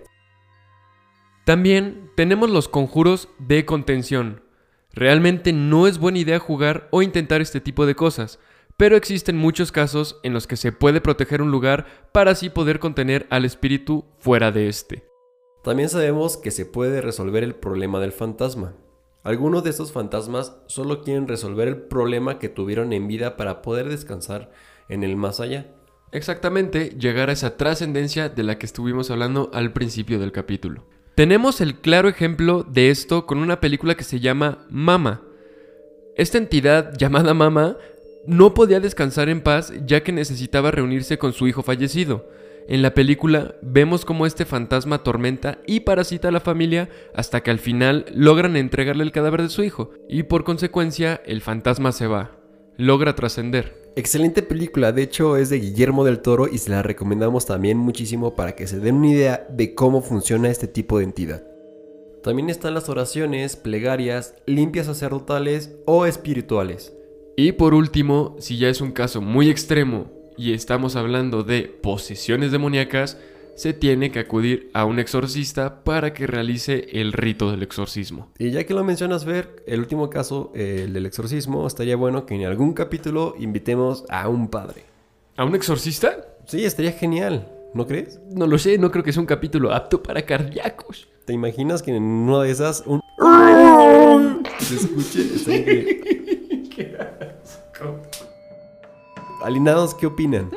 También 1.43 2.11
tenemos 2.15 2.49
los 2.49 2.69
conjuros 2.69 3.27
de 3.37 3.65
contención. 3.65 4.43
Realmente 4.91 5.53
no 5.53 5.87
es 5.87 5.99
buena 5.99 6.19
idea 6.19 6.39
jugar 6.39 6.87
o 6.91 7.01
intentar 7.01 7.41
este 7.41 7.61
tipo 7.61 7.85
de 7.85 7.95
cosas, 7.95 8.39
pero 8.75 8.95
existen 8.95 9.37
muchos 9.37 9.71
casos 9.71 10.19
en 10.23 10.33
los 10.33 10.47
que 10.47 10.55
se 10.55 10.71
puede 10.71 11.01
proteger 11.01 11.41
un 11.41 11.51
lugar 11.51 11.85
para 12.11 12.31
así 12.31 12.49
poder 12.49 12.79
contener 12.79 13.27
al 13.29 13.45
espíritu 13.45 14.05
fuera 14.19 14.51
de 14.51 14.67
este. 14.67 15.03
También 15.63 15.89
sabemos 15.89 16.37
que 16.37 16.51
se 16.51 16.65
puede 16.65 17.01
resolver 17.01 17.43
el 17.43 17.55
problema 17.55 17.99
del 17.99 18.13
fantasma. 18.13 18.73
Algunos 19.23 19.63
de 19.63 19.71
estos 19.71 19.91
fantasmas 19.91 20.55
solo 20.67 21.03
quieren 21.03 21.27
resolver 21.27 21.67
el 21.67 21.77
problema 21.77 22.39
que 22.39 22.47
tuvieron 22.47 22.93
en 22.93 23.07
vida 23.07 23.35
para 23.35 23.61
poder 23.61 23.89
descansar 23.89 24.49
en 24.87 25.03
el 25.03 25.17
más 25.17 25.41
allá. 25.41 25.67
Exactamente, 26.11 26.95
llegar 26.97 27.29
a 27.29 27.33
esa 27.33 27.57
trascendencia 27.57 28.29
de 28.29 28.43
la 28.43 28.57
que 28.57 28.65
estuvimos 28.65 29.11
hablando 29.11 29.51
al 29.53 29.73
principio 29.73 30.19
del 30.19 30.31
capítulo. 30.31 30.85
Tenemos 31.19 31.59
el 31.59 31.75
claro 31.75 32.07
ejemplo 32.07 32.63
de 32.63 32.91
esto 32.91 33.25
con 33.25 33.39
una 33.39 33.59
película 33.59 33.95
que 33.95 34.05
se 34.05 34.21
llama 34.21 34.65
Mama. 34.69 35.21
Esta 36.15 36.37
entidad 36.37 36.93
llamada 36.97 37.33
Mama 37.33 37.75
no 38.25 38.53
podía 38.53 38.79
descansar 38.79 39.27
en 39.27 39.41
paz 39.41 39.73
ya 39.85 40.01
que 40.01 40.13
necesitaba 40.13 40.71
reunirse 40.71 41.17
con 41.17 41.33
su 41.33 41.45
hijo 41.45 41.61
fallecido. 41.61 42.25
En 42.69 42.81
la 42.81 42.93
película 42.93 43.55
vemos 43.61 44.05
cómo 44.05 44.25
este 44.25 44.45
fantasma 44.45 44.95
atormenta 44.95 45.57
y 45.67 45.81
parasita 45.81 46.29
a 46.29 46.31
la 46.31 46.39
familia 46.39 46.87
hasta 47.13 47.43
que 47.43 47.51
al 47.51 47.59
final 47.59 48.05
logran 48.15 48.55
entregarle 48.55 49.03
el 49.03 49.11
cadáver 49.11 49.41
de 49.41 49.49
su 49.49 49.61
hijo 49.61 49.91
y 50.07 50.23
por 50.23 50.45
consecuencia 50.45 51.21
el 51.25 51.41
fantasma 51.41 51.91
se 51.91 52.07
va. 52.07 52.38
Logra 52.79 53.13
trascender. 53.13 53.91
Excelente 53.97 54.41
película, 54.41 54.93
de 54.93 55.01
hecho 55.01 55.35
es 55.35 55.49
de 55.49 55.59
Guillermo 55.59 56.05
del 56.05 56.21
Toro 56.21 56.47
y 56.47 56.59
se 56.59 56.69
la 56.69 56.81
recomendamos 56.81 57.45
también 57.45 57.77
muchísimo 57.77 58.37
para 58.37 58.55
que 58.55 58.67
se 58.67 58.79
den 58.79 58.95
una 58.95 59.09
idea 59.09 59.45
de 59.49 59.75
cómo 59.75 60.01
funciona 60.01 60.47
este 60.49 60.65
tipo 60.65 60.97
de 60.97 61.03
entidad. 61.03 61.43
También 62.23 62.49
están 62.49 62.73
las 62.73 62.87
oraciones, 62.87 63.57
plegarias, 63.57 64.33
limpias 64.45 64.85
sacerdotales 64.85 65.75
o 65.85 66.05
espirituales. 66.05 66.93
Y 67.35 67.51
por 67.51 67.73
último, 67.73 68.37
si 68.39 68.57
ya 68.57 68.69
es 68.69 68.79
un 68.79 68.93
caso 68.93 69.19
muy 69.19 69.49
extremo 69.49 70.05
y 70.37 70.53
estamos 70.53 70.95
hablando 70.95 71.43
de 71.43 71.63
posesiones 71.63 72.53
demoníacas, 72.53 73.17
se 73.55 73.73
tiene 73.73 74.11
que 74.11 74.19
acudir 74.19 74.69
a 74.73 74.85
un 74.85 74.99
exorcista 74.99 75.83
para 75.83 76.13
que 76.13 76.27
realice 76.27 76.87
el 76.91 77.13
rito 77.13 77.51
del 77.51 77.63
exorcismo. 77.63 78.31
Y 78.37 78.51
ya 78.51 78.63
que 78.63 78.73
lo 78.73 78.83
mencionas, 78.83 79.25
Fer, 79.25 79.63
el 79.67 79.79
último 79.79 80.09
caso, 80.09 80.51
eh, 80.55 80.83
el 80.85 80.93
del 80.93 81.05
exorcismo, 81.05 81.67
estaría 81.67 81.95
bueno 81.95 82.25
que 82.25 82.35
en 82.35 82.45
algún 82.45 82.73
capítulo 82.73 83.35
invitemos 83.37 84.05
a 84.09 84.27
un 84.29 84.47
padre. 84.49 84.83
¿A 85.37 85.45
un 85.45 85.55
exorcista? 85.55 86.27
Sí, 86.45 86.65
estaría 86.65 86.91
genial, 86.91 87.51
¿no 87.73 87.85
crees? 87.85 88.19
No 88.31 88.47
lo 88.47 88.57
sé, 88.57 88.77
no 88.77 88.91
creo 88.91 89.03
que 89.03 89.13
sea 89.13 89.21
un 89.21 89.27
capítulo 89.27 89.73
apto 89.73 90.01
para 90.01 90.21
cardíacos. 90.25 91.07
¿Te 91.25 91.33
imaginas 91.33 91.81
que 91.81 91.95
en 91.95 92.03
una 92.03 92.43
de 92.43 92.51
esas 92.51 92.83
un... 92.85 93.01
se 94.59 94.75
escuche? 94.75 95.21
Estaría 95.35 95.81
increíble. 95.81 96.29
Alinados, 99.43 99.95
¿qué 99.95 100.05
opinan? 100.05 100.51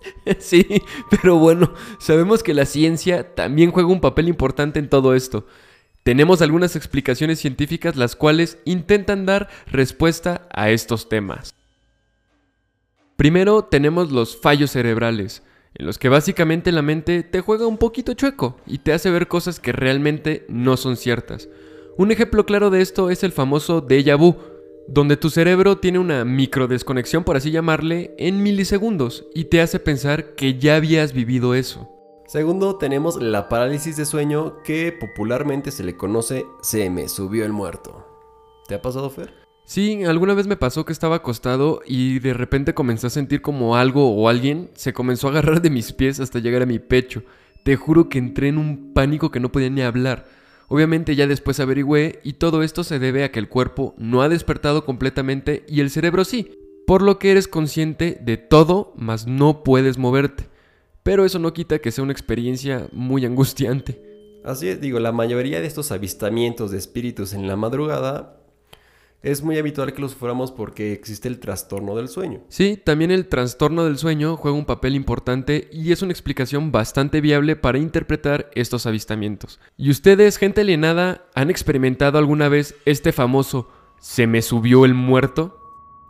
Sí, 0.38 0.66
pero 1.10 1.36
bueno, 1.36 1.72
sabemos 1.98 2.42
que 2.42 2.54
la 2.54 2.66
ciencia 2.66 3.34
también 3.34 3.70
juega 3.70 3.88
un 3.88 4.00
papel 4.00 4.28
importante 4.28 4.78
en 4.78 4.88
todo 4.88 5.14
esto. 5.14 5.46
Tenemos 6.02 6.40
algunas 6.40 6.76
explicaciones 6.76 7.38
científicas 7.38 7.96
las 7.96 8.16
cuales 8.16 8.58
intentan 8.64 9.26
dar 9.26 9.48
respuesta 9.66 10.48
a 10.52 10.70
estos 10.70 11.08
temas. 11.08 11.54
Primero 13.16 13.64
tenemos 13.64 14.10
los 14.10 14.40
fallos 14.40 14.70
cerebrales, 14.70 15.42
en 15.74 15.84
los 15.84 15.98
que 15.98 16.08
básicamente 16.08 16.72
la 16.72 16.80
mente 16.80 17.22
te 17.22 17.42
juega 17.42 17.66
un 17.66 17.76
poquito 17.76 18.14
chueco 18.14 18.58
y 18.66 18.78
te 18.78 18.94
hace 18.94 19.10
ver 19.10 19.28
cosas 19.28 19.60
que 19.60 19.72
realmente 19.72 20.46
no 20.48 20.78
son 20.78 20.96
ciertas. 20.96 21.48
Un 21.98 22.10
ejemplo 22.10 22.46
claro 22.46 22.70
de 22.70 22.80
esto 22.80 23.10
es 23.10 23.22
el 23.22 23.32
famoso 23.32 23.86
déjà 23.86 24.16
vu, 24.16 24.36
donde 24.90 25.16
tu 25.16 25.30
cerebro 25.30 25.78
tiene 25.78 26.00
una 26.00 26.24
microdesconexión, 26.24 27.22
por 27.22 27.36
así 27.36 27.52
llamarle, 27.52 28.12
en 28.18 28.42
milisegundos 28.42 29.26
y 29.34 29.44
te 29.44 29.60
hace 29.60 29.78
pensar 29.78 30.34
que 30.34 30.58
ya 30.58 30.74
habías 30.74 31.12
vivido 31.12 31.54
eso. 31.54 31.88
Segundo, 32.26 32.76
tenemos 32.76 33.22
la 33.22 33.48
parálisis 33.48 33.96
de 33.96 34.04
sueño 34.04 34.62
que 34.64 34.92
popularmente 34.92 35.70
se 35.70 35.84
le 35.84 35.96
conoce 35.96 36.44
se 36.60 36.90
me 36.90 37.08
subió 37.08 37.44
el 37.44 37.52
muerto. 37.52 38.04
¿Te 38.66 38.74
ha 38.74 38.82
pasado, 38.82 39.10
Fer? 39.10 39.32
Sí, 39.64 40.02
alguna 40.02 40.34
vez 40.34 40.48
me 40.48 40.56
pasó 40.56 40.84
que 40.84 40.92
estaba 40.92 41.16
acostado 41.16 41.80
y 41.86 42.18
de 42.18 42.34
repente 42.34 42.74
comencé 42.74 43.06
a 43.06 43.10
sentir 43.10 43.42
como 43.42 43.76
algo 43.76 44.12
o 44.12 44.28
alguien 44.28 44.70
se 44.74 44.92
comenzó 44.92 45.28
a 45.28 45.30
agarrar 45.30 45.62
de 45.62 45.70
mis 45.70 45.92
pies 45.92 46.18
hasta 46.18 46.40
llegar 46.40 46.62
a 46.62 46.66
mi 46.66 46.80
pecho. 46.80 47.22
Te 47.62 47.76
juro 47.76 48.08
que 48.08 48.18
entré 48.18 48.48
en 48.48 48.58
un 48.58 48.92
pánico 48.92 49.30
que 49.30 49.38
no 49.38 49.52
podía 49.52 49.70
ni 49.70 49.82
hablar. 49.82 50.26
Obviamente 50.72 51.16
ya 51.16 51.26
después 51.26 51.58
averigüé 51.58 52.20
y 52.22 52.34
todo 52.34 52.62
esto 52.62 52.84
se 52.84 53.00
debe 53.00 53.24
a 53.24 53.32
que 53.32 53.40
el 53.40 53.48
cuerpo 53.48 53.92
no 53.98 54.22
ha 54.22 54.28
despertado 54.28 54.84
completamente 54.84 55.64
y 55.66 55.80
el 55.80 55.90
cerebro 55.90 56.24
sí, 56.24 56.52
por 56.86 57.02
lo 57.02 57.18
que 57.18 57.32
eres 57.32 57.48
consciente 57.48 58.20
de 58.22 58.36
todo, 58.36 58.92
mas 58.94 59.26
no 59.26 59.64
puedes 59.64 59.98
moverte. 59.98 60.48
Pero 61.02 61.24
eso 61.24 61.40
no 61.40 61.52
quita 61.52 61.80
que 61.80 61.90
sea 61.90 62.04
una 62.04 62.12
experiencia 62.12 62.86
muy 62.92 63.26
angustiante. 63.26 64.00
Así 64.44 64.68
es, 64.68 64.80
digo, 64.80 65.00
la 65.00 65.10
mayoría 65.10 65.60
de 65.60 65.66
estos 65.66 65.90
avistamientos 65.90 66.70
de 66.70 66.78
espíritus 66.78 67.32
en 67.32 67.48
la 67.48 67.56
madrugada 67.56 68.39
es 69.22 69.42
muy 69.42 69.58
habitual 69.58 69.92
que 69.92 70.00
los 70.00 70.12
suframos 70.12 70.52
porque 70.52 70.92
existe 70.92 71.28
el 71.28 71.40
trastorno 71.40 71.94
del 71.94 72.08
sueño. 72.08 72.42
Sí, 72.48 72.80
también 72.82 73.10
el 73.10 73.28
trastorno 73.28 73.84
del 73.84 73.98
sueño 73.98 74.36
juega 74.36 74.56
un 74.56 74.64
papel 74.64 74.94
importante 74.94 75.68
y 75.72 75.92
es 75.92 76.02
una 76.02 76.12
explicación 76.12 76.72
bastante 76.72 77.20
viable 77.20 77.56
para 77.56 77.78
interpretar 77.78 78.50
estos 78.54 78.86
avistamientos. 78.86 79.60
¿Y 79.76 79.90
ustedes, 79.90 80.38
gente 80.38 80.62
alienada, 80.62 81.26
han 81.34 81.50
experimentado 81.50 82.18
alguna 82.18 82.48
vez 82.48 82.74
este 82.84 83.12
famoso 83.12 83.68
¿se 84.00 84.26
me 84.26 84.42
subió 84.42 84.84
el 84.84 84.94
muerto? 84.94 85.58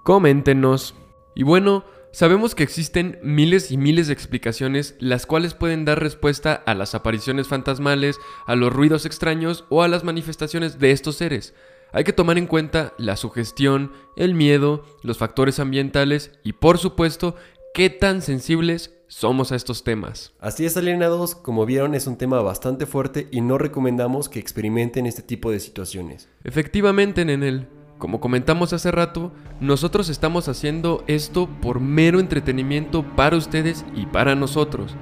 Coméntenos. 0.04 0.94
Y 1.34 1.42
bueno, 1.42 1.84
sabemos 2.12 2.54
que 2.54 2.62
existen 2.62 3.18
miles 3.22 3.70
y 3.72 3.76
miles 3.76 4.06
de 4.06 4.12
explicaciones 4.12 4.94
las 5.00 5.26
cuales 5.26 5.54
pueden 5.54 5.84
dar 5.84 6.00
respuesta 6.00 6.54
a 6.54 6.74
las 6.74 6.94
apariciones 6.94 7.48
fantasmales, 7.48 8.16
a 8.46 8.54
los 8.54 8.72
ruidos 8.72 9.06
extraños 9.06 9.64
o 9.68 9.82
a 9.82 9.88
las 9.88 10.04
manifestaciones 10.04 10.78
de 10.78 10.92
estos 10.92 11.16
seres. 11.16 11.54
Hay 11.92 12.04
que 12.04 12.12
tomar 12.12 12.38
en 12.38 12.46
cuenta 12.46 12.94
la 12.98 13.16
sugestión, 13.16 13.92
el 14.16 14.34
miedo, 14.34 14.84
los 15.02 15.18
factores 15.18 15.58
ambientales 15.58 16.32
y 16.44 16.52
por 16.52 16.78
supuesto 16.78 17.34
qué 17.74 17.90
tan 17.90 18.22
sensibles 18.22 18.94
somos 19.08 19.50
a 19.50 19.56
estos 19.56 19.82
temas. 19.82 20.32
Así 20.38 20.64
es, 20.64 20.76
alienados, 20.76 21.34
como 21.34 21.66
vieron 21.66 21.94
es 21.94 22.06
un 22.06 22.16
tema 22.16 22.40
bastante 22.42 22.86
fuerte 22.86 23.26
y 23.32 23.40
no 23.40 23.58
recomendamos 23.58 24.28
que 24.28 24.38
experimenten 24.38 25.06
este 25.06 25.22
tipo 25.22 25.50
de 25.50 25.58
situaciones. 25.58 26.28
Efectivamente, 26.44 27.24
Nenel, 27.24 27.66
como 27.98 28.20
comentamos 28.20 28.72
hace 28.72 28.90
rato, 28.92 29.32
nosotros 29.60 30.08
estamos 30.08 30.48
haciendo 30.48 31.04
esto 31.08 31.48
por 31.60 31.80
mero 31.80 32.20
entretenimiento 32.20 33.04
para 33.16 33.36
ustedes 33.36 33.84
y 33.94 34.06
para 34.06 34.36
nosotros. 34.36 34.96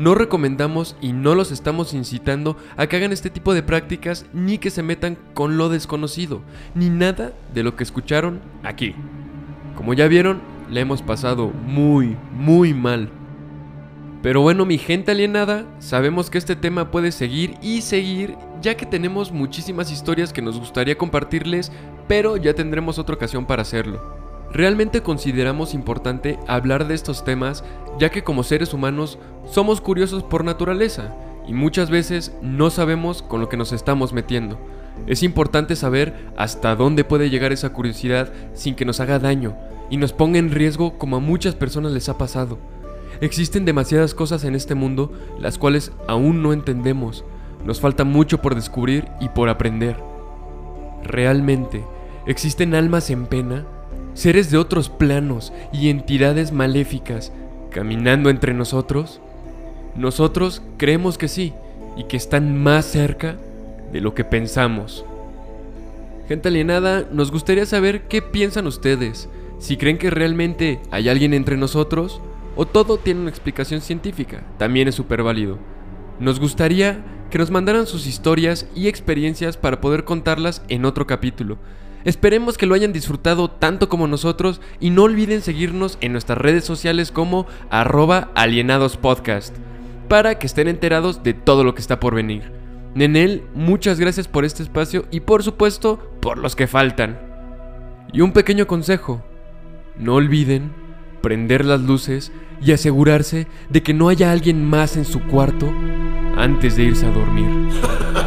No 0.00 0.14
recomendamos 0.14 0.96
y 1.02 1.12
no 1.12 1.34
los 1.34 1.52
estamos 1.52 1.92
incitando 1.92 2.56
a 2.78 2.86
que 2.86 2.96
hagan 2.96 3.12
este 3.12 3.28
tipo 3.28 3.52
de 3.52 3.62
prácticas 3.62 4.24
ni 4.32 4.56
que 4.56 4.70
se 4.70 4.82
metan 4.82 5.18
con 5.34 5.58
lo 5.58 5.68
desconocido, 5.68 6.40
ni 6.74 6.88
nada 6.88 7.34
de 7.52 7.62
lo 7.62 7.76
que 7.76 7.84
escucharon 7.84 8.40
aquí. 8.62 8.94
Como 9.76 9.92
ya 9.92 10.08
vieron, 10.08 10.40
le 10.70 10.80
hemos 10.80 11.02
pasado 11.02 11.48
muy, 11.48 12.16
muy 12.32 12.72
mal. 12.72 13.10
Pero 14.22 14.40
bueno, 14.40 14.64
mi 14.64 14.78
gente 14.78 15.10
alienada, 15.10 15.66
sabemos 15.80 16.30
que 16.30 16.38
este 16.38 16.56
tema 16.56 16.90
puede 16.90 17.12
seguir 17.12 17.56
y 17.60 17.82
seguir, 17.82 18.36
ya 18.62 18.78
que 18.78 18.86
tenemos 18.86 19.32
muchísimas 19.32 19.92
historias 19.92 20.32
que 20.32 20.40
nos 20.40 20.58
gustaría 20.58 20.96
compartirles, 20.96 21.72
pero 22.08 22.38
ya 22.38 22.54
tendremos 22.54 22.98
otra 22.98 23.16
ocasión 23.16 23.44
para 23.44 23.60
hacerlo. 23.60 24.18
Realmente 24.52 25.02
consideramos 25.02 25.74
importante 25.74 26.38
hablar 26.48 26.88
de 26.88 26.94
estos 26.94 27.22
temas, 27.22 27.62
ya 28.00 28.08
que 28.08 28.24
como 28.24 28.42
seres 28.42 28.72
humanos 28.72 29.18
somos 29.44 29.82
curiosos 29.82 30.22
por 30.22 30.42
naturaleza 30.42 31.14
y 31.46 31.52
muchas 31.52 31.90
veces 31.90 32.32
no 32.40 32.70
sabemos 32.70 33.22
con 33.22 33.40
lo 33.40 33.48
que 33.50 33.58
nos 33.58 33.72
estamos 33.72 34.14
metiendo. 34.14 34.58
Es 35.06 35.22
importante 35.22 35.76
saber 35.76 36.32
hasta 36.36 36.74
dónde 36.74 37.04
puede 37.04 37.28
llegar 37.28 37.52
esa 37.52 37.74
curiosidad 37.74 38.32
sin 38.54 38.74
que 38.74 38.86
nos 38.86 39.00
haga 39.00 39.18
daño 39.18 39.54
y 39.90 39.98
nos 39.98 40.14
ponga 40.14 40.38
en 40.38 40.50
riesgo 40.50 40.98
como 40.98 41.16
a 41.16 41.20
muchas 41.20 41.54
personas 41.54 41.92
les 41.92 42.08
ha 42.08 42.16
pasado. 42.16 42.58
Existen 43.20 43.66
demasiadas 43.66 44.14
cosas 44.14 44.44
en 44.44 44.54
este 44.54 44.74
mundo 44.74 45.12
las 45.38 45.58
cuales 45.58 45.92
aún 46.08 46.42
no 46.42 46.54
entendemos. 46.54 47.24
Nos 47.66 47.80
falta 47.80 48.04
mucho 48.04 48.40
por 48.40 48.54
descubrir 48.54 49.08
y 49.20 49.28
por 49.28 49.50
aprender. 49.50 49.96
Realmente, 51.04 51.84
¿existen 52.26 52.74
almas 52.74 53.10
en 53.10 53.26
pena? 53.26 53.66
¿Seres 54.14 54.50
de 54.50 54.56
otros 54.56 54.88
planos 54.88 55.52
y 55.72 55.90
entidades 55.90 56.50
maléficas 56.50 57.32
caminando 57.70 58.30
entre 58.30 58.54
nosotros? 58.54 59.20
Nosotros 59.96 60.62
creemos 60.76 61.18
que 61.18 61.28
sí 61.28 61.52
y 61.96 62.04
que 62.04 62.16
están 62.16 62.62
más 62.62 62.84
cerca 62.84 63.36
de 63.92 64.00
lo 64.00 64.14
que 64.14 64.24
pensamos. 64.24 65.04
Gente 66.28 66.48
alienada, 66.48 67.06
nos 67.10 67.32
gustaría 67.32 67.66
saber 67.66 68.02
qué 68.02 68.22
piensan 68.22 68.66
ustedes, 68.66 69.28
si 69.58 69.76
creen 69.76 69.98
que 69.98 70.10
realmente 70.10 70.80
hay 70.90 71.08
alguien 71.08 71.34
entre 71.34 71.56
nosotros 71.56 72.20
o 72.56 72.66
todo 72.66 72.98
tiene 72.98 73.20
una 73.20 73.30
explicación 73.30 73.80
científica, 73.80 74.42
también 74.58 74.88
es 74.88 74.94
súper 74.94 75.22
válido. 75.22 75.58
Nos 76.18 76.40
gustaría 76.40 77.04
que 77.30 77.38
nos 77.38 77.50
mandaran 77.50 77.86
sus 77.86 78.06
historias 78.06 78.66
y 78.74 78.88
experiencias 78.88 79.56
para 79.56 79.80
poder 79.80 80.04
contarlas 80.04 80.62
en 80.68 80.84
otro 80.84 81.06
capítulo. 81.06 81.58
Esperemos 82.04 82.56
que 82.56 82.66
lo 82.66 82.74
hayan 82.74 82.92
disfrutado 82.92 83.50
tanto 83.50 83.88
como 83.88 84.06
nosotros 84.06 84.60
y 84.80 84.90
no 84.90 85.02
olviden 85.02 85.42
seguirnos 85.42 85.98
en 86.00 86.12
nuestras 86.12 86.38
redes 86.38 86.64
sociales 86.64 87.12
como 87.12 87.46
arroba 87.70 88.30
alienadospodcast 88.34 89.56
para 90.08 90.38
que 90.38 90.46
estén 90.46 90.66
enterados 90.66 91.22
de 91.22 91.34
todo 91.34 91.62
lo 91.62 91.74
que 91.74 91.80
está 91.80 92.00
por 92.00 92.14
venir. 92.14 92.52
Nenel, 92.94 93.44
muchas 93.54 94.00
gracias 94.00 94.26
por 94.26 94.44
este 94.44 94.62
espacio 94.62 95.04
y 95.10 95.20
por 95.20 95.42
supuesto 95.42 96.10
por 96.20 96.38
los 96.38 96.56
que 96.56 96.66
faltan. 96.66 97.20
Y 98.12 98.22
un 98.22 98.32
pequeño 98.32 98.66
consejo, 98.66 99.22
no 99.96 100.14
olviden 100.14 100.72
prender 101.22 101.64
las 101.64 101.80
luces 101.80 102.32
y 102.60 102.72
asegurarse 102.72 103.46
de 103.68 103.82
que 103.82 103.94
no 103.94 104.08
haya 104.08 104.32
alguien 104.32 104.64
más 104.64 104.96
en 104.96 105.04
su 105.04 105.22
cuarto 105.22 105.72
antes 106.36 106.76
de 106.76 106.84
irse 106.84 107.06
a 107.06 107.10
dormir. 107.10 107.68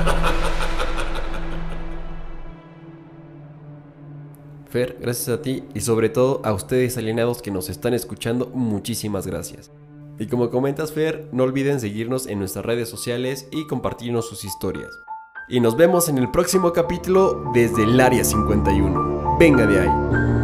Fer, 4.74 4.98
gracias 5.00 5.30
a 5.30 5.40
ti 5.40 5.64
y 5.76 5.82
sobre 5.82 6.10
todo 6.10 6.42
a 6.44 6.52
ustedes 6.52 6.98
alienados 6.98 7.44
que 7.44 7.52
nos 7.52 7.70
están 7.70 7.94
escuchando, 7.94 8.50
muchísimas 8.56 9.28
gracias. 9.28 9.70
Y 10.18 10.26
como 10.26 10.50
comentas 10.50 10.92
Fer, 10.92 11.30
no 11.32 11.44
olviden 11.44 11.80
seguirnos 11.80 12.26
en 12.26 12.40
nuestras 12.40 12.66
redes 12.66 12.90
sociales 12.90 13.48
y 13.52 13.68
compartirnos 13.68 14.28
sus 14.28 14.44
historias. 14.44 14.90
Y 15.48 15.60
nos 15.60 15.78
vemos 15.78 16.10
en 16.10 16.18
el 16.18 16.32
próximo 16.32 16.74
capítulo 16.74 17.52
desde 17.54 17.84
el 17.84 18.00
Área 18.00 18.24
51. 18.24 19.38
Venga 19.38 19.68
de 19.68 19.80
ahí. 19.80 20.43